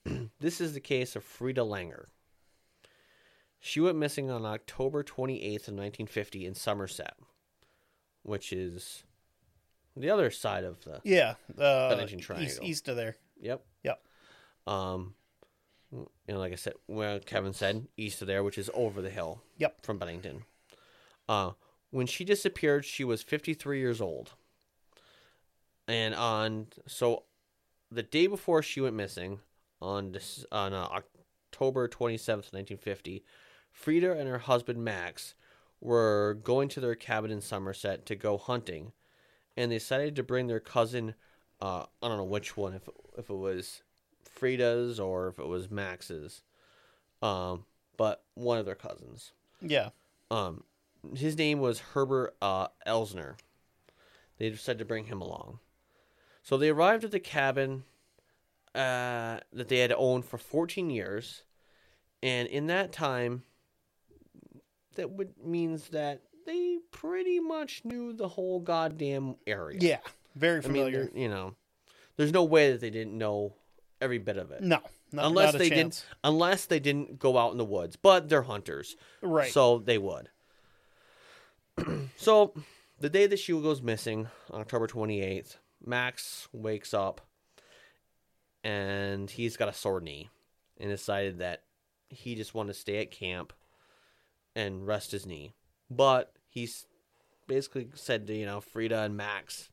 this 0.39 0.62
is 0.62 0.74
the 0.74 0.80
case 0.80 1.18
of 1.18 1.24
Frida 1.26 1.60
Langer. 1.62 2.06
She 3.60 3.82
went 3.82 3.98
missing 3.98 4.30
on 4.32 4.46
October 4.46 5.04
28th 5.04 5.68
of 5.68 5.76
1950 5.76 6.46
in 6.46 6.56
Somerset, 6.56 7.16
which 8.24 8.54
is 8.54 9.04
the 9.98 10.10
other 10.10 10.32
side 10.32 10.64
of 10.64 10.82
the 10.86 11.02
Yeah. 11.04 11.34
Uh, 11.60 11.89
Bennington 11.89 12.20
east, 12.20 12.26
Triangle. 12.26 12.58
east 12.64 12.88
of 12.88 12.96
there. 12.96 13.18
Yep. 13.42 13.62
Yep. 13.84 14.02
Um 14.66 15.16
you 15.92 16.08
know 16.30 16.39
like 16.39 16.54
I 16.54 16.56
said, 16.56 16.74
well 16.88 17.20
Kevin 17.20 17.52
said 17.52 17.86
east 17.98 18.22
of 18.22 18.28
there, 18.30 18.44
which 18.44 18.58
is 18.58 18.70
over 18.74 19.02
the 19.02 19.10
hill. 19.10 19.42
Yep. 19.58 19.86
From 19.86 19.98
Bennington. 19.98 20.46
Uh 21.28 21.52
when 21.89 22.08
she 22.08 22.24
disappeared, 22.24 22.86
she 22.86 23.04
was 23.04 23.22
53 23.22 23.78
years 23.80 24.00
old. 24.00 24.32
And 25.92 26.16
on 26.16 26.68
so 26.88 27.24
the 27.92 28.04
day 28.04 28.28
before 28.28 28.64
she 28.64 28.80
went 28.82 28.96
missing 28.96 29.39
on 29.82 30.14
this, 30.14 30.46
on 30.52 30.74
uh, 30.74 30.88
October 31.54 31.88
27th, 31.88 32.54
1950, 32.54 33.24
Frida 33.72 34.14
and 34.18 34.30
her 34.30 34.38
husband 34.39 34.84
Max 34.84 35.36
were 35.82 36.38
going 36.44 36.70
to 36.70 36.80
their 36.80 36.96
cabin 36.96 37.32
in 37.32 37.42
Somerset 37.42 38.06
to 38.06 38.16
go 38.16 38.38
hunting 38.38 38.94
and 39.58 39.72
they 39.72 39.76
decided 39.78 40.16
to 40.16 40.24
bring 40.24 40.48
their 40.48 40.60
cousin 40.60 41.16
uh, 41.60 41.86
I 42.02 42.08
don't 42.08 42.18
know 42.18 42.24
which 42.24 42.56
one 42.56 42.74
if 42.74 42.88
if 43.18 43.30
it 43.30 43.36
was 43.36 43.82
Frida's 44.24 45.00
or 45.00 45.28
if 45.28 45.39
it 45.39 45.48
was 45.48 45.70
Max's 45.70 46.44
um 47.22 47.66
but 47.98 48.24
one 48.36 48.58
of 48.60 48.66
their 48.66 48.76
cousins 48.76 49.32
Yeah. 49.62 49.89
um 50.30 50.64
his 51.16 51.36
name 51.38 51.60
was 51.60 51.80
Herbert 51.80 52.36
uh, 52.42 52.68
Elsner. 52.86 53.36
They 54.38 54.50
decided 54.52 54.78
to 54.80 54.86
bring 54.86 55.06
him 55.06 55.20
along. 55.22 55.58
So 56.44 56.58
they 56.58 56.70
arrived 56.70 57.04
at 57.04 57.12
the 57.12 57.20
cabin 57.20 57.84
uh, 58.74 59.39
that 59.54 59.68
they 59.68 59.80
had 59.80 59.94
owned 59.96 60.26
for 60.26 60.38
14 60.38 60.89
years, 60.89 61.44
and 62.24 62.48
in 62.48 62.68
that 62.68 62.92
time, 62.92 63.44
that 64.96 65.12
would 65.12 65.34
means 65.44 65.89
that 65.89 66.22
they 66.46 66.78
pretty 66.92 67.39
much 67.39 67.82
knew 67.84 68.14
the 68.14 68.28
whole 68.28 68.60
goddamn 68.60 69.36
area. 69.46 69.78
Yeah. 69.82 69.98
Very 70.36 70.60
I 70.60 70.68
mean, 70.68 70.86
familiar. 70.86 71.12
you 71.14 71.30
know, 71.30 71.56
there's 72.18 72.32
no 72.32 72.44
way 72.44 72.72
that 72.72 72.82
they 72.82 72.89
didn't 72.89 73.18
know 73.18 73.54
every 74.00 74.18
bit 74.18 74.38
of 74.38 74.52
it. 74.52 74.62
no. 74.62 74.80
Not, 75.14 75.26
unless 75.26 75.54
not 75.54 75.60
they 75.60 75.70
chance. 75.70 75.78
didn't, 76.00 76.06
unless 76.24 76.66
they 76.68 76.80
didn't 76.80 77.20
go 77.20 77.38
out 77.38 77.52
in 77.52 77.58
the 77.58 77.66
woods. 77.66 77.98
But 77.98 78.30
they're 78.30 78.44
hunters, 78.44 78.96
Right. 79.22 79.52
So 79.52 79.80
they 79.80 79.98
would. 79.98 80.30
so, 82.16 82.54
the 83.00 83.10
day 83.10 83.28
that 83.28 83.38
she 83.39 83.52
goes 83.52 83.82
missing, 83.82 84.30
October 84.54 84.88
28th, 84.88 85.58
Max 85.86 86.47
wakes 86.51 86.93
up 86.93 87.21
and 88.63 89.29
he's 89.29 89.57
got 89.57 89.69
a 89.69 89.73
sore 89.73 90.01
knee 90.01 90.29
and 90.79 90.89
decided 90.89 91.39
that 91.39 91.63
he 92.09 92.36
just 92.36 92.53
wanted 92.53 92.73
to 92.73 92.79
stay 92.79 93.01
at 93.01 93.11
camp 93.11 93.53
and 94.55 94.86
rest 94.86 95.11
his 95.11 95.25
knee. 95.25 95.53
But 95.89 96.34
he's 96.49 96.86
basically 97.47 97.89
said 97.95 98.27
to, 98.27 98.34
you 98.34 98.45
know, 98.45 98.61
Frida 98.61 98.99
and 99.01 99.17
Max, 99.17 99.69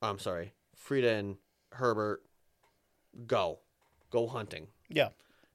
I'm 0.00 0.18
sorry, 0.18 0.52
Frida 0.74 1.10
and 1.10 1.36
Herbert, 1.72 2.22
go. 3.26 3.58
Go 4.10 4.26
hunting. 4.26 4.66
Yeah. 4.88 5.08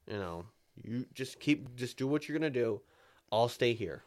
You 0.10 0.18
know, 0.18 0.46
you 0.84 1.06
just 1.14 1.40
keep, 1.40 1.76
just 1.76 1.98
do 1.98 2.08
what 2.08 2.28
you're 2.28 2.38
going 2.38 2.52
to 2.52 2.60
do. 2.60 2.82
I'll 3.32 3.50
stay 3.50 3.74
here. 3.74 4.04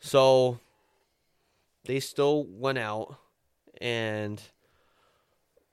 So 0.00 0.58
they 1.84 2.00
still 2.00 2.44
went 2.44 2.78
out 2.78 3.18
and 3.80 4.40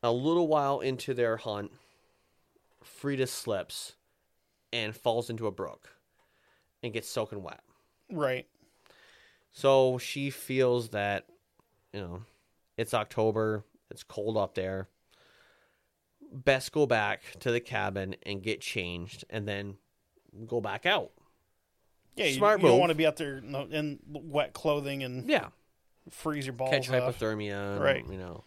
a 0.03 0.11
little 0.11 0.47
while 0.47 0.79
into 0.79 1.13
their 1.13 1.37
hunt, 1.37 1.71
Frida 2.83 3.27
slips 3.27 3.95
and 4.71 4.95
falls 4.95 5.29
into 5.29 5.47
a 5.47 5.51
brook 5.51 5.89
and 6.83 6.93
gets 6.93 7.09
soaking 7.09 7.43
wet. 7.43 7.61
Right. 8.11 8.47
So 9.51 9.97
she 9.97 10.29
feels 10.29 10.89
that, 10.89 11.25
you 11.93 12.01
know, 12.01 12.21
it's 12.77 12.93
October, 12.93 13.63
it's 13.89 14.03
cold 14.03 14.37
up 14.37 14.55
there. 14.55 14.87
Best 16.31 16.71
go 16.71 16.85
back 16.85 17.21
to 17.39 17.51
the 17.51 17.59
cabin 17.59 18.15
and 18.23 18.43
get 18.43 18.61
changed 18.61 19.25
and 19.29 19.47
then 19.47 19.77
go 20.45 20.61
back 20.61 20.85
out. 20.85 21.11
Yeah. 22.15 22.25
You, 22.25 22.35
Smart 22.35 22.61
you 22.61 22.67
don't 22.67 22.79
want 22.79 22.91
to 22.91 22.95
be 22.95 23.07
out 23.07 23.15
there 23.15 23.37
in, 23.37 23.55
in 23.71 23.99
wet 24.07 24.53
clothing 24.53 25.03
and 25.03 25.29
Yeah. 25.29 25.47
Freeze 26.11 26.45
your 26.45 26.53
balls 26.53 26.71
catch 26.71 26.89
off. 26.89 27.17
hypothermia, 27.19 27.73
and, 27.73 27.81
Right. 27.81 28.05
You 28.09 28.17
know. 28.17 28.43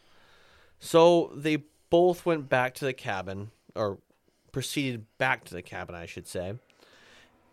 So 0.79 1.33
they 1.35 1.65
both 1.91 2.25
went 2.25 2.49
back 2.49 2.75
to 2.77 2.85
the 2.85 2.93
cabin, 2.93 3.51
or 3.75 3.99
proceeded 4.53 5.07
back 5.19 5.45
to 5.45 5.55
the 5.55 5.63
cabin, 5.63 5.95
I 5.95 6.07
should 6.07 6.27
say. 6.27 6.55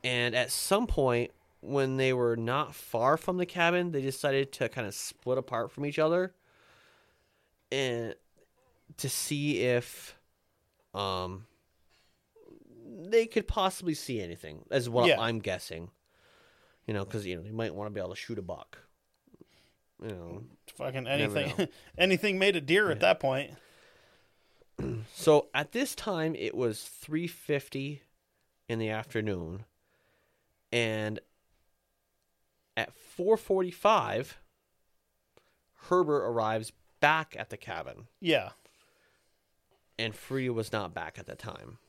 And 0.03 0.36
at 0.36 0.51
some 0.51 0.88
point, 0.88 1.32
when 1.62 1.97
they 1.97 2.14
were 2.14 2.36
not 2.38 2.74
far 2.76 3.18
from 3.18 3.38
the 3.38 3.45
cabin, 3.45 3.91
they 3.91 4.01
decided 4.01 4.51
to 4.53 4.70
kind 4.70 4.88
of 4.88 4.93
split 4.93 5.38
apart 5.38 5.72
from 5.72 5.86
each 5.86 5.99
other, 5.99 6.34
and 7.72 8.16
to 8.97 9.10
see 9.10 9.62
if, 9.64 10.16
um, 10.93 11.45
they 12.99 13.26
could 13.26 13.47
possibly 13.47 13.93
see 13.93 14.22
anything. 14.22 14.64
As 14.72 14.89
what 14.89 15.08
Yeah. 15.08 15.20
I'm 15.20 15.39
guessing. 15.39 15.91
You 16.86 16.93
know, 16.93 17.03
because 17.03 17.26
you 17.26 17.36
know 17.36 17.41
they 17.41 17.51
might 17.51 17.76
want 17.76 17.88
to 17.88 17.93
be 17.93 17.99
able 17.99 18.12
to 18.12 18.16
shoot 18.16 18.39
a 18.39 18.41
buck. 18.41 18.78
You 20.01 20.09
know, 20.09 20.43
Fucking 20.75 21.07
anything. 21.07 21.53
know. 21.57 21.67
anything 21.97 22.37
made 22.37 22.55
a 22.55 22.61
deer 22.61 22.91
at 22.91 22.99
that 23.01 23.19
point. 23.19 23.51
So 25.15 25.47
at 25.55 25.71
this 25.71 25.95
time 25.95 26.35
it 26.35 26.53
was 26.53 26.87
3:50 27.03 28.01
in 28.69 28.77
the 28.77 28.89
afternoon 28.91 29.65
and 30.71 31.19
at 32.75 32.91
4:45 33.17 34.33
Herbert 35.89 36.23
arrives 36.27 36.71
back 36.99 37.35
at 37.39 37.49
the 37.49 37.57
cabin. 37.57 38.05
Yeah. 38.21 38.49
and 39.97 40.15
Frida 40.15 40.53
was 40.53 40.71
not 40.71 40.93
back 40.93 41.17
at 41.17 41.25
the 41.25 41.35
time. 41.35 41.79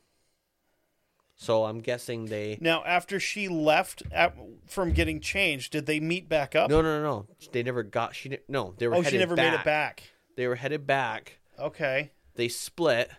So 1.40 1.64
I'm 1.66 1.78
guessing 1.78 2.26
they 2.26 2.58
Now, 2.60 2.82
after 2.84 3.20
she 3.20 3.46
left 3.46 4.02
at, 4.10 4.34
from 4.66 4.92
getting 4.92 5.20
changed, 5.20 5.70
did 5.72 5.86
they 5.86 6.00
meet 6.00 6.28
back 6.28 6.56
up? 6.56 6.68
no 6.68 6.82
no 6.82 7.00
no 7.00 7.02
no 7.02 7.26
they 7.52 7.62
never 7.62 7.84
got 7.84 8.14
she 8.16 8.38
no 8.48 8.74
they 8.76 8.88
were 8.88 8.96
oh, 8.96 9.02
headed 9.02 9.12
she 9.12 9.18
never 9.18 9.36
back. 9.36 9.52
made 9.52 9.58
it 9.60 9.64
back. 9.64 10.02
They 10.36 10.46
were 10.48 10.56
headed 10.56 10.86
back. 10.86 11.38
Okay. 11.58 12.10
They 12.34 12.48
split. 12.48 13.10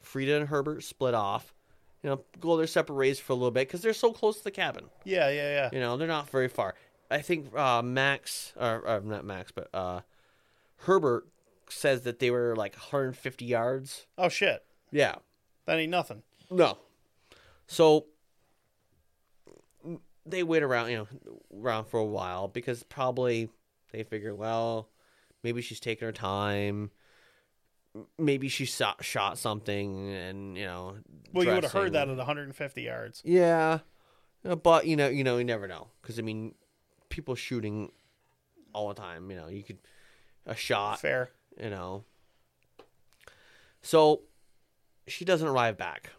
Frida 0.00 0.36
and 0.36 0.48
Herbert 0.48 0.84
split 0.84 1.14
off. 1.14 1.52
You 2.02 2.10
know, 2.10 2.24
go 2.40 2.56
their 2.56 2.66
separate 2.66 2.96
ways 2.96 3.18
for 3.18 3.32
a 3.32 3.36
little 3.36 3.50
bit 3.50 3.66
because 3.68 3.82
they're 3.82 3.92
so 3.92 4.12
close 4.12 4.38
to 4.38 4.44
the 4.44 4.50
cabin. 4.50 4.84
Yeah, 5.04 5.28
yeah, 5.28 5.50
yeah. 5.50 5.70
You 5.72 5.80
know, 5.80 5.96
they're 5.96 6.06
not 6.08 6.30
very 6.30 6.48
far. 6.48 6.74
I 7.10 7.20
think 7.20 7.56
uh, 7.56 7.82
Max, 7.82 8.52
or, 8.56 8.86
or 8.86 9.00
not 9.00 9.24
Max, 9.24 9.50
but 9.52 9.68
uh, 9.74 10.00
Herbert 10.78 11.26
says 11.68 12.02
that 12.02 12.20
they 12.20 12.30
were 12.30 12.54
like 12.56 12.74
150 12.74 13.44
yards. 13.44 14.06
Oh 14.16 14.28
shit, 14.28 14.64
Yeah. 14.92 15.16
that 15.66 15.78
ain't 15.78 15.90
nothing. 15.90 16.22
No. 16.50 16.78
So 17.66 18.06
they 20.24 20.42
wait 20.42 20.62
around, 20.62 20.90
you 20.90 20.96
know, 20.96 21.08
around 21.62 21.84
for 21.86 21.98
a 22.00 22.04
while 22.04 22.48
because 22.48 22.82
probably 22.82 23.48
they 23.92 24.02
figure, 24.02 24.34
well, 24.34 24.88
maybe 25.42 25.62
she's 25.62 25.80
taking 25.80 26.06
her 26.06 26.12
time. 26.12 26.90
Maybe 28.18 28.48
she 28.48 28.66
shot, 28.66 29.02
shot 29.04 29.38
something, 29.38 30.10
and 30.12 30.56
you 30.56 30.64
know. 30.66 30.96
Well, 31.32 31.44
you 31.44 31.52
would 31.54 31.62
have 31.62 31.72
heard 31.72 31.92
that 31.94 32.08
at 32.08 32.16
150 32.16 32.82
yards. 32.82 33.22
Yeah, 33.24 33.78
Uh, 34.44 34.54
but 34.54 34.86
you 34.86 34.96
know, 34.96 35.08
you 35.08 35.24
know, 35.24 35.38
you 35.38 35.44
never 35.44 35.66
know 35.66 35.88
because 36.02 36.18
I 36.18 36.22
mean, 36.22 36.54
people 37.08 37.34
shooting 37.36 37.90
all 38.74 38.88
the 38.88 38.94
time. 38.94 39.30
You 39.30 39.36
know, 39.38 39.48
you 39.48 39.62
could 39.62 39.78
a 40.44 40.54
shot, 40.54 41.00
Fair. 41.00 41.30
you 41.58 41.70
know. 41.70 42.04
So 43.80 44.22
she 45.06 45.24
doesn't 45.24 45.48
arrive 45.48 45.78
back, 45.78 46.10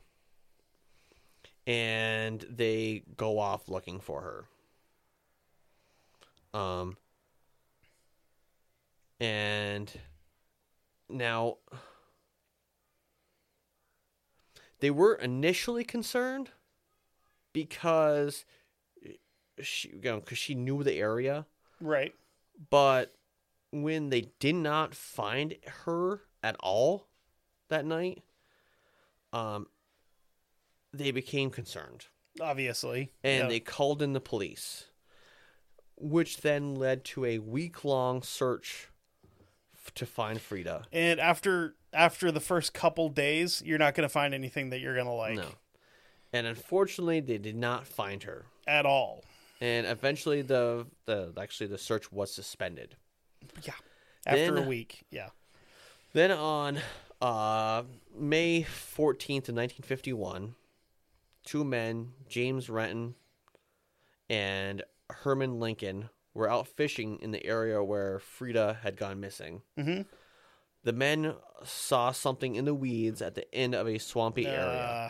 and 1.67 2.45
they 2.49 3.03
go 3.17 3.37
off 3.39 3.67
looking 3.67 3.99
for 3.99 4.21
her. 6.53 6.59
Um, 6.59 6.95
and 9.19 9.91
now 11.09 11.57
they 14.79 14.89
were 14.89 15.15
initially 15.15 15.83
concerned 15.83 16.51
because 17.51 18.45
she, 19.61 19.89
you 19.89 19.99
know, 20.03 20.19
because 20.21 20.37
she 20.37 20.55
knew 20.55 20.83
the 20.83 20.93
area, 20.93 21.45
Right. 21.81 22.13
but 22.69 23.13
when 23.71 24.09
they 24.09 24.29
did 24.39 24.55
not 24.55 24.95
find 24.95 25.55
her 25.83 26.21
at 26.41 26.55
all 26.61 27.07
that 27.67 27.85
night, 27.85 28.23
um, 29.33 29.67
they 30.97 31.11
became 31.11 31.49
concerned 31.49 32.05
Obviously. 32.41 33.11
and 33.23 33.43
Yeah. 33.43 33.47
they 33.49 33.59
called 33.59 34.01
in 34.01 34.13
the 34.13 34.19
police, 34.21 34.85
which 35.95 36.37
then 36.37 36.75
led 36.75 37.03
to 37.05 37.25
a 37.25 37.39
week 37.39 37.83
long 37.83 38.21
search 38.21 38.87
f- 39.73 39.93
to 39.95 40.05
find 40.05 40.41
Frida. 40.41 40.85
And 40.91 41.19
after 41.19 41.75
after 41.93 42.31
the 42.31 42.39
first 42.41 42.73
couple 42.73 43.09
days, 43.09 43.61
you're 43.65 43.79
not 43.79 43.95
going 43.95 44.03
to 44.07 44.11
find 44.13 44.33
anything 44.33 44.69
that 44.69 44.79
you're 44.79 44.93
going 44.93 45.07
to 45.07 45.11
like 45.13 45.35
no, 45.35 45.55
and 46.33 46.45
unfortunately, 46.45 47.19
they 47.21 47.37
did 47.37 47.55
not 47.55 47.87
find 47.87 48.23
her. 48.23 48.45
at 48.67 48.85
all. 48.85 49.23
And 49.61 49.87
eventually, 49.87 50.41
the 50.43 50.85
the 51.05 51.33
actually 51.37 51.67
the 51.67 51.77
search 51.77 52.11
was 52.11 52.31
suspended. 52.33 52.95
Yeah. 53.63 53.73
After 54.25 54.53
Then- 54.55 54.63
a 54.63 54.67
week. 54.67 55.03
Yeah. 55.09 55.29
Then 56.13 56.31
on 56.31 56.79
uh, 57.21 57.83
May 58.15 58.63
14th 58.63 59.49
of 59.49 59.55
1951, 59.55 60.55
two 61.47 61.63
men, 61.63 62.11
James 62.27 62.69
Renton 62.69 63.15
and 64.29 64.83
Herman 65.09 65.59
Lincoln, 65.59 66.09
were 66.33 66.49
out 66.49 66.67
fishing 66.67 67.17
in 67.21 67.31
the 67.31 67.43
area 67.45 67.83
where 67.83 68.19
Frida 68.19 68.79
had 68.83 68.95
gone 68.97 69.19
missing. 69.19 69.63
Mhm. 69.77 70.05
The 70.83 70.93
men 70.93 71.35
saw 71.63 72.11
something 72.11 72.55
in 72.55 72.65
the 72.65 72.75
weeds 72.75 73.21
at 73.21 73.33
the 73.35 73.51
end 73.53 73.73
of 73.73 73.87
a 73.87 73.97
swampy 73.97 74.45
area. 74.45 75.09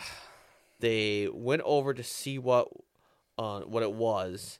They 0.80 1.28
went 1.28 1.62
over 1.62 1.92
to 1.92 2.02
see 2.04 2.38
what 2.38 2.68
uh, 3.36 3.60
what 3.62 3.82
it 3.82 3.92
was 3.92 4.58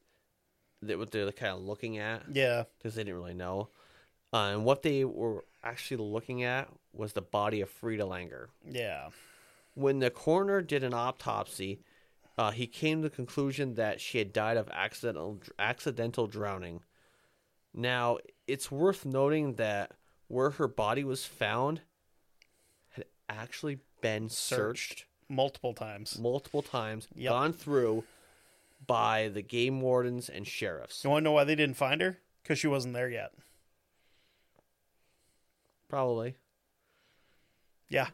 that 0.83 0.99
what 0.99 1.11
they're 1.11 1.31
kind 1.33 1.53
of 1.55 1.61
looking 1.63 1.99
at 1.99 2.23
yeah. 2.33 2.65
because 2.77 2.95
they 2.95 3.03
didn't 3.03 3.17
really 3.17 3.35
know. 3.35 3.69
Uh, 4.33 4.51
and 4.55 4.65
what 4.65 4.83
they 4.83 5.05
were 5.05 5.45
actually 5.65 5.97
looking 5.97 6.45
at 6.45 6.69
was 6.93 7.13
the 7.15 7.23
body 7.23 7.61
of 7.61 7.69
Frida 7.71 8.05
Langer. 8.05 8.49
Yeah. 8.65 9.09
When 9.79 10.01
the 10.01 10.11
coroner 10.11 10.61
did 10.61 10.83
an 10.83 10.93
autopsy, 10.93 11.81
uh, 12.37 12.51
he 12.51 12.67
came 12.67 13.01
to 13.03 13.09
the 13.09 13.15
conclusion 13.15 13.75
that 13.75 14.01
she 14.01 14.19
had 14.19 14.33
died 14.33 14.57
of 14.57 14.69
accidental 14.71 15.41
accidental 15.57 16.27
drowning. 16.27 16.81
Now, 17.73 18.19
it's 18.49 18.73
worth 18.73 19.07
noting 19.07 19.55
that 19.55 19.93
where 20.27 20.51
her 20.51 20.67
body 20.67 21.05
was 21.05 21.25
found 21.27 21.83
had 22.91 23.05
actually 23.29 23.79
been 24.01 24.29
searched, 24.29 25.05
Multiple 25.29 25.75
times. 25.75 26.19
multiple 26.19 26.63
times, 26.63 27.07
Yep. 27.15 27.31
gone 27.31 27.53
through 27.53 28.03
by 28.85 29.29
the 29.29 29.43
game 29.43 29.81
wardens 29.81 30.29
and 30.29 30.45
sheriffs. 30.45 31.05
You 31.05 31.11
want 31.11 31.23
to 31.23 31.25
know 31.25 31.33
why 31.33 31.45
they 31.45 31.55
didn't 31.55 31.77
find 31.77 32.01
her? 32.01 32.19
Because 32.43 32.59
she 32.59 32.67
wasn't 32.67 32.95
there 32.95 33.09
yet. 33.11 33.33
Probably. 35.89 36.35
Yeah. 37.89 38.09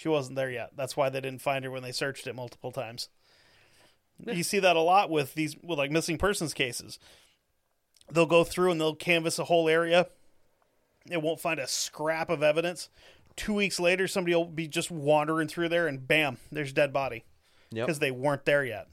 She 0.00 0.08
wasn't 0.08 0.36
there 0.36 0.50
yet. 0.50 0.70
That's 0.78 0.96
why 0.96 1.10
they 1.10 1.20
didn't 1.20 1.42
find 1.42 1.62
her 1.62 1.70
when 1.70 1.82
they 1.82 1.92
searched 1.92 2.26
it 2.26 2.34
multiple 2.34 2.72
times. 2.72 3.10
You 4.26 4.42
see 4.42 4.58
that 4.58 4.74
a 4.74 4.80
lot 4.80 5.10
with 5.10 5.34
these 5.34 5.54
with 5.62 5.78
like 5.78 5.90
missing 5.90 6.16
persons 6.16 6.54
cases. 6.54 6.98
They'll 8.10 8.24
go 8.24 8.42
through 8.42 8.70
and 8.70 8.80
they'll 8.80 8.94
canvass 8.94 9.38
a 9.38 9.44
whole 9.44 9.68
area. 9.68 10.06
They 11.04 11.18
won't 11.18 11.38
find 11.38 11.60
a 11.60 11.66
scrap 11.66 12.30
of 12.30 12.42
evidence. 12.42 12.88
Two 13.36 13.52
weeks 13.52 13.78
later, 13.78 14.08
somebody 14.08 14.34
will 14.34 14.46
be 14.46 14.68
just 14.68 14.90
wandering 14.90 15.48
through 15.48 15.68
there, 15.68 15.86
and 15.86 16.08
bam, 16.08 16.38
there's 16.50 16.72
dead 16.72 16.94
body 16.94 17.24
Yep. 17.70 17.86
because 17.86 17.98
they 17.98 18.10
weren't 18.10 18.46
there 18.46 18.64
yet. 18.64 18.88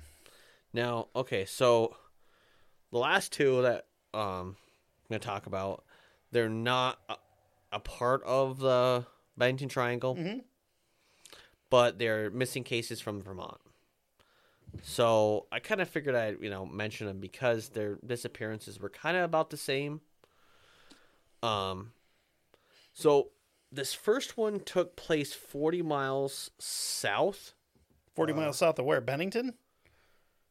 Now, 0.73 1.07
okay, 1.15 1.45
so 1.45 1.95
the 2.91 2.97
last 2.97 3.31
two 3.31 3.61
that 3.61 3.85
um, 4.13 4.21
I'm 4.21 4.55
going 5.09 5.19
to 5.21 5.25
talk 5.25 5.45
about, 5.47 5.85
they're 6.33 6.49
not 6.49 6.99
a, 7.07 7.15
a 7.71 7.79
part 7.79 8.23
of 8.23 8.59
the 8.59 9.05
Bennington 9.37 9.69
Triangle, 9.69 10.15
but 11.69 11.99
they're 11.99 12.29
missing 12.29 12.63
cases 12.63 13.01
from 13.01 13.21
Vermont. 13.21 13.59
So 14.83 15.47
I 15.51 15.59
kind 15.59 15.81
of 15.81 15.89
figured 15.89 16.15
I'd 16.15 16.41
you 16.41 16.49
know 16.49 16.65
mention 16.65 17.07
them 17.07 17.19
because 17.19 17.69
their 17.69 17.97
disappearances 18.05 18.79
were 18.79 18.89
kind 18.89 19.17
of 19.17 19.23
about 19.23 19.49
the 19.49 19.57
same. 19.57 20.01
Um, 21.41 21.91
so 22.93 23.29
this 23.71 23.93
first 23.93 24.37
one 24.37 24.59
took 24.59 24.95
place 24.95 25.33
40 25.33 25.81
miles 25.81 26.51
south. 26.59 27.53
Forty 28.15 28.33
miles 28.33 28.57
south 28.57 28.79
of 28.79 28.85
where? 28.85 28.99
Bennington. 28.99 29.53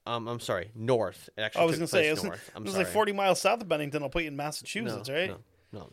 Um, 0.06 0.28
I'm 0.28 0.38
sorry, 0.38 0.70
north. 0.76 1.28
It 1.36 1.40
actually 1.40 1.62
I 1.62 1.64
was 1.64 1.72
took 1.72 1.80
gonna 1.80 1.88
say, 1.88 2.08
it 2.08 2.12
was, 2.12 2.22
north. 2.22 2.50
I'm 2.54 2.62
it 2.62 2.66
was 2.66 2.74
sorry. 2.74 2.84
like 2.84 2.92
forty 2.92 3.10
miles 3.10 3.40
south 3.40 3.60
of 3.60 3.68
Bennington. 3.68 4.04
I'll 4.04 4.08
put 4.08 4.22
you 4.22 4.28
in 4.28 4.36
Massachusetts, 4.36 5.08
no, 5.08 5.14
right? 5.14 5.30
No, 5.72 5.80
no. 5.80 5.90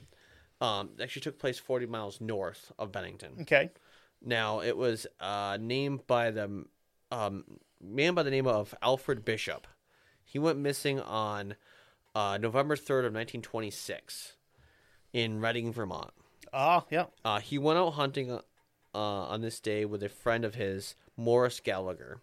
Um, 0.63 0.91
actually 1.01 1.23
took 1.23 1.39
place 1.39 1.59
40 1.59 1.87
miles 1.87 2.21
north 2.21 2.71
of 2.79 2.91
Bennington. 2.91 3.33
Okay. 3.41 3.71
Now, 4.23 4.61
it 4.61 4.77
was 4.77 5.05
uh, 5.19 5.57
named 5.59 6.07
by 6.07 6.31
the 6.31 6.65
um, 7.11 7.43
man 7.81 8.13
by 8.13 8.23
the 8.23 8.31
name 8.31 8.47
of 8.47 8.73
Alfred 8.81 9.25
Bishop. 9.25 9.67
He 10.23 10.39
went 10.39 10.57
missing 10.57 10.99
on 10.99 11.55
uh, 12.15 12.37
November 12.39 12.75
3rd 12.75 13.05
of 13.05 13.13
1926 13.13 14.33
in 15.11 15.41
Reading, 15.41 15.71
Vermont. 15.71 16.11
Ah, 16.53 16.85
yeah. 16.89 17.05
Uh, 17.25 17.39
he 17.39 17.57
went 17.57 17.77
out 17.77 17.91
hunting 17.91 18.31
uh, 18.31 18.39
on 18.95 19.41
this 19.41 19.59
day 19.59 19.85
with 19.85 20.01
a 20.03 20.09
friend 20.09 20.45
of 20.45 20.55
his, 20.55 20.95
Morris 21.17 21.59
Gallagher. 21.59 22.21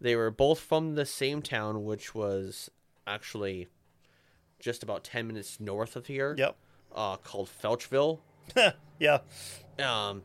They 0.00 0.14
were 0.14 0.30
both 0.30 0.60
from 0.60 0.94
the 0.94 1.06
same 1.06 1.42
town, 1.42 1.84
which 1.84 2.14
was 2.14 2.70
actually 3.06 3.66
just 4.60 4.82
about 4.82 5.04
10 5.04 5.26
minutes 5.26 5.58
north 5.58 5.96
of 5.96 6.06
here. 6.06 6.34
Yep. 6.38 6.56
Uh, 6.94 7.16
called 7.16 7.50
Felchville. 7.62 8.20
yeah. 8.98 9.18
Um, 9.78 10.22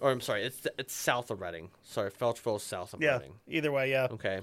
or 0.00 0.10
I'm 0.10 0.20
sorry, 0.20 0.44
it's 0.44 0.66
it's 0.78 0.94
south 0.94 1.30
of 1.30 1.40
Reading. 1.40 1.70
Sorry, 1.82 2.10
Felchville 2.10 2.56
is 2.56 2.62
south 2.62 2.94
of 2.94 3.02
Yeah. 3.02 3.18
Reading. 3.18 3.34
Either 3.48 3.72
way, 3.72 3.90
yeah. 3.90 4.08
Okay. 4.10 4.40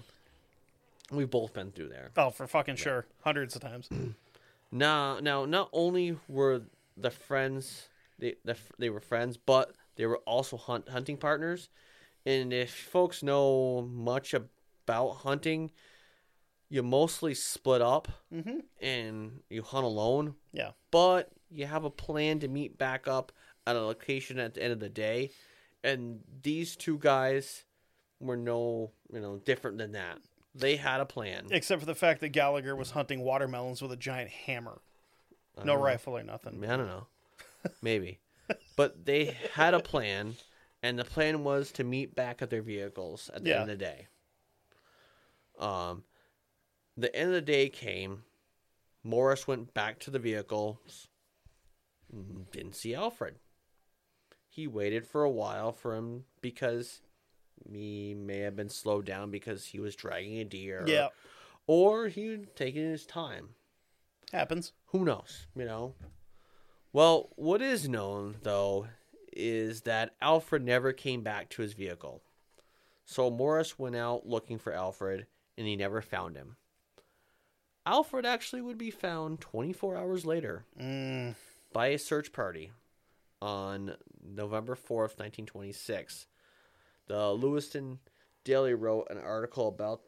We've 1.12 1.30
both 1.30 1.54
been 1.54 1.72
through 1.72 1.90
there. 1.90 2.12
Oh, 2.18 2.30
for 2.32 2.48
fucking 2.48 2.76
sure. 2.76 3.06
Hundreds 3.22 3.56
of 3.56 3.62
times. 3.62 3.90
Now, 4.70 5.22
now, 5.22 5.46
not 5.46 5.70
only 5.72 6.18
were 6.28 6.64
the 6.98 7.10
friends 7.10 7.88
they 8.20 8.36
the, 8.44 8.58
they 8.78 8.90
were 8.90 9.00
friends, 9.00 9.38
but 9.38 9.72
they 9.96 10.06
were 10.06 10.18
also 10.26 10.58
hunt, 10.58 10.90
hunting 10.90 11.18
partners. 11.18 11.70
And 12.26 12.52
if 12.52 12.74
folks 12.74 13.24
know 13.24 13.88
much 13.90 14.34
about 14.34 15.10
hunting, 15.12 15.72
you 16.70 16.84
mostly 16.84 17.34
split 17.34 17.82
up 17.82 18.08
mm-hmm. 18.34 18.60
and 18.82 19.40
you 19.50 19.62
hunt 19.62 19.86
alone, 19.86 20.36
Yeah. 20.52 20.72
but 20.92 21.30
you 21.50 21.66
have 21.66 21.86
a 21.86 21.90
plan 21.90 22.40
to 22.40 22.48
meet 22.48 22.78
back 22.78 23.08
up 23.08 23.32
at 23.68 23.76
a 23.76 23.82
location 23.82 24.40
at 24.40 24.54
the 24.56 24.64
end 24.64 24.74
of 24.74 24.80
the 24.80 24.90
day, 24.90 25.30
and 25.84 26.22
these 26.42 26.76
two 26.76 26.98
guys 26.98 27.66
were 28.20 28.38
no, 28.38 28.92
you 29.14 29.20
know, 29.20 29.38
different 29.38 29.78
than 29.78 29.92
that. 29.92 30.18
They 30.56 30.76
had 30.78 31.02
a 31.02 31.06
plan. 31.06 31.48
Except 31.52 31.80
for 31.82 31.86
the 31.86 31.94
fact 31.94 32.22
that 32.22 32.30
Gallagher 32.30 32.76
was 32.76 32.92
hunting 32.92 33.22
watermelons 33.22 33.82
with 33.82 33.92
a 33.92 33.98
giant 33.98 34.32
hammer. 34.32 34.82
No 35.64 35.76
rifle 35.76 36.18
or 36.18 36.24
nothing. 36.24 36.64
I 36.64 36.78
don't 36.78 36.88
know. 36.88 37.08
Maybe. 37.82 38.20
but 38.76 39.06
they 39.06 39.36
had 39.54 39.74
a 39.74 39.80
plan, 39.80 40.36
and 40.82 40.98
the 40.98 41.04
plan 41.04 41.44
was 41.44 41.72
to 41.74 41.84
meet 41.84 42.16
back 42.16 42.42
at 42.42 42.50
their 42.50 42.62
vehicles 42.62 43.30
at 43.34 43.44
the 43.44 43.50
Yeah. 43.50 43.62
end 43.62 43.72
of 43.72 43.78
the 43.80 43.86
day. 43.86 44.08
Um, 45.60 46.04
the 46.96 47.14
end 47.16 47.30
of 47.30 47.34
the 47.36 47.42
day 47.42 47.70
came. 47.70 48.24
Morris 49.04 49.48
went 49.48 49.74
back 49.74 50.00
to 50.00 50.12
the 50.12 50.20
vehicles. 50.20 51.08
mm, 52.16 52.50
Didn't 52.52 52.76
see 52.76 52.94
Alfred. 52.96 53.36
He 54.58 54.66
waited 54.66 55.06
for 55.06 55.24
a 55.24 55.30
while 55.30 55.72
for 55.72 55.94
him 55.96 56.26
because 56.42 57.02
he 57.72 58.16
may 58.16 58.40
have 58.40 58.56
been 58.56 58.70
slowed 58.70 59.06
down 59.06 59.30
because 59.30 59.68
he 59.68 59.80
was 59.80 59.96
dragging 59.96 60.40
a 60.40 60.44
deer. 60.44 60.84
Yeah, 60.88 61.10
Or 61.68 62.08
he 62.08 62.32
had 62.32 62.56
taken 62.56 62.82
his 62.82 63.06
time. 63.06 63.50
Happens. 64.34 64.74
who 64.88 65.06
knows 65.06 65.46
you 65.56 65.64
know? 65.64 65.94
Well 66.92 67.30
what 67.36 67.62
is 67.62 67.88
known 67.88 68.38
though 68.42 68.88
is 69.32 69.82
that 69.82 70.16
alfred 70.24 70.64
never 70.66 70.92
came 70.92 71.22
back 71.22 71.50
to 71.50 71.62
his 71.62 71.74
vehicle. 71.74 72.24
So 73.06 73.30
morris 73.30 73.78
went 73.78 73.96
out 73.96 74.26
looking 74.28 74.58
for 74.58 74.74
alfred 74.74 75.28
and 75.56 75.68
he 75.68 75.76
never 75.76 76.02
found 76.02 76.36
him. 76.36 76.56
Alfred 77.86 78.26
actually 78.26 78.62
would 78.64 78.80
be 78.80 78.90
found 78.92 79.40
24 79.40 79.96
hours 79.96 80.26
later 80.26 80.66
Mm, 80.82 81.36
by 81.72 81.88
a 81.90 82.00
search 82.00 82.34
party 82.34 82.72
on 83.42 83.96
november 84.24 84.76
4th 84.76 85.18
1926 85.20 86.28
the 87.08 87.32
lewiston 87.34 88.00
daily 88.44 88.74
wrote 88.74 89.08
an 89.10 89.18
article 89.18 89.68
about 89.68 90.02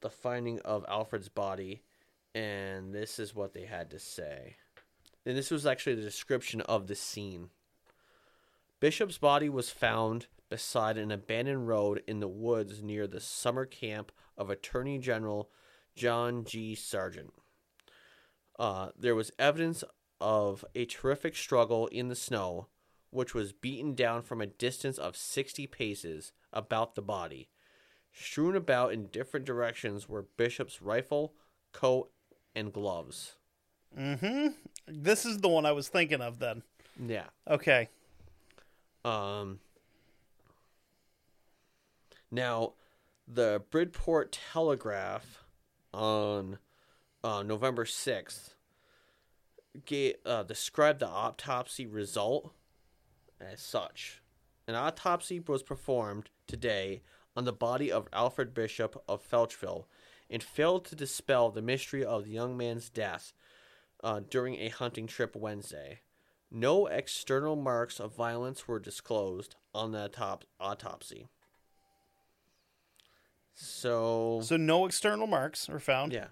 the 0.00 0.10
finding 0.10 0.60
of 0.60 0.84
alfred's 0.88 1.28
body 1.28 1.82
and 2.38 2.94
this 2.94 3.18
is 3.18 3.34
what 3.34 3.52
they 3.52 3.64
had 3.64 3.90
to 3.90 3.98
say. 3.98 4.56
And 5.26 5.36
this 5.36 5.50
was 5.50 5.66
actually 5.66 5.96
the 5.96 6.02
description 6.02 6.60
of 6.62 6.86
the 6.86 6.94
scene. 6.94 7.50
Bishop's 8.80 9.18
body 9.18 9.48
was 9.48 9.70
found 9.70 10.28
beside 10.48 10.96
an 10.96 11.10
abandoned 11.10 11.66
road 11.66 12.02
in 12.06 12.20
the 12.20 12.28
woods 12.28 12.82
near 12.82 13.06
the 13.06 13.20
summer 13.20 13.66
camp 13.66 14.12
of 14.36 14.50
Attorney 14.50 14.98
General 14.98 15.50
John 15.96 16.44
G. 16.44 16.74
Sargent. 16.74 17.32
Uh, 18.58 18.90
there 18.96 19.16
was 19.16 19.32
evidence 19.38 19.82
of 20.20 20.64
a 20.74 20.84
terrific 20.84 21.36
struggle 21.36 21.86
in 21.88 22.08
the 22.08 22.16
snow, 22.16 22.66
which 23.10 23.34
was 23.34 23.52
beaten 23.52 23.94
down 23.94 24.22
from 24.22 24.40
a 24.40 24.46
distance 24.46 24.98
of 24.98 25.16
sixty 25.16 25.66
paces 25.66 26.32
about 26.52 26.94
the 26.94 27.02
body. 27.02 27.48
Strewn 28.12 28.56
about 28.56 28.92
in 28.92 29.06
different 29.06 29.46
directions 29.46 30.08
were 30.08 30.26
Bishop's 30.36 30.82
rifle, 30.82 31.34
coat, 31.72 32.10
and 32.54 32.72
gloves. 32.72 33.36
Mm-hmm. 33.96 34.48
This 34.86 35.24
is 35.24 35.38
the 35.38 35.48
one 35.48 35.64
I 35.64 35.72
was 35.72 35.88
thinking 35.88 36.20
of 36.20 36.38
then. 36.38 36.62
Yeah. 37.04 37.26
Okay. 37.48 37.88
Um 39.04 39.60
now 42.30 42.72
the 43.26 43.62
Bridport 43.70 44.38
Telegraph 44.52 45.44
on 45.92 46.58
uh, 47.22 47.42
November 47.42 47.84
6th 47.84 48.54
get 49.84 50.20
uh, 50.24 50.42
the 50.42 51.08
autopsy 51.08 51.86
result 51.86 52.52
as 53.40 53.60
such. 53.60 54.22
An 54.66 54.74
autopsy 54.74 55.40
was 55.40 55.62
performed 55.62 56.30
today 56.46 57.02
on 57.36 57.44
the 57.44 57.52
body 57.52 57.90
of 57.90 58.08
Alfred 58.12 58.52
Bishop 58.52 59.02
of 59.08 59.22
Felchville 59.26 59.84
and 60.28 60.42
failed 60.42 60.84
to 60.86 60.96
dispel 60.96 61.50
the 61.50 61.62
mystery 61.62 62.04
of 62.04 62.24
the 62.24 62.30
young 62.30 62.56
man's 62.56 62.88
death 62.88 63.32
uh, 64.02 64.20
during 64.28 64.56
a 64.56 64.68
hunting 64.68 65.06
trip 65.06 65.34
Wednesday. 65.34 66.00
No 66.50 66.86
external 66.86 67.56
marks 67.56 68.00
of 68.00 68.14
violence 68.14 68.66
were 68.66 68.78
disclosed 68.78 69.56
on 69.74 69.92
the 69.92 70.08
top- 70.08 70.44
autopsy. 70.58 71.28
So, 73.54 74.40
so 74.42 74.56
no 74.56 74.86
external 74.86 75.26
marks 75.26 75.68
were 75.68 75.80
found. 75.80 76.12
Yeah. 76.12 76.28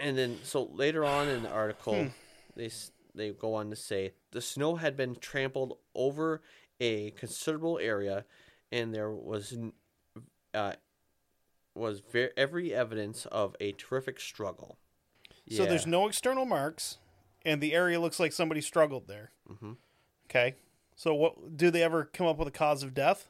And 0.00 0.16
then, 0.16 0.38
so 0.42 0.70
later 0.72 1.04
on 1.04 1.28
in 1.28 1.42
the 1.42 1.50
article, 1.50 2.08
they 2.56 2.70
they 3.14 3.30
go 3.30 3.54
on 3.54 3.70
to 3.70 3.76
say 3.76 4.12
the 4.30 4.40
snow 4.40 4.76
had 4.76 4.96
been 4.96 5.16
trampled 5.16 5.78
over 5.94 6.42
a 6.80 7.10
considerable 7.12 7.78
area, 7.78 8.24
and 8.70 8.94
there 8.94 9.10
was 9.10 9.56
uh, 10.54 10.72
was 11.74 12.00
ver- 12.00 12.30
every 12.36 12.74
evidence 12.74 13.26
of 13.26 13.56
a 13.60 13.72
terrific 13.72 14.20
struggle. 14.20 14.78
So 15.50 15.66
there's 15.66 15.86
no 15.86 16.06
external 16.06 16.44
marks, 16.44 16.98
and 17.44 17.60
the 17.60 17.74
area 17.74 17.98
looks 17.98 18.20
like 18.20 18.32
somebody 18.32 18.60
struggled 18.60 19.08
there. 19.08 19.32
Mm-hmm. 19.50 19.72
Okay. 20.26 20.54
So 20.94 21.14
what 21.14 21.56
do 21.56 21.70
they 21.70 21.82
ever 21.82 22.04
come 22.04 22.26
up 22.26 22.38
with 22.38 22.46
a 22.46 22.52
cause 22.52 22.82
of 22.82 22.94
death? 22.94 23.28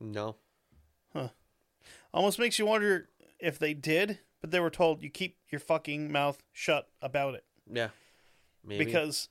no. 0.00 0.36
Huh. 1.12 1.28
Almost 2.12 2.38
makes 2.38 2.58
you 2.58 2.66
wonder 2.66 3.08
if 3.38 3.58
they 3.58 3.74
did, 3.74 4.18
but 4.40 4.50
they 4.50 4.60
were 4.60 4.70
told 4.70 5.02
you 5.02 5.10
keep 5.10 5.36
your 5.50 5.58
fucking 5.60 6.10
mouth 6.10 6.42
shut 6.52 6.88
about 7.02 7.34
it 7.34 7.44
Yeah. 7.70 7.88
Maybe. 8.64 8.84
because, 8.84 9.28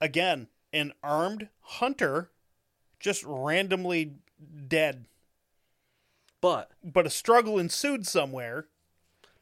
again, 0.00 0.48
an 0.72 0.92
armed 1.02 1.48
hunter 1.60 2.30
just 2.98 3.22
randomly 3.24 4.14
dead, 4.68 5.06
but 6.40 6.72
but 6.82 7.06
a 7.06 7.10
struggle 7.10 7.58
ensued 7.58 8.06
somewhere. 8.06 8.66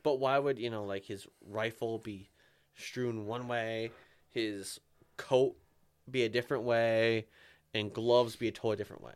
But 0.03 0.19
why 0.19 0.39
would 0.39 0.59
you 0.59 0.69
know, 0.69 0.85
like 0.85 1.05
his 1.05 1.27
rifle 1.49 1.99
be 1.99 2.29
strewn 2.75 3.27
one 3.27 3.49
way, 3.49 3.91
his 4.31 4.81
coat 5.17 5.57
be 6.11 6.25
a 6.25 6.29
different 6.29 6.65
way, 6.65 7.27
and 7.73 7.93
gloves 7.93 8.37
be 8.37 8.49
a 8.49 8.53
totally 8.53 8.77
different 8.77 9.03
way? 9.03 9.15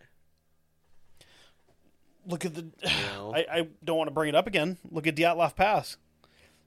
Look 2.27 2.45
at 2.45 2.55
the. 2.55 2.67
I, 2.85 3.47
I 3.51 3.69
don't 3.85 3.97
want 3.97 4.09
to 4.09 4.15
bring 4.15 4.29
it 4.29 4.35
up 4.35 4.47
again. 4.47 4.79
Look 4.91 5.07
at 5.07 5.17
Dyatlov 5.17 5.57
Pass. 5.57 5.97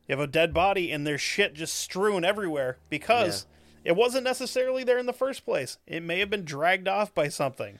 You 0.07 0.13
have 0.13 0.19
a 0.19 0.27
dead 0.27 0.53
body 0.53 0.91
and 0.91 1.05
there's 1.05 1.21
shit 1.21 1.53
just 1.53 1.75
strewn 1.75 2.25
everywhere 2.25 2.77
because 2.89 3.45
it 3.83 3.95
wasn't 3.95 4.23
necessarily 4.23 4.83
there 4.83 4.97
in 4.97 5.05
the 5.05 5.13
first 5.13 5.45
place. 5.45 5.77
It 5.85 6.01
may 6.01 6.19
have 6.19 6.29
been 6.31 6.45
dragged 6.45 6.87
off 6.87 7.13
by 7.13 7.27
something. 7.27 7.79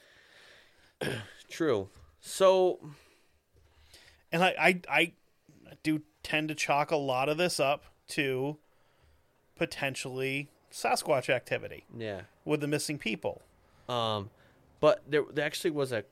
True. 1.50 1.90
So 2.22 2.80
And 4.32 4.44
I, 4.44 4.54
I, 4.60 4.82
I 4.90 5.14
do 5.82 6.02
tend 6.22 6.50
to 6.50 6.56
chalk 6.56 6.92
a 6.92 6.98
lot 6.98 7.30
of 7.30 7.38
this 7.38 7.60
up 7.60 7.86
to 8.10 8.58
potentially 9.56 10.50
Sasquatch 10.72 11.30
activity 11.30 11.86
yeah, 11.98 12.22
with 12.46 12.62
the 12.62 12.68
missing 12.68 12.98
people. 13.00 13.42
um, 13.88 14.30
but 14.80 15.04
there, 15.08 15.24
there 15.34 15.46
actually 15.46 15.72
was 15.72 15.92
a. 15.92 16.06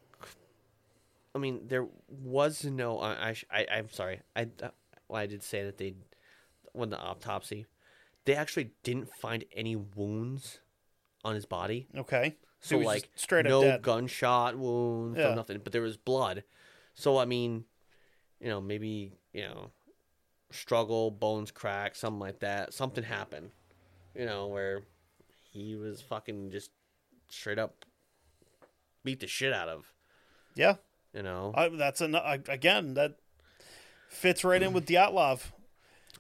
I 1.38 1.40
mean, 1.40 1.68
there 1.68 1.88
was 2.10 2.66
no. 2.66 3.00
I, 3.00 3.36
I, 3.52 3.68
I'm 3.72 3.90
sorry. 3.90 4.22
I, 4.36 4.48
uh, 4.62 4.70
well, 5.08 5.22
I 5.22 5.28
did 5.28 5.44
say 5.44 5.64
that 5.64 5.78
they, 5.78 5.94
when 6.74 6.90
the 6.90 7.00
autopsy, 7.00 7.66
they 8.26 8.36
actually 8.36 8.72
didn't 8.84 9.10
find 9.14 9.46
any 9.56 9.76
wounds 9.76 10.60
on 11.24 11.36
his 11.36 11.46
body. 11.46 11.88
Okay. 11.96 12.36
So 12.60 12.78
like 12.80 13.10
straight 13.16 13.46
up 13.46 13.52
no 13.52 13.62
dead. 13.62 13.82
gunshot 13.84 14.58
wounds, 14.58 15.18
no 15.18 15.30
Yeah. 15.30 15.36
nothing, 15.36 15.60
but 15.64 15.72
there 15.72 15.82
was 15.82 15.96
blood. 15.96 16.44
So 16.96 17.18
I 17.18 17.26
mean, 17.26 17.66
you 18.40 18.50
know, 18.50 18.60
maybe 18.60 19.14
you 19.32 19.44
know, 19.44 19.72
struggle, 20.52 21.12
bones 21.12 21.52
crack, 21.52 21.96
something 21.96 22.20
like 22.20 22.40
that. 22.40 22.74
Something 22.74 23.04
happened, 23.04 23.52
you 24.16 24.26
know, 24.26 24.48
where 24.48 24.82
he 25.52 25.76
was 25.76 26.02
fucking 26.02 26.52
just 26.52 26.72
straight 27.30 27.60
up 27.60 27.86
beat 29.04 29.20
the 29.20 29.28
shit 29.28 29.54
out 29.54 29.70
of, 29.70 29.94
Yeah. 30.56 30.76
You 31.18 31.24
know. 31.24 31.52
I, 31.56 31.70
that's 31.70 32.00
an, 32.02 32.16
I, 32.16 32.40
again 32.48 32.94
that 32.94 33.16
fits 34.08 34.44
right 34.46 34.62
in 34.62 34.72
with 34.72 34.86
Dyatlov. 34.88 35.42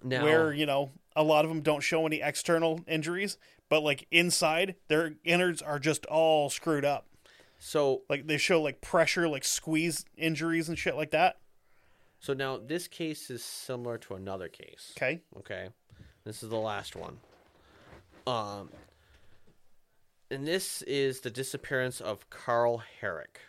now, 0.03 0.23
where 0.23 0.51
you 0.51 0.65
know 0.65 0.91
a 1.15 1.23
lot 1.23 1.45
of 1.45 1.49
them 1.49 1.61
don't 1.61 1.81
show 1.81 2.05
any 2.05 2.21
external 2.21 2.81
injuries, 2.87 3.37
but 3.69 3.81
like 3.83 4.07
inside 4.11 4.75
their 4.87 5.13
innards 5.23 5.61
are 5.61 5.79
just 5.79 6.05
all 6.07 6.49
screwed 6.49 6.83
up. 6.85 7.07
so 7.59 8.01
Like 8.09 8.27
they 8.27 8.37
show 8.37 8.61
like 8.61 8.81
pressure, 8.81 9.27
like 9.29 9.43
squeeze 9.45 10.03
injuries 10.17 10.67
and 10.67 10.77
shit 10.77 10.95
like 10.95 11.11
that. 11.11 11.37
so 12.19 12.33
now 12.33 12.57
this 12.57 12.87
case 12.87 13.29
is 13.29 13.43
similar 13.43 13.97
to 13.99 14.15
another 14.15 14.47
case. 14.49 14.93
Okay, 14.97 15.21
Okay. 15.37 15.69
This 16.23 16.43
is 16.43 16.49
the 16.49 16.57
last 16.57 16.95
one. 16.95 17.19
Um 18.25 18.69
and 20.29 20.45
this 20.45 20.81
is 20.81 21.21
the 21.21 21.29
disappearance 21.29 22.01
of 22.01 22.29
Carl 22.29 22.83
Herrick. 22.99 23.39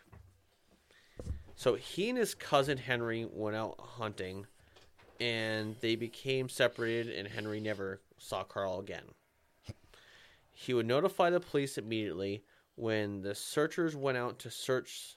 So 1.59 1.75
he 1.75 2.09
and 2.09 2.17
his 2.17 2.37
cousin 2.37 2.79
Henry 2.79 3.27
went 3.29 3.57
out 3.57 3.75
hunting 3.81 4.47
and 5.21 5.75
they 5.81 5.97
became 5.97 6.49
separated 6.49 7.13
and 7.19 7.27
Henry 7.27 7.59
never 7.59 8.01
saw 8.17 8.45
Carl 8.45 8.79
again. 8.79 9.03
he 10.53 10.73
would 10.73 10.87
notify 10.87 11.31
the 11.31 11.41
police 11.41 11.77
immediately 11.77 12.45
when 12.77 13.23
the 13.23 13.35
searchers 13.35 13.97
went 13.97 14.17
out 14.17 14.39
to 14.39 14.51
search. 14.53 15.17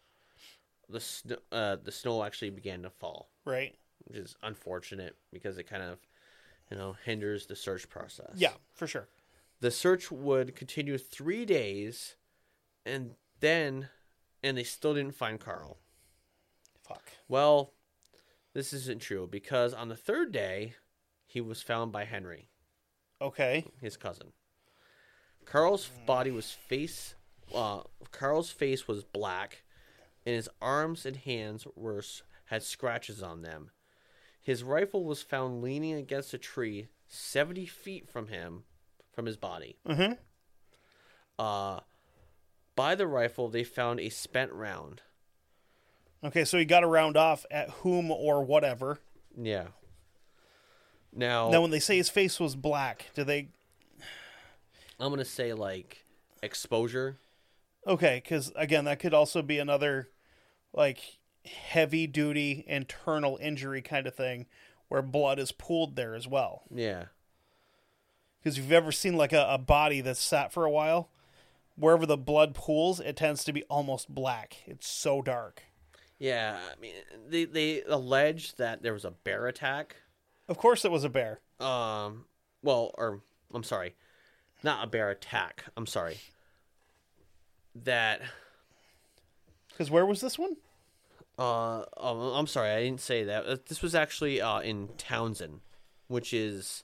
The 0.89 0.99
snow, 0.99 1.35
uh, 1.51 1.75
the 1.81 1.91
snow 1.91 2.23
actually 2.23 2.49
began 2.49 2.81
to 2.81 2.89
fall, 2.89 3.29
Right. 3.45 3.77
which 4.05 4.17
is 4.17 4.35
unfortunate 4.41 5.15
because 5.31 5.59
it 5.59 5.67
kind 5.69 5.83
of, 5.83 5.99
you 6.71 6.75
know, 6.77 6.93
hinders 7.05 7.45
the 7.45 7.55
search 7.55 7.87
process. 7.87 8.31
Yeah, 8.35 8.53
for 8.73 8.87
sure. 8.87 9.07
The 9.59 9.69
search 9.69 10.09
would 10.11 10.55
continue 10.55 10.97
three 10.97 11.45
days, 11.45 12.15
and 12.83 13.13
then, 13.41 13.89
and 14.41 14.57
they 14.57 14.63
still 14.63 14.95
didn't 14.95 15.13
find 15.15 15.39
Carl. 15.39 15.77
Fuck. 16.93 17.11
Well, 17.27 17.73
this 18.53 18.73
isn't 18.73 19.01
true 19.01 19.27
because 19.27 19.73
on 19.73 19.89
the 19.89 19.95
third 19.95 20.31
day, 20.31 20.75
he 21.25 21.39
was 21.41 21.61
found 21.61 21.91
by 21.91 22.03
Henry, 22.05 22.49
Okay. 23.21 23.65
his 23.79 23.97
cousin. 23.97 24.33
Carl's 25.45 25.89
body 26.05 26.31
was 26.31 26.51
face. 26.51 27.15
Uh, 27.53 27.83
Carl's 28.11 28.51
face 28.51 28.87
was 28.87 29.03
black, 29.03 29.63
and 30.25 30.35
his 30.35 30.49
arms 30.61 31.05
and 31.05 31.17
hands 31.17 31.65
were 31.75 31.99
s- 31.99 32.21
had 32.45 32.63
scratches 32.63 33.21
on 33.23 33.41
them. 33.41 33.71
His 34.41 34.63
rifle 34.63 35.03
was 35.05 35.21
found 35.21 35.61
leaning 35.61 35.93
against 35.93 36.33
a 36.33 36.37
tree 36.37 36.87
seventy 37.07 37.65
feet 37.65 38.09
from 38.09 38.27
him, 38.27 38.63
from 39.11 39.25
his 39.25 39.37
body. 39.37 39.77
Mhm. 39.85 40.17
Uh, 41.37 41.81
by 42.75 42.95
the 42.95 43.07
rifle, 43.07 43.49
they 43.49 43.63
found 43.63 43.99
a 43.99 44.09
spent 44.09 44.51
round. 44.51 45.01
Okay, 46.23 46.45
so 46.45 46.57
he 46.57 46.65
got 46.65 46.81
to 46.81 46.87
round 46.87 47.17
off 47.17 47.45
at 47.49 47.69
whom 47.69 48.11
or 48.11 48.43
whatever. 48.43 48.99
Yeah. 49.35 49.67
Now, 51.13 51.49
Now, 51.49 51.61
when 51.61 51.71
they 51.71 51.79
say 51.79 51.97
his 51.97 52.09
face 52.09 52.39
was 52.39 52.55
black, 52.55 53.07
do 53.15 53.23
they? 53.23 53.49
I'm 54.99 55.11
gonna 55.11 55.25
say 55.25 55.53
like 55.53 56.05
exposure. 56.43 57.17
Okay, 57.87 58.21
because 58.23 58.51
again, 58.55 58.85
that 58.85 58.99
could 58.99 59.13
also 59.13 59.41
be 59.41 59.57
another 59.57 60.09
like 60.73 61.17
heavy 61.43 62.05
duty 62.05 62.63
internal 62.67 63.37
injury 63.41 63.81
kind 63.81 64.05
of 64.05 64.15
thing 64.15 64.45
where 64.89 65.01
blood 65.01 65.39
is 65.39 65.51
pooled 65.51 65.95
there 65.95 66.13
as 66.15 66.27
well. 66.27 66.61
Yeah. 66.73 67.05
Because 68.39 68.57
if 68.57 68.63
you've 68.63 68.71
ever 68.71 68.91
seen 68.91 69.17
like 69.17 69.33
a, 69.33 69.45
a 69.49 69.57
body 69.57 70.01
that's 70.01 70.21
sat 70.21 70.53
for 70.53 70.65
a 70.65 70.71
while, 70.71 71.09
wherever 71.75 72.05
the 72.05 72.17
blood 72.17 72.53
pools, 72.53 72.99
it 72.99 73.15
tends 73.15 73.43
to 73.45 73.53
be 73.53 73.63
almost 73.63 74.13
black. 74.13 74.57
It's 74.65 74.87
so 74.87 75.21
dark. 75.21 75.63
Yeah, 76.21 76.59
I 76.71 76.79
mean, 76.79 76.93
they 77.29 77.45
they 77.45 77.81
allege 77.81 78.55
that 78.57 78.83
there 78.83 78.93
was 78.93 79.05
a 79.05 79.09
bear 79.09 79.47
attack. 79.47 79.95
Of 80.47 80.55
course, 80.59 80.85
it 80.85 80.91
was 80.91 81.03
a 81.03 81.09
bear. 81.09 81.39
Um, 81.59 82.25
well, 82.61 82.91
or 82.95 83.21
I'm 83.51 83.63
sorry, 83.63 83.95
not 84.63 84.83
a 84.83 84.87
bear 84.87 85.09
attack. 85.09 85.63
I'm 85.75 85.87
sorry. 85.87 86.19
That 87.73 88.21
Because 89.69 89.89
where 89.89 90.05
was 90.05 90.21
this 90.21 90.37
one? 90.37 90.57
uh, 91.39 91.85
um, 91.97 92.19
I'm 92.19 92.45
sorry, 92.45 92.69
I 92.69 92.83
didn't 92.83 93.01
say 93.01 93.23
that. 93.23 93.47
Uh, 93.47 93.57
This 93.67 93.81
was 93.81 93.95
actually 93.95 94.39
uh 94.39 94.59
in 94.59 94.89
Townsend, 94.99 95.61
which 96.07 96.35
is 96.35 96.83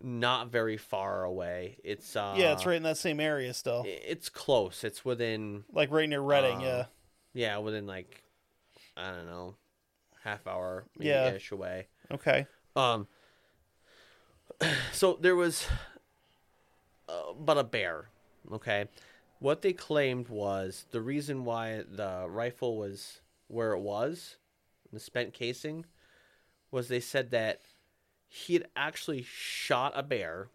not 0.00 0.48
very 0.50 0.78
far 0.78 1.24
away. 1.24 1.76
It's 1.84 2.16
uh, 2.16 2.36
yeah, 2.38 2.52
it's 2.52 2.64
right 2.64 2.76
in 2.76 2.84
that 2.84 2.96
same 2.96 3.20
area 3.20 3.52
still, 3.52 3.82
It's 3.86 4.30
close. 4.30 4.82
It's 4.82 5.04
within 5.04 5.64
like 5.70 5.90
right 5.90 6.08
near 6.08 6.22
Reading. 6.22 6.60
Uh, 6.60 6.62
yeah. 6.62 6.84
yeah, 7.34 7.58
within 7.58 7.86
like 7.86 8.22
I 8.96 9.10
don't 9.10 9.26
know, 9.26 9.56
half 10.24 10.46
hour 10.46 10.86
maybe 10.98 11.08
Yeah. 11.10 11.32
ish 11.32 11.50
away. 11.52 11.88
Okay. 12.10 12.46
Um. 12.74 13.06
So 14.92 15.18
there 15.20 15.36
was, 15.36 15.66
uh, 17.08 17.32
but 17.38 17.58
a 17.58 17.64
bear. 17.64 18.08
Okay, 18.52 18.86
what 19.40 19.60
they 19.60 19.72
claimed 19.72 20.28
was 20.28 20.86
the 20.92 21.00
reason 21.02 21.44
why 21.44 21.82
the 21.90 22.26
rifle 22.28 22.76
was 22.78 23.20
where 23.48 23.72
it 23.72 23.80
was, 23.80 24.36
the 24.92 25.00
spent 25.00 25.34
casing, 25.34 25.84
was 26.70 26.88
they 26.88 27.00
said 27.00 27.32
that 27.32 27.60
he 28.28 28.54
had 28.54 28.66
actually 28.76 29.22
shot 29.22 29.92
a 29.94 30.02
bear. 30.02 30.48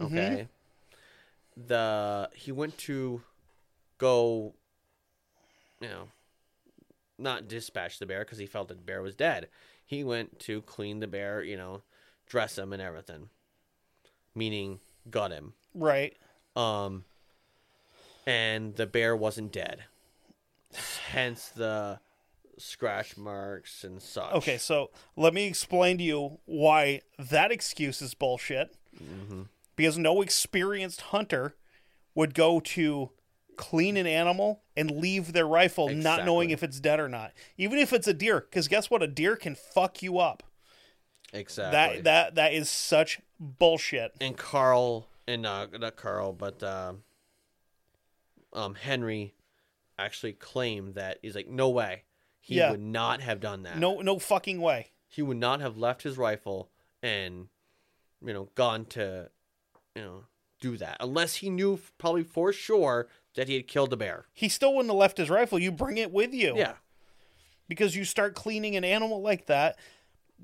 Okay. 0.00 0.48
The 1.56 2.30
he 2.34 2.50
went 2.50 2.76
to 2.78 3.22
go, 3.98 4.54
you 5.80 5.88
know, 5.88 6.08
not 7.20 7.48
dispatch 7.48 7.98
the 7.98 8.06
bear 8.06 8.20
because 8.20 8.38
he 8.38 8.46
felt 8.46 8.68
that 8.68 8.78
the 8.78 8.84
bear 8.84 9.02
was 9.02 9.14
dead. 9.14 9.48
He 9.84 10.04
went 10.04 10.38
to 10.40 10.62
clean 10.62 11.00
the 11.00 11.06
bear, 11.06 11.42
you 11.42 11.56
know, 11.56 11.82
dress 12.26 12.58
him 12.58 12.72
and 12.72 12.80
everything. 12.80 13.28
Meaning 14.34 14.80
gut 15.10 15.32
him. 15.32 15.54
Right. 15.74 16.16
Um 16.56 17.04
and 18.26 18.76
the 18.76 18.86
bear 18.86 19.16
wasn't 19.16 19.52
dead. 19.52 19.84
Hence 21.10 21.48
the 21.48 22.00
scratch 22.58 23.16
marks 23.16 23.82
and 23.82 24.00
such. 24.00 24.32
Okay, 24.34 24.58
so 24.58 24.90
let 25.16 25.34
me 25.34 25.46
explain 25.46 25.98
to 25.98 26.04
you 26.04 26.38
why 26.44 27.00
that 27.18 27.50
excuse 27.50 28.00
is 28.02 28.14
bullshit. 28.14 28.76
Mm-hmm. 28.96 29.42
Because 29.76 29.98
no 29.98 30.20
experienced 30.20 31.00
hunter 31.00 31.54
would 32.14 32.34
go 32.34 32.60
to 32.60 33.10
clean 33.60 33.96
an 33.96 34.06
animal 34.06 34.62
and 34.76 34.90
leave 34.90 35.32
their 35.34 35.46
rifle 35.46 35.88
not 35.90 36.24
knowing 36.24 36.48
if 36.50 36.62
it's 36.62 36.80
dead 36.80 36.98
or 36.98 37.08
not. 37.08 37.32
Even 37.58 37.78
if 37.78 37.92
it's 37.92 38.08
a 38.08 38.14
deer, 38.14 38.40
because 38.40 38.66
guess 38.68 38.88
what? 38.90 39.02
A 39.02 39.06
deer 39.06 39.36
can 39.36 39.54
fuck 39.54 40.02
you 40.02 40.18
up. 40.18 40.42
Exactly. 41.32 42.00
That 42.00 42.04
that 42.04 42.34
that 42.36 42.52
is 42.54 42.68
such 42.70 43.20
bullshit. 43.38 44.12
and 44.20 44.36
Carl 44.36 45.08
and 45.28 45.44
uh, 45.46 45.66
not 45.78 45.96
Carl, 45.96 46.32
but 46.32 46.62
uh, 46.62 46.94
um 48.52 48.74
Henry 48.74 49.34
actually 49.98 50.32
claimed 50.32 50.94
that 50.94 51.18
he's 51.22 51.34
like, 51.34 51.48
no 51.48 51.68
way, 51.68 52.04
he 52.40 52.56
Yeah. 52.56 52.70
would 52.72 52.80
not 52.80 53.20
have 53.20 53.40
done 53.40 53.62
that. 53.64 53.78
No 53.78 54.00
no 54.00 54.18
fucking 54.18 54.60
way. 54.60 54.92
he 55.06 55.22
would 55.22 55.36
not 55.36 55.60
have 55.60 55.76
left 55.76 56.02
his 56.02 56.16
rifle 56.16 56.70
and 57.02 57.48
you 58.24 58.32
know 58.32 58.48
gone 58.54 58.84
to 58.86 59.28
you 59.96 60.02
know 60.02 60.24
do 60.60 60.76
that 60.76 60.96
unless 61.00 61.36
he 61.36 61.48
knew 61.50 61.80
probably 61.98 62.22
for 62.22 62.52
sure 62.52 63.08
that 63.36 63.48
he 63.48 63.54
had 63.54 63.66
killed 63.68 63.90
the 63.90 63.96
bear. 63.96 64.26
He 64.32 64.48
still 64.48 64.74
wouldn't 64.74 64.92
have 64.92 64.98
left 64.98 65.18
his 65.18 65.30
rifle. 65.30 65.58
You 65.58 65.70
bring 65.72 65.98
it 65.98 66.12
with 66.12 66.32
you. 66.34 66.54
Yeah, 66.56 66.74
because 67.68 67.96
you 67.96 68.04
start 68.04 68.34
cleaning 68.34 68.76
an 68.76 68.84
animal 68.84 69.22
like 69.22 69.46
that 69.46 69.78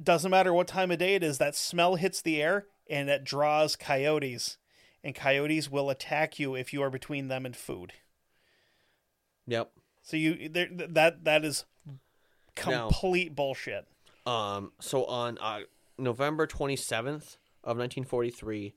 doesn't 0.00 0.30
matter 0.30 0.52
what 0.54 0.68
time 0.68 0.90
of 0.90 0.98
day 0.98 1.14
it 1.14 1.22
is 1.22 1.38
that 1.38 1.56
smell 1.56 1.96
hits 1.96 2.22
the 2.22 2.40
air 2.40 2.66
and 2.88 3.08
it 3.08 3.24
draws 3.24 3.76
coyotes 3.76 4.58
and 5.02 5.14
coyotes 5.14 5.70
will 5.70 5.90
attack 5.90 6.38
you 6.38 6.54
if 6.54 6.72
you 6.72 6.82
are 6.82 6.90
between 6.90 7.28
them 7.28 7.44
and 7.46 7.56
food 7.56 7.94
yep. 9.46 9.72
so 10.02 10.16
you 10.16 10.48
there, 10.48 10.68
that 10.70 11.24
that 11.24 11.44
is 11.44 11.64
Now- 12.66 12.88
complete 12.88 13.34
bullshit 13.34 13.86
Um, 14.26 14.72
so 14.80 15.04
on 15.06 15.38
uh, 15.40 15.60
November 15.98 16.46
27th 16.46 17.38
of 17.64 17.76
1943, 17.78 18.74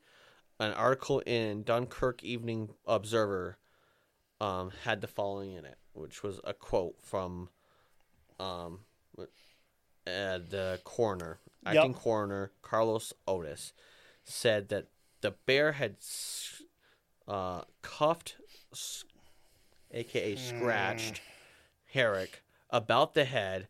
an 0.60 0.72
article 0.74 1.20
in 1.20 1.64
Dunkirk 1.64 2.24
Evening 2.24 2.70
Observer 2.88 3.59
um, 4.42 4.72
had 4.84 5.02
the 5.02 5.08
following 5.08 5.54
in 5.54 5.66
it, 5.66 5.78
which 5.94 6.24
was 6.24 6.40
a 6.44 6.54
quote 6.54 6.96
from 7.02 7.50
um, 8.40 8.80
uh, 9.18 9.26
the 10.06 10.80
coroner, 10.84 11.40
Yep. 11.66 11.76
acting 11.76 11.94
coroner 11.94 12.52
Carlos 12.62 13.12
Otis, 13.28 13.74
said 14.24 14.70
that 14.70 14.88
the 15.22 15.32
bear 15.46 15.74
had 15.74 15.98
uh, 17.28 17.64
cuffed, 17.82 18.38
aka 19.92 20.36
scratched, 20.38 21.22
Herrick 21.94 22.44
about 22.70 23.14
the 23.14 23.26
head 23.26 23.68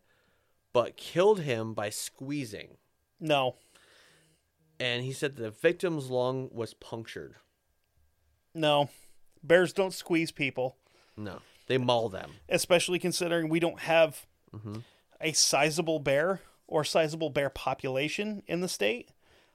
but 0.72 0.96
killed 0.96 1.40
him 1.40 1.74
by 1.74 1.90
squeezing. 1.90 2.76
no 3.18 3.56
And 4.78 5.02
he 5.02 5.12
said 5.12 5.34
the 5.34 5.50
victim's 5.50 6.10
lung 6.10 6.48
was 6.52 6.74
punctured. 6.74 7.34
no 8.54 8.88
bears 9.42 9.72
don't 9.72 9.92
squeeze 9.94 10.30
people 10.32 10.76
No, 11.16 11.40
they 11.66 11.78
maul 11.78 12.08
them. 12.08 12.30
especially 12.48 12.98
considering 12.98 13.48
we 13.48 13.60
don't 13.60 13.80
have 13.80 14.26
Mm-hmm. 14.54 14.78
a 15.20 15.32
sizable 15.32 16.00
bear 16.00 16.40
or 16.66 16.82
sizable 16.84 17.30
bear 17.30 17.48
population 17.50 18.42
in 18.48 18.60
the 18.60 18.68
state. 18.68 19.10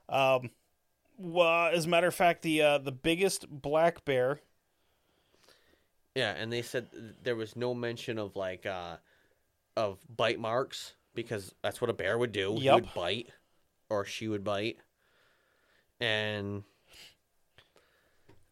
Um, 0.08 0.50
well, 1.18 1.66
as 1.66 1.84
a 1.84 1.88
matter 1.88 2.06
of 2.06 2.14
fact, 2.14 2.40
the 2.42 2.62
uh, 2.62 2.78
the 2.78 2.92
biggest 2.92 3.46
black 3.50 4.04
bear. 4.06 4.40
Yeah, 6.14 6.30
and 6.32 6.50
they 6.50 6.62
said 6.62 6.86
there 7.22 7.36
was 7.36 7.56
no 7.56 7.74
mention 7.74 8.18
of 8.18 8.36
like 8.36 8.64
uh 8.64 8.96
of 9.76 9.98
bite 10.14 10.38
marks 10.40 10.94
because 11.14 11.54
that's 11.62 11.80
what 11.82 11.90
a 11.90 11.94
bear 11.94 12.16
would 12.16 12.32
do. 12.32 12.54
He 12.54 12.64
Yep. 12.64 12.74
would 12.74 12.94
bite 12.94 13.28
or 13.90 14.04
she 14.06 14.28
would 14.28 14.44
bite. 14.44 14.78
And 16.00 16.64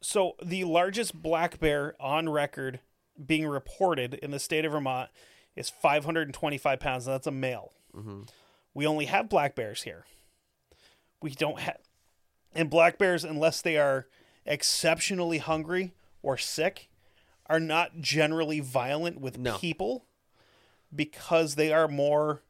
So 0.04 0.36
the 0.42 0.64
largest 0.64 1.14
black 1.20 1.58
bear 1.58 1.94
on 1.98 2.28
record 2.28 2.80
being 3.24 3.46
reported 3.46 4.14
in 4.14 4.30
the 4.32 4.38
state 4.38 4.64
of 4.66 4.72
Vermont 4.72 5.08
is 5.56 5.70
525 5.70 6.78
pounds. 6.78 7.06
And 7.06 7.14
that's 7.14 7.26
a 7.26 7.30
male. 7.30 7.72
We 8.74 8.86
only 8.86 9.06
have 9.06 9.28
black 9.28 9.54
bears 9.54 9.82
here. 9.84 10.04
We 11.22 11.30
don't 11.30 11.60
have, 11.60 11.78
and 12.54 12.68
black 12.68 12.98
bears, 12.98 13.24
unless 13.24 13.62
they 13.62 13.78
are 13.78 14.06
exceptionally 14.44 15.38
hungry 15.38 15.92
or 16.22 16.36
sick 16.36 16.88
are 17.46 17.60
not 17.60 18.00
generally 18.00 18.60
violent 18.60 19.20
with 19.20 19.38
No. 19.38 19.56
people 19.56 20.04
because 20.94 21.54
they 21.54 21.72
are 21.72 21.88
more 21.88 22.42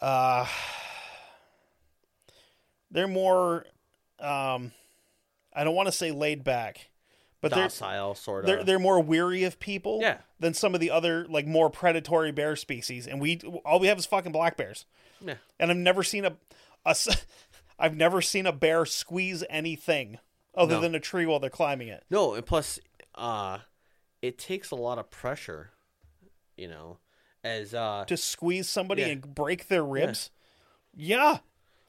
uh 0.00 0.46
they're 2.90 3.08
more 3.08 3.64
um 4.18 4.72
I 5.52 5.64
don't 5.64 5.74
want 5.74 5.86
to 5.88 5.92
say 5.92 6.10
laid 6.10 6.44
back, 6.44 6.90
but 7.40 7.50
they're 7.52 7.64
Docile, 7.64 8.14
sort 8.14 8.44
of. 8.44 8.46
they're 8.46 8.64
they're 8.64 8.78
more 8.78 9.00
weary 9.00 9.44
of 9.44 9.58
people 9.58 9.98
Yeah. 10.00 10.18
than 10.38 10.54
some 10.54 10.74
of 10.74 10.80
the 10.80 10.90
other 10.90 11.26
like 11.28 11.46
more 11.46 11.70
predatory 11.70 12.32
bear 12.32 12.54
species 12.56 13.06
and 13.06 13.20
we 13.20 13.38
all 13.64 13.80
we 13.80 13.86
have 13.88 13.98
is 13.98 14.06
fucking 14.06 14.32
black 14.32 14.56
bears. 14.56 14.84
Yeah. 15.20 15.34
And 15.58 15.70
I've 15.70 15.76
never 15.76 16.02
seen 16.02 16.24
a, 16.24 16.36
a 16.86 16.94
I've 17.78 17.96
never 17.96 18.20
seen 18.22 18.46
a 18.46 18.52
bear 18.52 18.84
squeeze 18.86 19.42
anything 19.50 20.18
other 20.54 20.74
No. 20.76 20.80
than 20.80 20.94
a 20.94 21.00
tree 21.00 21.26
while 21.26 21.40
they're 21.40 21.48
climbing 21.50 21.88
it. 21.88 22.04
No, 22.10 22.34
and 22.34 22.44
plus, 22.44 22.78
uh, 23.14 23.58
it 24.20 24.36
takes 24.36 24.70
a 24.70 24.74
lot 24.76 24.98
of 24.98 25.10
pressure, 25.10 25.70
you 26.56 26.68
know, 26.68 26.98
as 27.44 27.72
uh, 27.72 28.04
To 28.06 28.16
squeeze 28.16 28.68
somebody 28.68 29.02
Yeah. 29.02 29.08
and 29.08 29.34
break 29.34 29.68
their 29.68 29.84
ribs. 29.84 30.30
Yeah. 30.94 31.16
yeah, 31.32 31.38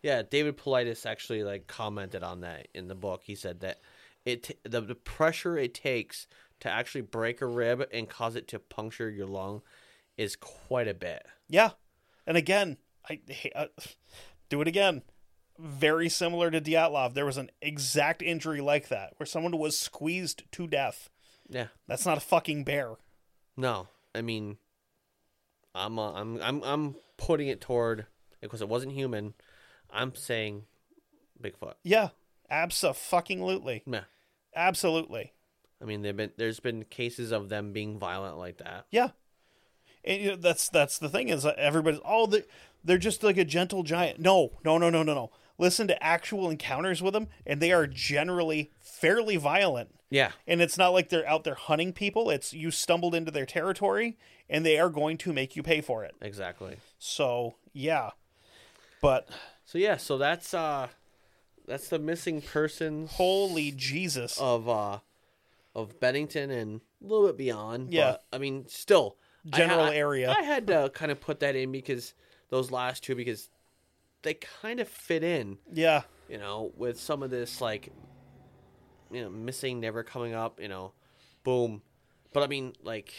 David 0.03 0.57
Paulides 0.57 1.05
actually 1.05 1.43
like 1.43 1.67
commented 1.67 2.23
on 2.23 2.41
that 2.41 2.67
in 2.73 2.87
the 2.87 2.95
book. 2.95 3.21
He 3.23 3.35
said 3.35 3.59
that 3.61 3.79
it 4.25 4.43
t- 4.43 4.55
the, 4.63 4.81
the 4.81 4.95
pressure 4.95 5.57
it 5.57 5.73
takes 5.73 6.27
to 6.61 6.69
actually 6.69 7.01
break 7.01 7.41
a 7.41 7.45
rib 7.45 7.85
and 7.91 8.09
cause 8.09 8.35
it 8.35 8.47
to 8.49 8.59
puncture 8.59 9.09
your 9.09 9.27
lung 9.27 9.61
is 10.17 10.35
quite 10.35 10.87
a 10.87 10.93
bit. 10.93 11.25
Yeah. 11.49 11.71
And 12.25 12.37
again, 12.37 12.77
I 13.09 13.19
uh, 13.55 13.65
do 14.49 14.61
it 14.61 14.67
again. 14.67 15.01
Very 15.59 16.09
similar 16.09 16.49
to 16.49 16.61
Dyatlov. 16.61 17.13
There 17.13 17.25
was 17.25 17.37
an 17.37 17.51
exact 17.61 18.21
injury 18.21 18.61
like 18.61 18.89
that 18.89 19.13
where 19.17 19.27
someone 19.27 19.57
was 19.57 19.77
squeezed 19.77 20.43
to 20.53 20.67
death. 20.67 21.09
Yeah. 21.49 21.67
That's 21.87 22.05
not 22.05 22.17
a 22.17 22.21
fucking 22.21 22.63
bear. 22.63 22.95
No, 23.57 23.87
I 24.15 24.21
mean, 24.21 24.57
I'm 25.75 25.99
uh, 25.99 26.13
I'm 26.13 26.41
I'm 26.41 26.63
I'm 26.63 26.95
putting 27.17 27.47
it 27.47 27.61
toward 27.61 28.05
because 28.39 28.61
it 28.61 28.69
wasn't 28.69 28.93
human. 28.93 29.33
I'm 29.93 30.15
saying 30.15 30.63
Bigfoot. 31.41 31.75
Yeah. 31.83 32.09
Abso-fucking-lutely. 32.51 33.83
Yeah. 33.85 34.03
Absolutely. 34.55 35.33
I 35.81 35.85
mean, 35.85 36.01
they've 36.01 36.15
been 36.15 36.31
there's 36.37 36.59
been 36.59 36.83
cases 36.83 37.31
of 37.31 37.49
them 37.49 37.73
being 37.73 37.97
violent 37.97 38.37
like 38.37 38.57
that. 38.57 38.85
Yeah, 38.91 39.09
and 40.03 40.21
you 40.21 40.29
know, 40.31 40.35
that's 40.35 40.69
that's 40.69 40.99
the 40.99 41.09
thing 41.09 41.29
is 41.29 41.45
everybody's 41.45 42.01
oh 42.05 42.27
they 42.27 42.43
they're 42.83 42.97
just 42.97 43.23
like 43.23 43.37
a 43.37 43.45
gentle 43.45 43.83
giant. 43.83 44.19
No, 44.19 44.51
no, 44.63 44.77
no, 44.77 44.89
no, 44.89 45.03
no, 45.03 45.13
no. 45.13 45.31
Listen 45.57 45.87
to 45.87 46.03
actual 46.03 46.49
encounters 46.49 47.01
with 47.01 47.13
them, 47.13 47.27
and 47.45 47.61
they 47.61 47.71
are 47.71 47.87
generally 47.87 48.71
fairly 48.79 49.37
violent. 49.37 49.95
Yeah. 50.09 50.31
And 50.47 50.61
it's 50.61 50.77
not 50.77 50.89
like 50.89 51.09
they're 51.09 51.27
out 51.27 51.43
there 51.43 51.55
hunting 51.55 51.93
people. 51.93 52.29
It's 52.29 52.53
you 52.53 52.71
stumbled 52.71 53.15
into 53.15 53.31
their 53.31 53.45
territory, 53.45 54.17
and 54.49 54.65
they 54.65 54.79
are 54.79 54.89
going 54.89 55.17
to 55.19 55.33
make 55.33 55.55
you 55.55 55.63
pay 55.63 55.81
for 55.81 56.03
it. 56.03 56.15
Exactly. 56.21 56.77
So 56.99 57.55
yeah, 57.73 58.11
but 59.01 59.29
So 59.71 59.77
yeah, 59.77 59.95
so 59.95 60.17
that's 60.17 60.53
uh 60.53 60.89
that's 61.65 61.87
the 61.87 61.97
missing 61.97 62.41
persons 62.41 63.13
holy 63.13 63.71
Jesus, 63.71 64.37
of 64.37 64.67
uh 64.67 64.99
of 65.73 65.97
Bennington 65.97 66.51
and 66.51 66.81
a 67.01 67.07
little 67.07 67.25
bit 67.27 67.37
beyond. 67.37 67.93
Yeah. 67.93 68.11
But, 68.11 68.23
I 68.33 68.37
mean, 68.37 68.67
still 68.67 69.15
I 69.53 69.55
General 69.55 69.85
area. 69.85 70.29
I 70.29 70.41
had 70.41 70.67
to 70.67 70.89
kind 70.93 71.09
of 71.09 71.21
put 71.21 71.39
that 71.39 71.55
in 71.55 71.71
because 71.71 72.13
those 72.49 72.69
last 72.69 73.05
two 73.05 73.15
because 73.15 73.47
they 74.23 74.33
kind 74.33 74.81
of 74.81 74.89
fit 74.89 75.23
in, 75.23 75.57
yeah, 75.71 76.01
you 76.27 76.37
know, 76.37 76.73
with 76.75 76.99
some 76.99 77.23
of 77.23 77.29
this 77.29 77.61
like 77.61 77.93
you 79.09 79.21
know 79.21 79.29
missing, 79.29 79.79
never 79.79 80.03
coming 80.03 80.33
up, 80.33 80.59
you 80.59 80.67
know, 80.67 80.91
boom. 81.45 81.81
But 82.33 82.43
I 82.43 82.47
mean, 82.47 82.73
like 82.83 83.13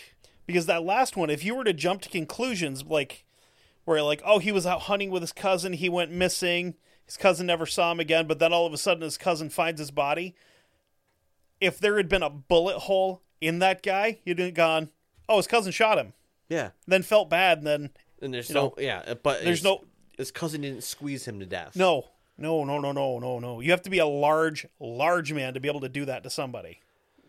because 0.45 0.67
that 0.67 0.85
last 0.85 1.17
one, 1.17 1.31
if 1.31 1.45
you 1.45 1.55
were 1.55 1.65
to 1.65 1.73
jump 1.73 2.03
to 2.03 2.11
conclusions, 2.11 2.85
like 2.85 3.25
where 3.85 4.03
like, 4.03 4.23
oh, 4.25 4.39
he 4.39 4.53
was 4.53 4.67
out 4.67 4.83
hunting 4.83 5.11
with 5.11 5.23
his 5.23 5.33
cousin, 5.33 5.73
he 5.73 5.89
went 5.89 6.11
missing, 6.13 6.75
his 7.05 7.17
cousin 7.17 7.47
never 7.47 7.67
saw 7.67 7.91
him 7.93 8.01
again, 8.01 8.27
but 8.27 8.39
then 8.39 8.53
all 8.53 8.67
of 8.67 8.73
a 8.73 8.79
sudden 8.79 9.03
his 9.03 9.19
cousin 9.19 9.51
finds 9.51 9.81
his 9.81 9.91
body. 9.91 10.35
If 11.61 11.79
there 11.79 11.97
had 11.97 12.09
been 12.09 12.23
a 12.23 12.31
bullet 12.31 12.79
hole 12.81 13.23
in 13.41 13.59
that 13.61 13.83
guy, 13.83 14.19
you'd 14.25 14.39
have 14.39 14.55
gone, 14.55 14.91
oh, 15.29 15.37
his 15.37 15.47
cousin 15.47 15.73
shot 15.73 15.99
him, 15.99 16.13
yeah, 16.49 16.71
then 16.87 17.03
felt 17.03 17.31
bad, 17.31 17.59
and 17.59 17.67
then 17.67 17.91
and 18.21 18.35
there's 18.35 18.51
no 18.51 18.67
know, 18.69 18.75
yeah, 18.79 19.03
uh, 19.07 19.15
but 19.15 19.39
there's 19.45 19.59
his- 19.59 19.65
no- 19.65 19.85
his 20.17 20.31
cousin 20.31 20.61
didn't 20.61 20.85
squeeze 20.85 21.27
him 21.27 21.41
to 21.41 21.47
death. 21.47 21.75
no, 21.77 22.07
no, 22.39 22.65
no, 22.65 22.81
no, 22.81 22.93
no, 22.93 23.19
no, 23.19 23.39
no. 23.39 23.61
You 23.61 23.71
have 23.71 23.83
to 23.83 23.91
be 23.91 23.99
a 23.99 24.07
large, 24.07 24.67
large 24.81 25.33
man 25.33 25.55
to 25.55 25.61
be 25.61 25.69
able 25.69 25.81
to 25.81 25.89
do 25.89 26.05
that 26.07 26.23
to 26.25 26.31
somebody. 26.31 26.81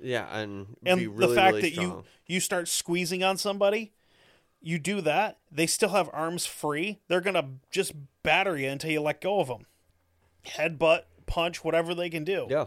Yeah, 0.01 0.27
and 0.37 0.75
and 0.85 0.99
be 0.99 1.07
really, 1.07 1.27
the 1.29 1.35
fact 1.35 1.55
really 1.55 1.61
that 1.69 1.81
you 1.81 2.03
you 2.25 2.39
start 2.39 2.67
squeezing 2.67 3.23
on 3.23 3.37
somebody 3.37 3.93
you 4.63 4.79
do 4.79 5.01
that 5.01 5.37
they 5.51 5.67
still 5.67 5.89
have 5.89 6.09
arms 6.13 6.45
free. 6.47 6.99
They're 7.07 7.21
gonna 7.21 7.49
just 7.69 7.93
batter 8.23 8.57
you 8.57 8.69
until 8.69 8.89
you 8.91 9.01
let 9.01 9.21
go 9.21 9.39
of 9.39 9.47
them 9.47 9.65
headbutt 10.45 11.03
punch 11.25 11.63
whatever 11.63 11.93
they 11.93 12.09
can 12.09 12.23
do. 12.23 12.47
Yeah. 12.49 12.65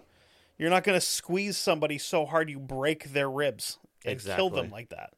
you're 0.58 0.70
not 0.70 0.84
gonna 0.84 1.00
squeeze 1.00 1.56
somebody 1.56 1.98
so 1.98 2.24
hard 2.26 2.48
you 2.48 2.58
break 2.58 3.12
their 3.12 3.30
ribs 3.30 3.78
and 4.04 4.22
kill 4.22 4.50
them 4.50 4.70
like 4.70 4.90
that. 4.90 5.14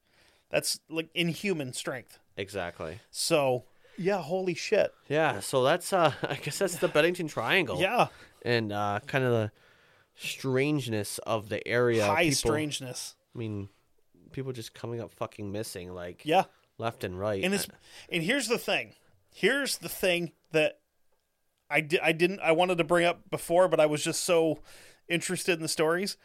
That's 0.51 0.81
like 0.89 1.11
inhuman 1.15 1.73
strength. 1.75 2.19
Exactly. 2.37 3.01
so 3.11 3.65
yeah 3.97 4.23
holy 4.23 4.55
shit. 4.55 4.95
Yeah, 5.09 5.41
so 5.41 5.65
that's 5.65 5.93
uh 5.93 6.13
I 6.23 6.37
guess 6.37 6.59
that's 6.59 6.77
the 6.77 6.89
Bennington 6.89 7.29
Triangle. 7.29 7.81
yeah. 7.81 8.07
And 8.43 8.73
uh 8.73 9.01
kind 9.07 9.25
of 9.25 9.33
the 9.33 9.53
strangeness 10.15 11.19
of 11.19 11.49
the 11.49 11.67
area. 11.67 12.05
high 12.07 12.25
people, 12.25 12.37
strangeness. 12.37 13.15
I 13.35 13.39
mean, 13.39 13.69
people 14.33 14.53
just 14.53 14.75
coming 14.75 15.01
up 15.01 15.13
fucking 15.13 15.51
missing 15.51 15.93
like 15.95 16.23
yeah 16.25 16.45
left 16.79 17.05
and 17.05 17.19
right. 17.19 17.43
And 17.45 17.53
it's 17.55 17.69
and 18.11 18.23
here's 18.23 18.49
the 18.49 18.59
thing. 18.59 18.95
Here's 19.35 19.79
the 19.79 19.89
thing 19.89 20.33
that 20.53 20.79
I 21.71 21.81
di- 21.83 22.01
I 22.01 22.13
didn't 22.13 22.41
I 22.41 22.53
wanted 22.53 22.79
to 22.79 22.85
bring 22.85 23.05
up 23.05 23.31
before, 23.31 23.69
but 23.69 23.81
I 23.81 23.87
was 23.87 24.03
just 24.03 24.25
so 24.25 24.61
interested 25.09 25.53
in 25.55 25.63
the 25.63 25.69
stories. 25.69 26.17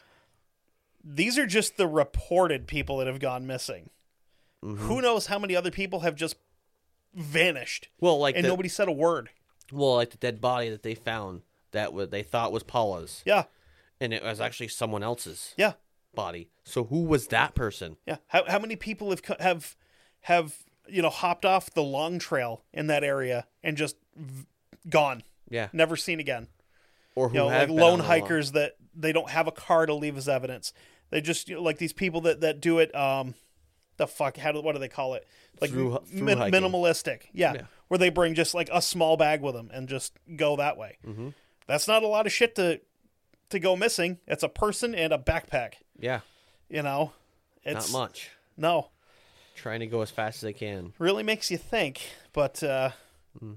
These 1.03 1.37
are 1.37 1.45
just 1.45 1.75
the 1.77 1.87
reported 1.87 2.65
people 2.67 2.97
that 2.97 3.07
have 3.07 3.19
gone 3.19 3.45
missing. 3.45 3.89
Mm-hmm. 4.63 4.85
Who 4.87 5.01
knows 5.01 5.25
how 5.25 5.37
many 5.39 5.55
other 5.55 5.71
people 5.71 5.99
have 6.01 6.15
just 6.15 6.37
vanished 7.13 7.89
well, 7.99 8.17
like 8.17 8.35
and 8.35 8.43
the, 8.43 8.47
nobody 8.49 8.69
said 8.69 8.87
a 8.87 8.91
word. 8.91 9.29
well, 9.71 9.95
like 9.95 10.09
the 10.11 10.17
dead 10.17 10.41
body 10.41 10.69
that 10.69 10.81
they 10.83 10.95
found 10.95 11.41
that 11.71 11.93
what 11.93 12.11
they 12.11 12.23
thought 12.23 12.51
was 12.51 12.63
Paula's, 12.63 13.21
Yeah, 13.25 13.43
and 13.99 14.13
it 14.13 14.23
was 14.23 14.39
actually 14.41 14.69
someone 14.69 15.03
else's 15.03 15.53
yeah, 15.57 15.73
body. 16.15 16.49
So 16.63 16.85
who 16.85 17.03
was 17.03 17.27
that 17.27 17.53
person? 17.55 17.97
yeah. 18.07 18.17
How 18.27 18.45
how 18.47 18.57
many 18.59 18.75
people 18.75 19.09
have 19.09 19.21
have 19.39 19.75
have 20.23 20.55
you 20.87 21.01
know 21.01 21.09
hopped 21.09 21.45
off 21.45 21.71
the 21.73 21.83
long 21.83 22.19
trail 22.19 22.63
in 22.73 22.87
that 22.87 23.03
area 23.03 23.45
and 23.63 23.77
just 23.77 23.95
v- 24.15 24.45
gone, 24.89 25.23
Yeah, 25.49 25.69
never 25.73 25.95
seen 25.95 26.19
again? 26.19 26.47
or 27.15 27.29
who 27.29 27.35
you 27.35 27.39
know, 27.43 27.49
have 27.49 27.69
like 27.69 27.79
lone 27.79 27.93
on 27.93 27.97
the 27.99 28.03
long- 28.03 28.21
hikers 28.21 28.51
that 28.53 28.75
they 28.95 29.11
don't 29.11 29.29
have 29.29 29.47
a 29.47 29.51
car 29.51 29.85
to 29.85 29.93
leave 29.93 30.17
as 30.17 30.27
evidence. 30.27 30.73
They 31.11 31.21
just 31.21 31.47
you 31.47 31.55
know, 31.55 31.61
like 31.61 31.77
these 31.77 31.93
people 31.93 32.21
that 32.21 32.41
that 32.41 32.59
do 32.59 32.79
it. 32.79 32.93
Um, 32.95 33.35
the 33.97 34.07
fuck? 34.07 34.37
How 34.37 34.51
do 34.51 34.59
what 34.61 34.73
do 34.73 34.79
they 34.79 34.87
call 34.89 35.13
it? 35.13 35.27
Like 35.61 35.69
Through- 35.69 35.99
through 36.07 36.23
min- 36.23 36.39
minimalistic. 36.39 37.23
Yeah, 37.31 37.53
Yeah. 37.53 37.61
where 37.87 37.99
they 37.99 38.09
bring 38.09 38.33
just 38.33 38.55
like 38.55 38.69
a 38.73 38.81
small 38.81 39.15
bag 39.17 39.41
with 39.41 39.53
them 39.53 39.69
and 39.71 39.87
just 39.87 40.13
go 40.35 40.55
that 40.55 40.75
way. 40.77 40.97
Mm-hmm. 41.05 41.29
That's 41.67 41.87
not 41.87 42.01
a 42.03 42.07
lot 42.07 42.25
of 42.25 42.31
shit 42.33 42.55
to 42.55 42.81
to 43.51 43.59
go 43.59 43.75
missing. 43.75 44.17
It's 44.27 44.41
a 44.41 44.49
person 44.49 44.95
and 44.95 45.13
a 45.13 45.17
backpack. 45.19 45.73
Yeah, 45.99 46.21
You 46.69 46.81
know, 46.81 47.13
it's 47.63 47.93
not 47.93 47.99
much. 47.99 48.31
No, 48.57 48.89
Trying 49.55 49.79
to 49.81 49.87
go 49.87 50.01
as 50.01 50.11
fast 50.11 50.43
as 50.43 50.47
I 50.47 50.51
can. 50.51 50.93
really 50.99 51.23
makes 51.23 51.49
you 51.51 51.57
think. 51.57 52.01
But 52.33 52.61
uh, 52.63 52.91
Hmm. 53.39 53.53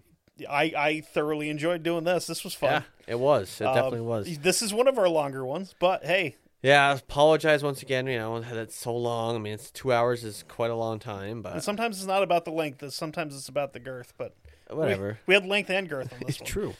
I 0.48 0.72
I 0.76 1.00
thoroughly 1.00 1.48
enjoyed 1.48 1.82
doing 1.82 2.04
this. 2.04 2.26
This 2.26 2.44
was 2.44 2.52
fun. 2.54 2.70
Yeah, 2.70 2.82
it 3.14 3.18
was. 3.18 3.60
It 3.60 3.66
Um, 3.66 3.74
definitely 3.74 4.00
was. 4.02 4.38
This 4.38 4.60
is 4.62 4.72
one 4.74 4.86
of 4.88 4.98
our 4.98 5.08
longer 5.08 5.44
ones, 5.46 5.74
but 5.78 6.04
hey, 6.04 6.36
Yeah, 6.62 6.90
I 6.90 6.92
apologize 6.94 7.62
once 7.62 7.80
again. 7.82 8.06
You 8.06 8.18
know 8.18 8.40
that's 8.40 8.76
so 8.76 8.94
long. 8.94 9.34
I 9.36 9.38
mean, 9.38 9.54
it's 9.54 9.70
two 9.70 9.92
hours 9.92 10.24
is 10.24 10.44
quite 10.46 10.70
a 10.70 10.74
long 10.76 10.98
time, 10.98 11.30
And 11.30 11.42
but 11.42 11.62
sometimes 11.64 11.96
it's 11.98 12.06
not 12.06 12.22
about 12.22 12.44
the 12.44 12.50
length. 12.52 12.84
Sometimes 12.92 13.34
it's 13.34 13.48
about 13.48 13.72
the 13.72 13.80
girth. 13.80 14.12
But 14.18 14.36
whatever. 14.68 15.18
we, 15.26 15.32
had 15.34 15.46
length 15.46 15.70
and 15.70 15.88
girth 15.88 16.12
on 16.12 16.18
this 16.26 16.28
It's 16.36 16.40
one. 16.40 16.46
true. 16.48 16.74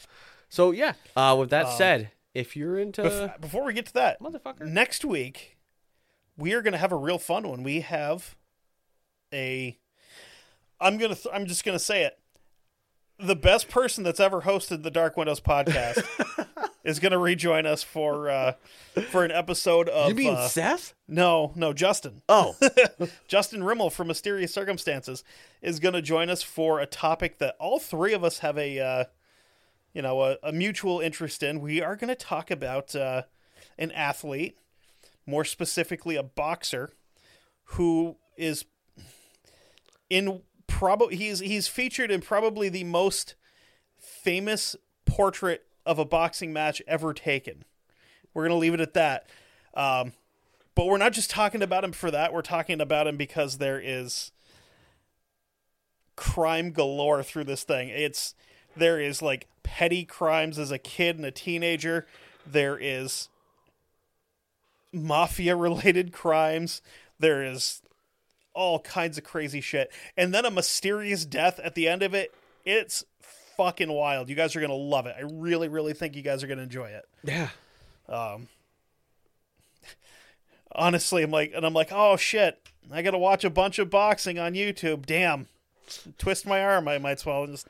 So 0.51 0.71
yeah. 0.73 0.93
Uh, 1.17 1.37
with 1.39 1.49
that 1.51 1.69
said, 1.71 2.11
if 2.35 2.57
you're 2.57 2.79
into 2.79 3.03
Bef- 3.03 3.41
before 3.41 3.65
we 3.65 3.73
get 3.73 3.87
to 3.87 3.95
that, 3.95 4.21
motherfucker, 4.21 4.61
next 4.67 5.03
week 5.05 5.57
we 6.37 6.53
are 6.53 6.61
going 6.61 6.73
to 6.73 6.79
have 6.79 6.93
a 6.93 6.97
real 6.97 7.19
fun 7.19 7.49
one. 7.49 7.63
We 7.63 7.81
have 7.81 8.36
a. 9.33 9.79
I'm 10.81 10.99
gonna. 10.99 11.15
Th- 11.15 11.35
I'm 11.35 11.47
just 11.47 11.65
gonna 11.65 11.79
say 11.79 12.05
it. 12.05 12.19
The 13.19 13.37
best 13.37 13.69
person 13.69 14.05
that's 14.05 14.21
ever 14.21 14.43
hosted 14.43 14.83
the 14.83 14.91
Dark 14.91 15.17
Windows 15.17 15.41
podcast 15.41 16.05
is 16.87 17.01
going 17.01 17.13
to 17.13 17.19
rejoin 17.19 17.67
us 17.67 17.83
for 17.83 18.31
uh, 18.31 18.53
for 19.11 19.25
an 19.25 19.33
episode 19.33 19.89
of. 19.89 20.09
you 20.09 20.15
mean 20.15 20.35
uh, 20.35 20.49
Seth? 20.49 20.95
no, 21.09 21.53
no, 21.57 21.73
Justin. 21.73 22.23
Oh, 22.29 22.57
Justin 23.29 23.65
Rimmel 23.65 23.91
from 23.91 24.07
Mysterious 24.09 24.55
Circumstances 24.55 25.25
is 25.61 25.81
going 25.81 25.95
to 25.95 26.03
join 26.03 26.31
us 26.31 26.43
for 26.43 26.79
a 26.79 26.87
topic 26.87 27.39
that 27.39 27.57
all 27.59 27.79
three 27.79 28.15
of 28.15 28.23
us 28.23 28.39
have 28.39 28.57
a, 28.57 28.79
uh, 28.79 29.05
you 29.93 30.01
know, 30.03 30.23
a, 30.23 30.37
a 30.45 30.53
mutual 30.53 31.01
interest 31.01 31.43
in. 31.43 31.61
We 31.61 31.83
are 31.83 31.97
going 31.97 32.09
to 32.09 32.15
talk 32.15 32.51
about 32.51 32.95
uh, 32.95 33.23
an 33.79 33.91
athlete, 33.91 34.57
more 35.27 35.45
specifically 35.45 36.15
a 36.17 36.23
boxer, 36.23 36.93
who 37.71 38.17
is 38.37 38.65
in 40.11 40.43
probably 40.67 41.17
he's 41.17 41.41
he's 41.41 41.69
featured 41.69 42.11
in 42.11 42.21
probably 42.21 42.69
the 42.69 42.85
most 42.85 43.35
famous 43.99 44.77
portrait 45.05 45.67
of 45.85 45.99
a 45.99 46.05
boxing 46.05 46.53
match 46.53 46.83
ever 46.87 47.15
taken. 47.15 47.65
We're 48.35 48.45
gonna 48.45 48.59
leave 48.59 48.75
it 48.75 48.81
at 48.81 48.95
that. 48.95 49.29
Um, 49.75 50.13
but 50.75 50.87
we're 50.87 50.99
not 50.99 51.13
just 51.13 51.31
talking 51.31 51.63
about 51.63 51.85
him 51.85 51.93
for 51.93 52.11
that. 52.11 52.33
We're 52.33 52.43
talking 52.43 52.81
about 52.81 53.07
him 53.07 53.17
because 53.17 53.59
there 53.59 53.81
is 53.83 54.33
crime 56.17 56.71
galore 56.71 57.23
through 57.23 57.45
this 57.45 57.65
thing. 57.65 57.89
It's 57.89 58.35
there 58.77 59.01
is 59.01 59.23
like 59.23 59.49
petty 59.63 60.05
crimes 60.05 60.59
as 60.59 60.71
a 60.71 60.79
kid 60.79 61.17
and 61.17 61.25
a 61.25 61.31
teenager. 61.31 62.07
There 62.47 62.79
is 62.79 63.29
mafia 64.93 65.57
related 65.57 66.13
crimes. 66.13 66.83
There 67.19 67.43
is 67.43 67.83
all 68.57 68.81
kinds 68.81 69.19
of 69.19 69.25
crazy 69.25 69.61
shit. 69.61 69.93
And 70.17 70.35
then 70.35 70.45
a 70.45 70.51
mysterious 70.51 71.25
death 71.25 71.61
at 71.61 71.75
the 71.75 71.87
end 71.89 72.03
of 72.03 72.15
it. 72.15 72.35
It's 72.65 73.05
fucking 73.57 73.93
wild. 73.93 74.29
You 74.29 74.35
guys 74.35 74.57
are 74.57 74.61
going 74.61 74.71
to 74.71 74.77
love 74.77 75.07
it. 75.07 75.15
I 75.17 75.23
really 75.23 75.69
really 75.69 75.93
think 75.93 76.17
you 76.17 76.23
guys 76.23 76.43
are 76.43 76.47
going 76.47 76.59
to 76.59 76.65
enjoy 76.65 76.89
it. 76.89 77.05
Yeah. 77.23 77.49
Honestly, 80.73 81.23
I'm 81.23 81.31
like 81.31 81.53
and 81.55 81.65
I'm 81.65 81.75
like, 81.75 81.91
"Oh 81.93 82.17
shit. 82.17 82.61
I 82.93 83.03
got 83.03 83.13
to 83.13 83.19
watch 83.19 83.45
a 83.45 83.51
bunch 83.51 83.79
of 83.79 83.91
boxing 83.91 84.39
on 84.39 84.55
YouTube. 84.55 85.07
Damn. 85.07 85.49
Twist 86.19 86.47
my 86.47 86.65
arm. 86.65 86.89
I 86.89 86.99
might 86.99 87.13
as 87.13 87.27
well 87.27 87.47
just 87.47 87.69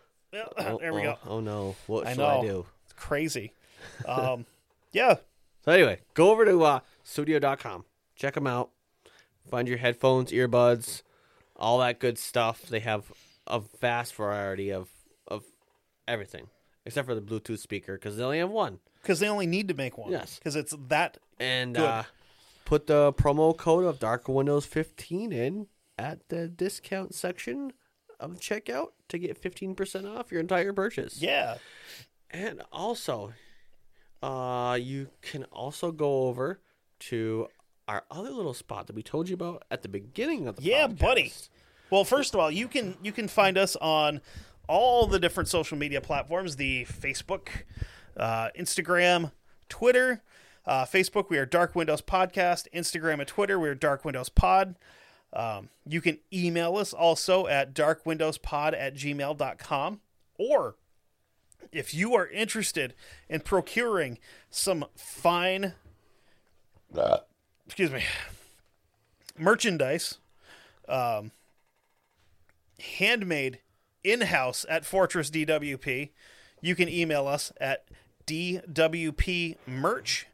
Oh, 0.58 0.78
there 0.80 0.92
we 0.92 1.02
oh, 1.02 1.04
go. 1.04 1.18
Oh 1.26 1.40
no. 1.40 1.76
What 1.86 2.06
I 2.06 2.14
should 2.14 2.22
I 2.22 2.42
do? 2.42 2.66
It's 2.84 2.92
crazy. 2.94 3.52
Um, 4.06 4.46
yeah, 4.92 5.16
So 5.64 5.72
anyway, 5.72 6.00
go 6.14 6.30
over 6.30 6.44
to 6.44 6.62
uh, 6.62 6.80
studio.com. 7.04 7.84
Check 8.14 8.34
them 8.34 8.46
out. 8.46 8.70
Find 9.50 9.68
your 9.68 9.78
headphones, 9.78 10.32
earbuds, 10.32 11.02
all 11.56 11.78
that 11.78 11.98
good 12.00 12.18
stuff. 12.18 12.62
They 12.62 12.80
have 12.80 13.12
a 13.46 13.60
vast 13.80 14.14
variety 14.14 14.70
of 14.72 14.88
of 15.28 15.44
everything, 16.08 16.48
except 16.84 17.06
for 17.06 17.14
the 17.14 17.20
Bluetooth 17.20 17.58
speaker 17.58 17.94
because 17.94 18.16
they 18.16 18.24
only 18.24 18.38
have 18.38 18.50
one. 18.50 18.80
because 19.02 19.20
they 19.20 19.28
only 19.28 19.46
need 19.46 19.68
to 19.68 19.74
make 19.74 19.96
one. 19.98 20.10
Yes. 20.12 20.38
because 20.38 20.56
it's 20.56 20.74
that. 20.88 21.18
And 21.38 21.76
uh, 21.76 22.04
put 22.64 22.86
the 22.86 23.12
promo 23.12 23.56
code 23.56 23.84
of 23.84 23.98
Dark 23.98 24.28
Windows 24.28 24.66
15 24.66 25.32
in 25.32 25.66
at 25.98 26.28
the 26.28 26.48
discount 26.48 27.14
section 27.14 27.72
of 28.18 28.40
checkout 28.40 28.88
to 29.08 29.18
get 29.18 29.40
15% 29.40 30.16
off 30.18 30.32
your 30.32 30.40
entire 30.40 30.72
purchase. 30.72 31.20
Yeah, 31.20 31.58
And 32.30 32.62
also, 32.72 33.32
uh, 34.22 34.78
you 34.80 35.08
can 35.22 35.44
also 35.44 35.92
go 35.92 36.22
over 36.24 36.60
to 37.00 37.48
our 37.88 38.04
other 38.10 38.30
little 38.30 38.54
spot 38.54 38.86
that 38.88 38.96
we 38.96 39.02
told 39.02 39.28
you 39.28 39.34
about 39.34 39.64
at 39.70 39.82
the 39.82 39.88
beginning 39.88 40.46
of 40.48 40.56
the 40.56 40.62
Yeah, 40.62 40.88
podcast. 40.88 40.98
buddy. 40.98 41.32
Well, 41.90 42.04
first 42.04 42.34
of 42.34 42.40
all, 42.40 42.50
you 42.50 42.66
can 42.68 42.96
you 43.02 43.12
can 43.12 43.28
find 43.28 43.56
us 43.56 43.76
on 43.76 44.20
all 44.68 45.06
the 45.06 45.18
different 45.20 45.48
social 45.48 45.78
media 45.78 46.00
platforms: 46.00 46.56
the 46.56 46.84
Facebook, 46.86 47.48
uh, 48.16 48.48
Instagram, 48.58 49.32
Twitter. 49.68 50.22
Uh, 50.64 50.84
Facebook, 50.84 51.30
we 51.30 51.38
are 51.38 51.46
Dark 51.46 51.76
Windows 51.76 52.02
Podcast. 52.02 52.66
Instagram 52.74 53.20
and 53.20 53.28
Twitter, 53.28 53.56
we 53.58 53.68
are 53.68 53.74
Dark 53.76 54.04
Windows 54.04 54.28
Pod. 54.28 54.74
Um, 55.32 55.68
you 55.86 56.00
can 56.00 56.18
email 56.32 56.76
us 56.76 56.92
also 56.92 57.46
at 57.46 57.72
darkwindowspod 57.72 58.74
at 58.76 58.94
gmail.com. 58.96 60.00
Or 60.38 60.74
if 61.70 61.94
you 61.94 62.14
are 62.16 62.26
interested 62.26 62.94
in 63.28 63.40
procuring 63.42 64.18
some 64.50 64.86
fine, 64.96 65.74
excuse 67.66 67.90
me, 67.90 68.02
merchandise, 69.38 70.18
um, 70.88 71.32
handmade 72.98 73.60
in 74.04 74.22
house 74.22 74.64
at 74.68 74.84
Fortress 74.84 75.30
DWP, 75.30 76.10
you 76.60 76.74
can 76.74 76.88
email 76.88 77.26
us 77.26 77.52
at 77.60 77.84
dwpmerch 78.26 80.24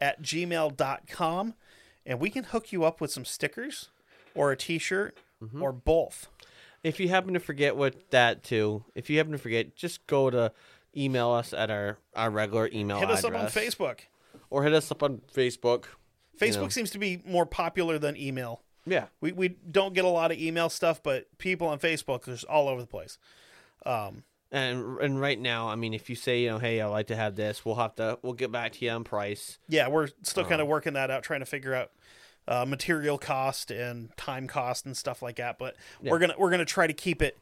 at 0.00 0.22
gmail.com 0.22 1.54
and 2.06 2.20
we 2.20 2.30
can 2.30 2.44
hook 2.44 2.72
you 2.72 2.84
up 2.84 3.00
with 3.00 3.10
some 3.10 3.24
stickers 3.24 3.88
or 4.34 4.50
a 4.52 4.56
t 4.56 4.78
shirt 4.78 5.16
or 5.60 5.72
both. 5.72 6.28
If 6.82 6.98
you 7.00 7.08
happen 7.08 7.34
to 7.34 7.40
forget 7.40 7.76
what 7.76 8.10
that 8.10 8.42
too, 8.42 8.84
if 8.94 9.10
you 9.10 9.18
happen 9.18 9.32
to 9.32 9.38
forget, 9.38 9.76
just 9.76 10.06
go 10.06 10.30
to 10.30 10.52
email 10.96 11.30
us 11.30 11.52
at 11.52 11.70
our, 11.70 11.98
our 12.14 12.30
regular 12.30 12.68
email 12.72 12.98
Hit 12.98 13.10
us 13.10 13.24
up 13.24 13.34
on 13.34 13.46
address. 13.46 13.54
Facebook. 13.54 14.00
Or 14.50 14.62
hit 14.64 14.72
us 14.72 14.90
up 14.90 15.02
on 15.02 15.20
Facebook. 15.34 15.84
Facebook 16.40 16.62
know. 16.62 16.68
seems 16.68 16.90
to 16.90 16.98
be 16.98 17.22
more 17.24 17.46
popular 17.46 17.98
than 17.98 18.16
email. 18.16 18.62
Yeah. 18.86 19.06
We, 19.20 19.32
we 19.32 19.48
don't 19.48 19.94
get 19.94 20.04
a 20.04 20.08
lot 20.08 20.32
of 20.32 20.38
email 20.38 20.68
stuff, 20.68 21.02
but 21.02 21.26
people 21.38 21.68
on 21.68 21.78
Facebook 21.78 22.26
are 22.28 22.46
all 22.50 22.68
over 22.68 22.80
the 22.80 22.86
place. 22.86 23.16
Um, 23.86 24.24
And 24.50 24.98
and 24.98 25.20
right 25.20 25.38
now, 25.38 25.68
I 25.68 25.76
mean, 25.76 25.94
if 25.94 26.10
you 26.10 26.16
say, 26.16 26.40
you 26.42 26.50
know, 26.50 26.58
hey, 26.58 26.80
I'd 26.80 26.86
like 26.86 27.06
to 27.08 27.16
have 27.16 27.36
this, 27.36 27.64
we'll 27.64 27.76
have 27.76 27.94
to, 27.96 28.18
we'll 28.22 28.32
get 28.34 28.50
back 28.52 28.72
to 28.72 28.84
you 28.84 28.90
on 28.90 29.04
price. 29.04 29.58
yeah, 29.68 29.88
we're 29.88 30.08
still 30.22 30.42
Uh-huh. 30.42 30.48
kind 30.50 30.60
of 30.60 30.66
working 30.68 30.94
that 30.94 31.10
out, 31.10 31.22
trying 31.22 31.40
to 31.40 31.46
figure 31.46 31.74
out 31.74 31.90
uh, 32.48 32.64
material 32.66 33.18
cost 33.18 33.70
and 33.70 34.14
time 34.16 34.48
cost 34.48 34.84
and 34.84 34.96
stuff 34.96 35.22
like 35.22 35.36
that. 35.36 35.58
But 35.58 35.76
we're 36.02 36.18
gonna 36.18 36.34
we're 36.36 36.50
gonna 36.50 36.64
try 36.64 36.86
to 36.88 36.92
keep 36.92 37.22
it 37.22 37.38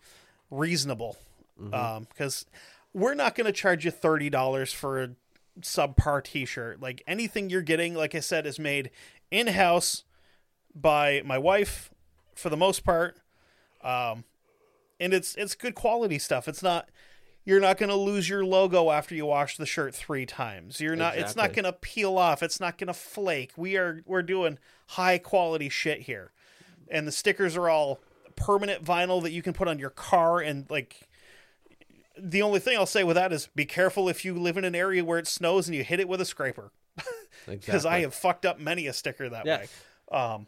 reasonable 0.51 1.17
Mm-hmm. 1.61 2.05
because 2.05 2.47
we're 2.95 3.15
not 3.15 3.35
gonna 3.35 3.53
charge 3.53 3.85
you 3.85 3.91
thirty 3.91 4.31
dollars 4.31 4.73
for 4.73 5.03
a 5.03 5.09
subpar 5.63 6.23
T-shirt. 6.25 6.81
Like 6.81 7.03
anything 7.07 7.51
you're 7.51 7.63
getting, 7.63 7.95
like 7.95 8.15
I 8.15 8.21
said, 8.21 8.47
is 8.47 8.59
made 8.59 8.91
in 9.31 9.49
house 9.49 10.05
by 10.75 11.23
my 11.25 11.39
wife 11.39 11.91
for 12.35 12.49
the 12.49 12.57
most 12.57 12.85
part, 12.85 13.19
um, 13.83 14.25
and 14.99 15.13
it's 15.13 15.35
it's 15.37 15.55
good 15.55 15.75
quality 15.75 16.19
stuff. 16.19 16.49
It's 16.49 16.63
not. 16.63 16.89
You're 17.43 17.61
not 17.61 17.79
going 17.79 17.89
to 17.89 17.97
lose 17.97 18.29
your 18.29 18.45
logo 18.45 18.91
after 18.91 19.15
you 19.15 19.25
wash 19.25 19.57
the 19.57 19.65
shirt 19.65 19.95
three 19.95 20.27
times. 20.27 20.79
You're 20.79 20.95
not. 20.95 21.17
It's 21.17 21.35
not 21.35 21.55
going 21.55 21.65
to 21.65 21.73
peel 21.73 22.19
off. 22.19 22.43
It's 22.43 22.61
not 22.61 22.77
going 22.77 22.89
to 22.89 22.95
flake. 22.95 23.53
We 23.57 23.77
are. 23.77 24.03
We're 24.07 24.23
doing 24.23 24.59
high 24.89 25.19
quality 25.19 25.69
shit 25.69 26.03
here, 26.03 26.33
and 26.89 27.09
the 27.09 27.13
stickers 27.13 27.57
are 27.57 27.69
all 27.69 28.01
permanent 28.37 28.85
vinyl 28.85 29.23
that 29.23 29.33
you 29.33 29.43
can 29.43 29.53
put 29.55 29.69
on 29.69 29.79
your 29.79 29.91
car. 29.91 30.41
And 30.41 30.71
like, 30.71 31.09
the 32.23 32.43
only 32.43 32.61
thing 32.61 32.77
I'll 32.77 32.87
say 32.87 33.05
with 33.05 33.17
that 33.17 33.33
is 33.33 33.49
be 33.55 33.65
careful 33.65 34.09
if 34.09 34.25
you 34.25 34.35
live 34.35 34.57
in 34.57 34.65
an 34.65 34.75
area 34.75 35.05
where 35.05 35.19
it 35.19 35.27
snows 35.27 35.67
and 35.69 35.75
you 35.77 35.85
hit 35.85 36.01
it 36.01 36.09
with 36.09 36.21
a 36.21 36.25
scraper, 36.25 36.71
because 37.47 37.87
I 37.87 38.01
have 38.01 38.15
fucked 38.15 38.45
up 38.47 38.59
many 38.59 38.87
a 38.87 38.93
sticker 38.93 39.29
that 39.29 39.47
Yes. 39.47 39.69
way. 40.11 40.17
Um, 40.19 40.47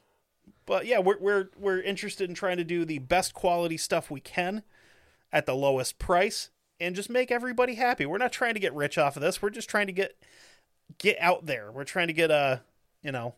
but 0.67 0.87
yeah, 0.87 0.99
we're 0.99 1.19
we're 1.19 1.51
we're 1.59 1.81
interested 1.81 2.29
in 2.29 2.35
trying 2.35 2.57
to 2.59 2.65
do 2.65 2.85
the 2.85 2.99
best 2.99 3.35
quality 3.35 3.77
stuff 3.77 4.11
we 4.11 4.21
can 4.21 4.63
at 5.33 5.47
the 5.47 5.55
lowest 5.55 5.99
price 5.99 6.51
and 6.81 6.95
just 6.95 7.09
make 7.11 7.31
everybody 7.31 7.75
happy. 7.75 8.07
We're 8.07 8.19
not 8.19 8.33
trying 8.33 8.55
to 8.55 8.61
get 8.61 8.75
rich 8.75 8.99
off 8.99 9.17
of 9.17 9.23
this. 9.23 9.41
We're 9.41 9.51
just 9.51 9.69
trying 9.71 9.87
to 9.87 9.93
get 9.93 10.17
get 10.99 11.17
out 11.21 11.47
there. 11.47 11.71
We're 11.73 11.85
trying 11.85 12.09
to 12.09 12.13
get 12.13 12.31
a, 12.31 12.63
you 13.03 13.13
know, 13.13 13.35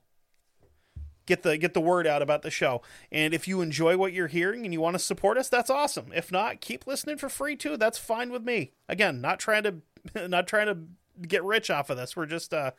get 1.27 1.43
the 1.43 1.57
get 1.59 1.75
the 1.75 1.81
word 1.81 2.07
out 2.07 2.23
about 2.23 2.43
the 2.43 2.51
show. 2.51 2.83
And 3.13 3.33
if 3.35 3.47
you 3.49 3.61
enjoy 3.61 3.97
what 3.97 4.13
you're 4.13 4.27
hearing 4.29 4.65
and 4.65 4.73
you 4.73 4.81
want 4.81 4.95
to 4.95 4.99
support 4.99 5.39
us, 5.39 5.49
that's 5.49 5.71
awesome. 5.71 6.13
If 6.15 6.31
not, 6.33 6.61
keep 6.61 6.87
listening 6.87 7.17
for 7.19 7.29
free 7.29 7.57
too. 7.57 7.77
That's 7.77 7.99
fine 7.99 8.31
with 8.31 8.43
me. 8.45 8.73
Again, 8.89 9.21
not 9.21 9.39
trying 9.39 9.63
to 9.65 9.77
not 10.29 10.47
trying 10.47 10.67
to 10.67 10.79
get 11.27 11.43
rich 11.45 11.71
off 11.71 11.91
of 11.91 11.97
this. 11.97 12.17
We're 12.17 12.27
just 12.27 12.53
uh 12.55 12.73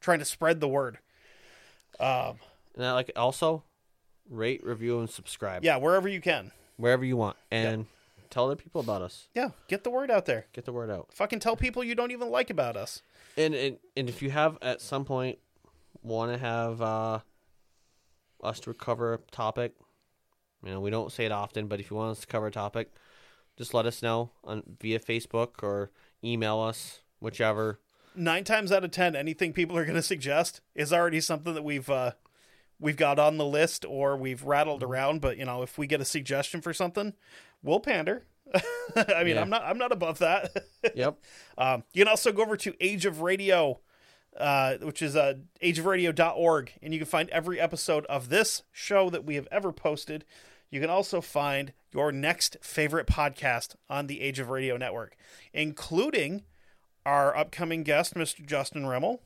trying 0.00 0.18
to 0.18 0.24
spread 0.24 0.60
the 0.60 0.68
word. 0.68 0.98
Um, 2.00 2.36
And 2.76 2.84
I 2.84 2.92
like 2.92 3.10
also 3.16 3.62
rate, 4.28 4.64
review, 4.64 4.98
and 5.00 5.08
subscribe 5.08 5.64
Yeah, 5.64 5.76
wherever 5.76 6.08
you 6.08 6.20
can. 6.20 6.50
wherever 6.76 7.04
you 7.04 7.16
want, 7.16 7.36
and 7.50 7.86
tell 8.30 8.46
other 8.46 8.56
people 8.56 8.80
about 8.80 9.00
us. 9.02 9.28
Yeah, 9.34 9.50
get 9.68 9.84
the 9.84 9.90
word 9.90 10.10
out 10.10 10.26
there. 10.26 10.46
Get 10.52 10.64
the 10.64 10.72
word 10.72 10.90
out. 10.90 11.12
Fucking 11.12 11.38
tell 11.38 11.54
people 11.56 11.84
you 11.84 11.94
don't 11.94 12.10
even 12.10 12.30
like 12.30 12.50
about 12.50 12.76
us. 12.76 13.02
And 13.36 13.54
and, 13.54 13.78
and 13.96 14.08
if 14.08 14.22
you 14.22 14.30
have 14.30 14.58
at 14.60 14.80
some 14.80 15.04
point 15.04 15.38
want 16.02 16.32
to 16.32 16.38
have 16.38 16.82
uh, 16.82 17.20
us 18.44 18.60
to 18.60 18.74
cover 18.74 19.14
a 19.14 19.18
topic, 19.30 19.72
you 20.64 20.70
know, 20.70 20.80
we 20.80 20.90
don't 20.90 21.12
say 21.12 21.24
it 21.26 21.32
often, 21.32 21.66
but 21.66 21.80
if 21.80 21.90
you 21.90 21.96
want 21.96 22.12
us 22.12 22.20
to 22.20 22.26
cover 22.26 22.46
a 22.46 22.50
topic, 22.50 22.90
just 23.56 23.74
let 23.74 23.86
us 23.86 24.02
know 24.02 24.30
on 24.44 24.62
via 24.80 24.98
Facebook 24.98 25.62
or 25.62 25.90
email 26.22 26.60
us, 26.60 27.00
whichever. 27.20 27.80
nine 28.16 28.44
times 28.44 28.72
out 28.72 28.84
of 28.84 28.90
ten, 28.90 29.14
anything 29.16 29.52
people 29.52 29.76
are 29.76 29.84
going 29.84 29.94
to 29.96 30.02
suggest 30.02 30.60
is 30.74 30.92
already 30.92 31.20
something 31.20 31.54
that 31.54 31.62
we've 31.64 31.88
uh, 31.90 32.12
we've 32.80 32.96
got 32.96 33.18
on 33.18 33.36
the 33.36 33.44
list 33.44 33.84
or 33.84 34.16
we've 34.16 34.42
rattled 34.44 34.82
around. 34.82 35.20
But 35.20 35.36
you 35.38 35.44
know, 35.44 35.62
if 35.62 35.76
we 35.78 35.86
get 35.86 36.00
a 36.00 36.04
suggestion 36.04 36.60
for 36.60 36.72
something, 36.72 37.12
we'll 37.62 37.80
pander. 37.80 38.24
I 38.96 39.24
mean, 39.24 39.34
Yeah. 39.36 39.40
I'm 39.42 39.50
not 39.50 39.62
I'm 39.64 39.78
not 39.78 39.92
above 39.92 40.18
that. 40.20 40.50
Yep. 40.94 41.18
um, 41.58 41.82
you 41.94 42.04
can 42.04 42.08
also 42.10 42.30
go 42.30 42.42
over 42.42 42.56
to 42.58 42.74
Age 42.80 43.06
of 43.06 43.20
Radio, 43.22 43.80
uh, 44.38 44.74
which 44.82 45.02
is 45.02 45.16
uh, 45.16 45.34
ageofradio.org, 45.62 46.72
and 46.82 46.92
you 46.92 47.00
can 47.00 47.06
find 47.06 47.28
every 47.30 47.60
episode 47.60 48.04
of 48.06 48.28
this 48.28 48.62
show 48.72 49.10
that 49.10 49.24
we 49.24 49.36
have 49.36 49.48
ever 49.50 49.72
posted. 49.72 50.24
You 50.70 50.80
can 50.80 50.90
also 50.90 51.20
find 51.20 51.72
your 51.92 52.10
next 52.10 52.56
favorite 52.60 53.06
podcast 53.06 53.76
on 53.88 54.08
the 54.08 54.20
Age 54.20 54.40
of 54.40 54.50
Radio 54.50 54.76
network, 54.76 55.16
including 55.52 56.42
our 57.06 57.36
upcoming 57.36 57.82
guest, 57.82 58.14
Mr. 58.14 58.44
Justin 58.44 58.86
Rimmel. 58.86 59.20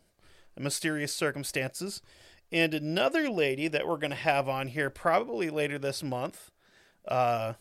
and 0.56 0.64
Mysterious 0.64 1.14
Circumstances. 1.14 2.02
And 2.50 2.74
another 2.74 3.30
lady 3.30 3.68
that 3.68 3.86
we're 3.86 3.98
going 3.98 4.10
to 4.10 4.16
have 4.16 4.48
on 4.48 4.68
here 4.68 4.90
probably 4.90 5.50
later 5.50 5.78
this 5.78 6.02
month, 6.02 6.50
uh, 7.06 7.54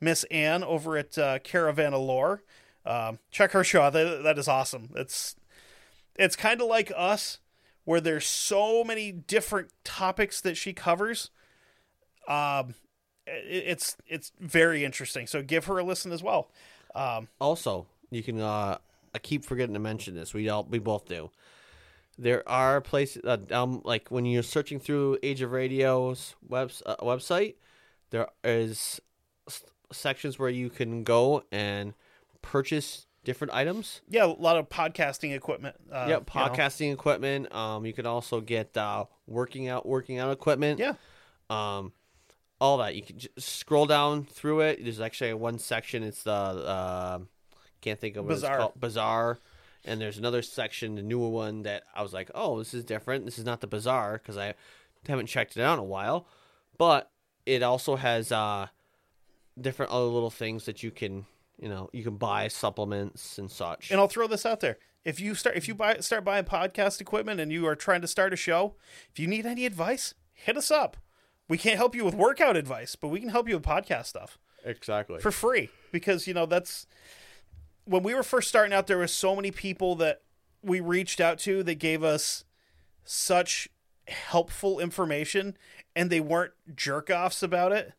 Miss 0.00 0.24
Anne 0.24 0.64
over 0.64 0.96
at 0.96 1.16
uh, 1.16 1.38
Caravan 1.40 1.94
of 1.94 2.00
Lore. 2.00 2.42
Um, 2.84 3.18
check 3.30 3.52
her 3.52 3.64
show. 3.64 3.90
That, 3.90 4.22
that 4.22 4.38
is 4.38 4.48
awesome. 4.48 4.90
It's 4.94 5.36
it's 6.18 6.36
kind 6.36 6.60
of 6.60 6.68
like 6.68 6.92
us, 6.96 7.38
where 7.84 8.00
there's 8.00 8.26
so 8.26 8.84
many 8.84 9.12
different 9.12 9.70
topics 9.84 10.40
that 10.40 10.56
she 10.56 10.72
covers. 10.72 11.30
Um, 12.28 12.74
it, 13.26 13.64
it's 13.66 13.96
it's 14.06 14.32
very 14.40 14.84
interesting. 14.84 15.26
So 15.26 15.42
give 15.42 15.66
her 15.66 15.78
a 15.78 15.84
listen 15.84 16.12
as 16.12 16.22
well. 16.22 16.50
Um, 16.94 17.28
Also, 17.40 17.86
you 18.10 18.22
can. 18.22 18.40
Uh, 18.40 18.78
I 19.14 19.18
keep 19.18 19.44
forgetting 19.44 19.74
to 19.74 19.80
mention 19.80 20.14
this. 20.14 20.34
We 20.34 20.48
all 20.48 20.64
we 20.64 20.78
both 20.78 21.06
do. 21.06 21.30
There 22.18 22.46
are 22.48 22.80
places 22.80 23.22
uh, 23.24 23.38
um 23.50 23.82
like 23.84 24.08
when 24.10 24.24
you're 24.24 24.42
searching 24.42 24.80
through 24.80 25.18
Age 25.22 25.42
of 25.42 25.52
Radio's 25.52 26.34
web 26.46 26.72
uh, 26.84 26.96
website, 26.96 27.54
there 28.10 28.28
is 28.42 29.00
sections 29.92 30.38
where 30.38 30.50
you 30.50 30.70
can 30.70 31.04
go 31.04 31.44
and 31.52 31.94
purchase 32.42 33.06
different 33.26 33.52
items. 33.52 34.00
yeah, 34.08 34.24
a 34.24 34.26
lot 34.26 34.56
of 34.56 34.70
podcasting 34.70 35.34
equipment. 35.34 35.76
Uh, 35.92 36.06
yep, 36.08 36.30
you 36.32 36.40
know. 36.40 36.46
podcasting 36.48 36.92
equipment. 36.92 37.54
Um, 37.54 37.84
you 37.84 37.92
can 37.92 38.06
also 38.06 38.40
get 38.40 38.74
uh, 38.76 39.04
working 39.26 39.68
out 39.68 39.84
working 39.86 40.18
out 40.18 40.32
equipment. 40.32 40.78
Yeah, 40.78 40.94
um, 41.50 41.92
all 42.58 42.78
that. 42.78 42.94
You 42.94 43.02
can 43.02 43.18
just 43.18 43.38
scroll 43.40 43.84
down 43.84 44.24
through 44.24 44.60
it. 44.60 44.82
There's 44.82 45.00
actually 45.00 45.34
one 45.34 45.58
section. 45.58 46.02
It's 46.02 46.22
the 46.22 46.32
uh, 46.32 47.18
can't 47.82 48.00
think 48.00 48.16
of 48.16 48.24
what 48.24 48.34
Bazaar. 48.34 48.52
it's 48.54 48.60
called. 48.60 48.80
Bazaar. 48.80 49.38
And 49.88 50.00
there's 50.00 50.18
another 50.18 50.42
section, 50.42 50.96
the 50.96 51.02
newer 51.02 51.28
one 51.28 51.62
that 51.62 51.84
I 51.94 52.02
was 52.02 52.12
like, 52.12 52.28
oh, 52.34 52.58
this 52.58 52.74
is 52.74 52.82
different. 52.82 53.24
This 53.24 53.38
is 53.38 53.44
not 53.44 53.60
the 53.60 53.68
bazaar 53.68 54.14
because 54.14 54.36
I 54.36 54.54
haven't 55.06 55.26
checked 55.26 55.56
it 55.56 55.62
out 55.62 55.74
in 55.74 55.78
a 55.78 55.84
while. 55.84 56.26
But 56.76 57.08
it 57.44 57.62
also 57.62 57.94
has 57.94 58.32
uh, 58.32 58.66
different 59.60 59.92
other 59.92 60.06
little 60.06 60.30
things 60.30 60.64
that 60.64 60.82
you 60.82 60.90
can, 60.90 61.26
you 61.58 61.68
know, 61.68 61.88
you 61.92 62.02
can 62.02 62.16
buy 62.16 62.48
supplements 62.48 63.38
and 63.38 63.50
such. 63.50 63.90
and 63.90 64.00
I'll 64.00 64.08
throw 64.08 64.26
this 64.26 64.46
out 64.46 64.60
there. 64.60 64.78
If 65.04 65.20
you 65.20 65.34
start 65.34 65.56
if 65.56 65.68
you 65.68 65.74
buy 65.74 65.98
start 66.00 66.24
buying 66.24 66.44
podcast 66.44 67.00
equipment 67.00 67.40
and 67.40 67.52
you 67.52 67.66
are 67.66 67.76
trying 67.76 68.00
to 68.00 68.08
start 68.08 68.32
a 68.32 68.36
show, 68.36 68.74
if 69.10 69.18
you 69.18 69.26
need 69.26 69.46
any 69.46 69.64
advice, 69.64 70.14
hit 70.32 70.56
us 70.56 70.70
up. 70.70 70.96
We 71.48 71.58
can't 71.58 71.76
help 71.76 71.94
you 71.94 72.04
with 72.04 72.14
workout 72.14 72.56
advice, 72.56 72.96
but 72.96 73.08
we 73.08 73.20
can 73.20 73.28
help 73.28 73.48
you 73.48 73.54
with 73.54 73.62
podcast 73.62 74.06
stuff 74.06 74.36
exactly. 74.64 75.20
for 75.20 75.30
free 75.30 75.70
because 75.92 76.26
you 76.26 76.34
know 76.34 76.44
that's 76.44 76.86
when 77.84 78.02
we 78.02 78.14
were 78.14 78.24
first 78.24 78.48
starting 78.48 78.72
out 78.72 78.88
there 78.88 78.98
was 78.98 79.12
so 79.12 79.36
many 79.36 79.50
people 79.50 79.94
that 79.94 80.22
we 80.62 80.80
reached 80.80 81.20
out 81.20 81.38
to 81.38 81.62
that 81.62 81.76
gave 81.76 82.02
us 82.02 82.44
such 83.04 83.68
helpful 84.08 84.80
information 84.80 85.56
and 85.94 86.10
they 86.10 86.20
weren't 86.20 86.52
jerk 86.74 87.10
offs 87.10 87.42
about 87.42 87.72
it 87.72 87.92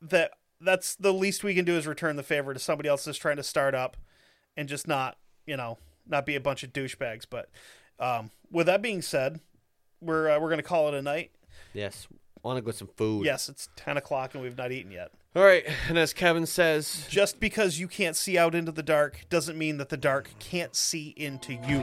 that 0.00 0.30
that's 0.62 0.94
the 0.96 1.12
least 1.12 1.42
we 1.44 1.54
can 1.54 1.64
do 1.64 1.76
is 1.76 1.86
return 1.86 2.16
the 2.16 2.22
favor 2.22 2.54
to 2.54 2.60
somebody 2.60 2.88
else 2.88 3.04
that's 3.04 3.18
trying 3.18 3.36
to 3.36 3.42
start 3.42 3.74
up 3.74 3.96
and 4.56 4.68
just 4.68 4.86
not 4.86 5.16
you 5.46 5.56
know 5.56 5.78
not 6.06 6.26
be 6.26 6.34
a 6.36 6.40
bunch 6.40 6.62
of 6.62 6.72
douchebags 6.72 7.24
but 7.28 7.48
um, 7.98 8.30
with 8.50 8.66
that 8.66 8.82
being 8.82 9.02
said 9.02 9.40
we're 10.00 10.30
uh, 10.30 10.38
we're 10.40 10.50
gonna 10.50 10.62
call 10.62 10.88
it 10.88 10.94
a 10.94 11.02
night 11.02 11.30
yes. 11.72 12.06
Want 12.42 12.56
to 12.56 12.62
go 12.62 12.66
get 12.66 12.74
some 12.76 12.88
food? 12.96 13.24
yes 13.24 13.48
it's 13.48 13.68
10 13.76 13.96
o'clock 13.96 14.34
and 14.34 14.42
we've 14.42 14.58
not 14.58 14.72
eaten 14.72 14.90
yet 14.90 15.12
All 15.36 15.44
right. 15.44 15.64
And 15.88 15.96
as 15.96 16.12
Kevin 16.12 16.44
says, 16.44 17.06
just 17.08 17.40
because 17.40 17.78
you 17.78 17.88
can't 17.88 18.16
see 18.16 18.36
out 18.36 18.54
into 18.54 18.72
the 18.72 18.82
dark 18.82 19.24
doesn't 19.30 19.56
mean 19.56 19.78
that 19.78 19.88
the 19.88 19.96
dark 19.96 20.28
can't 20.38 20.74
see 20.74 21.14
into 21.16 21.54
you. 21.54 21.82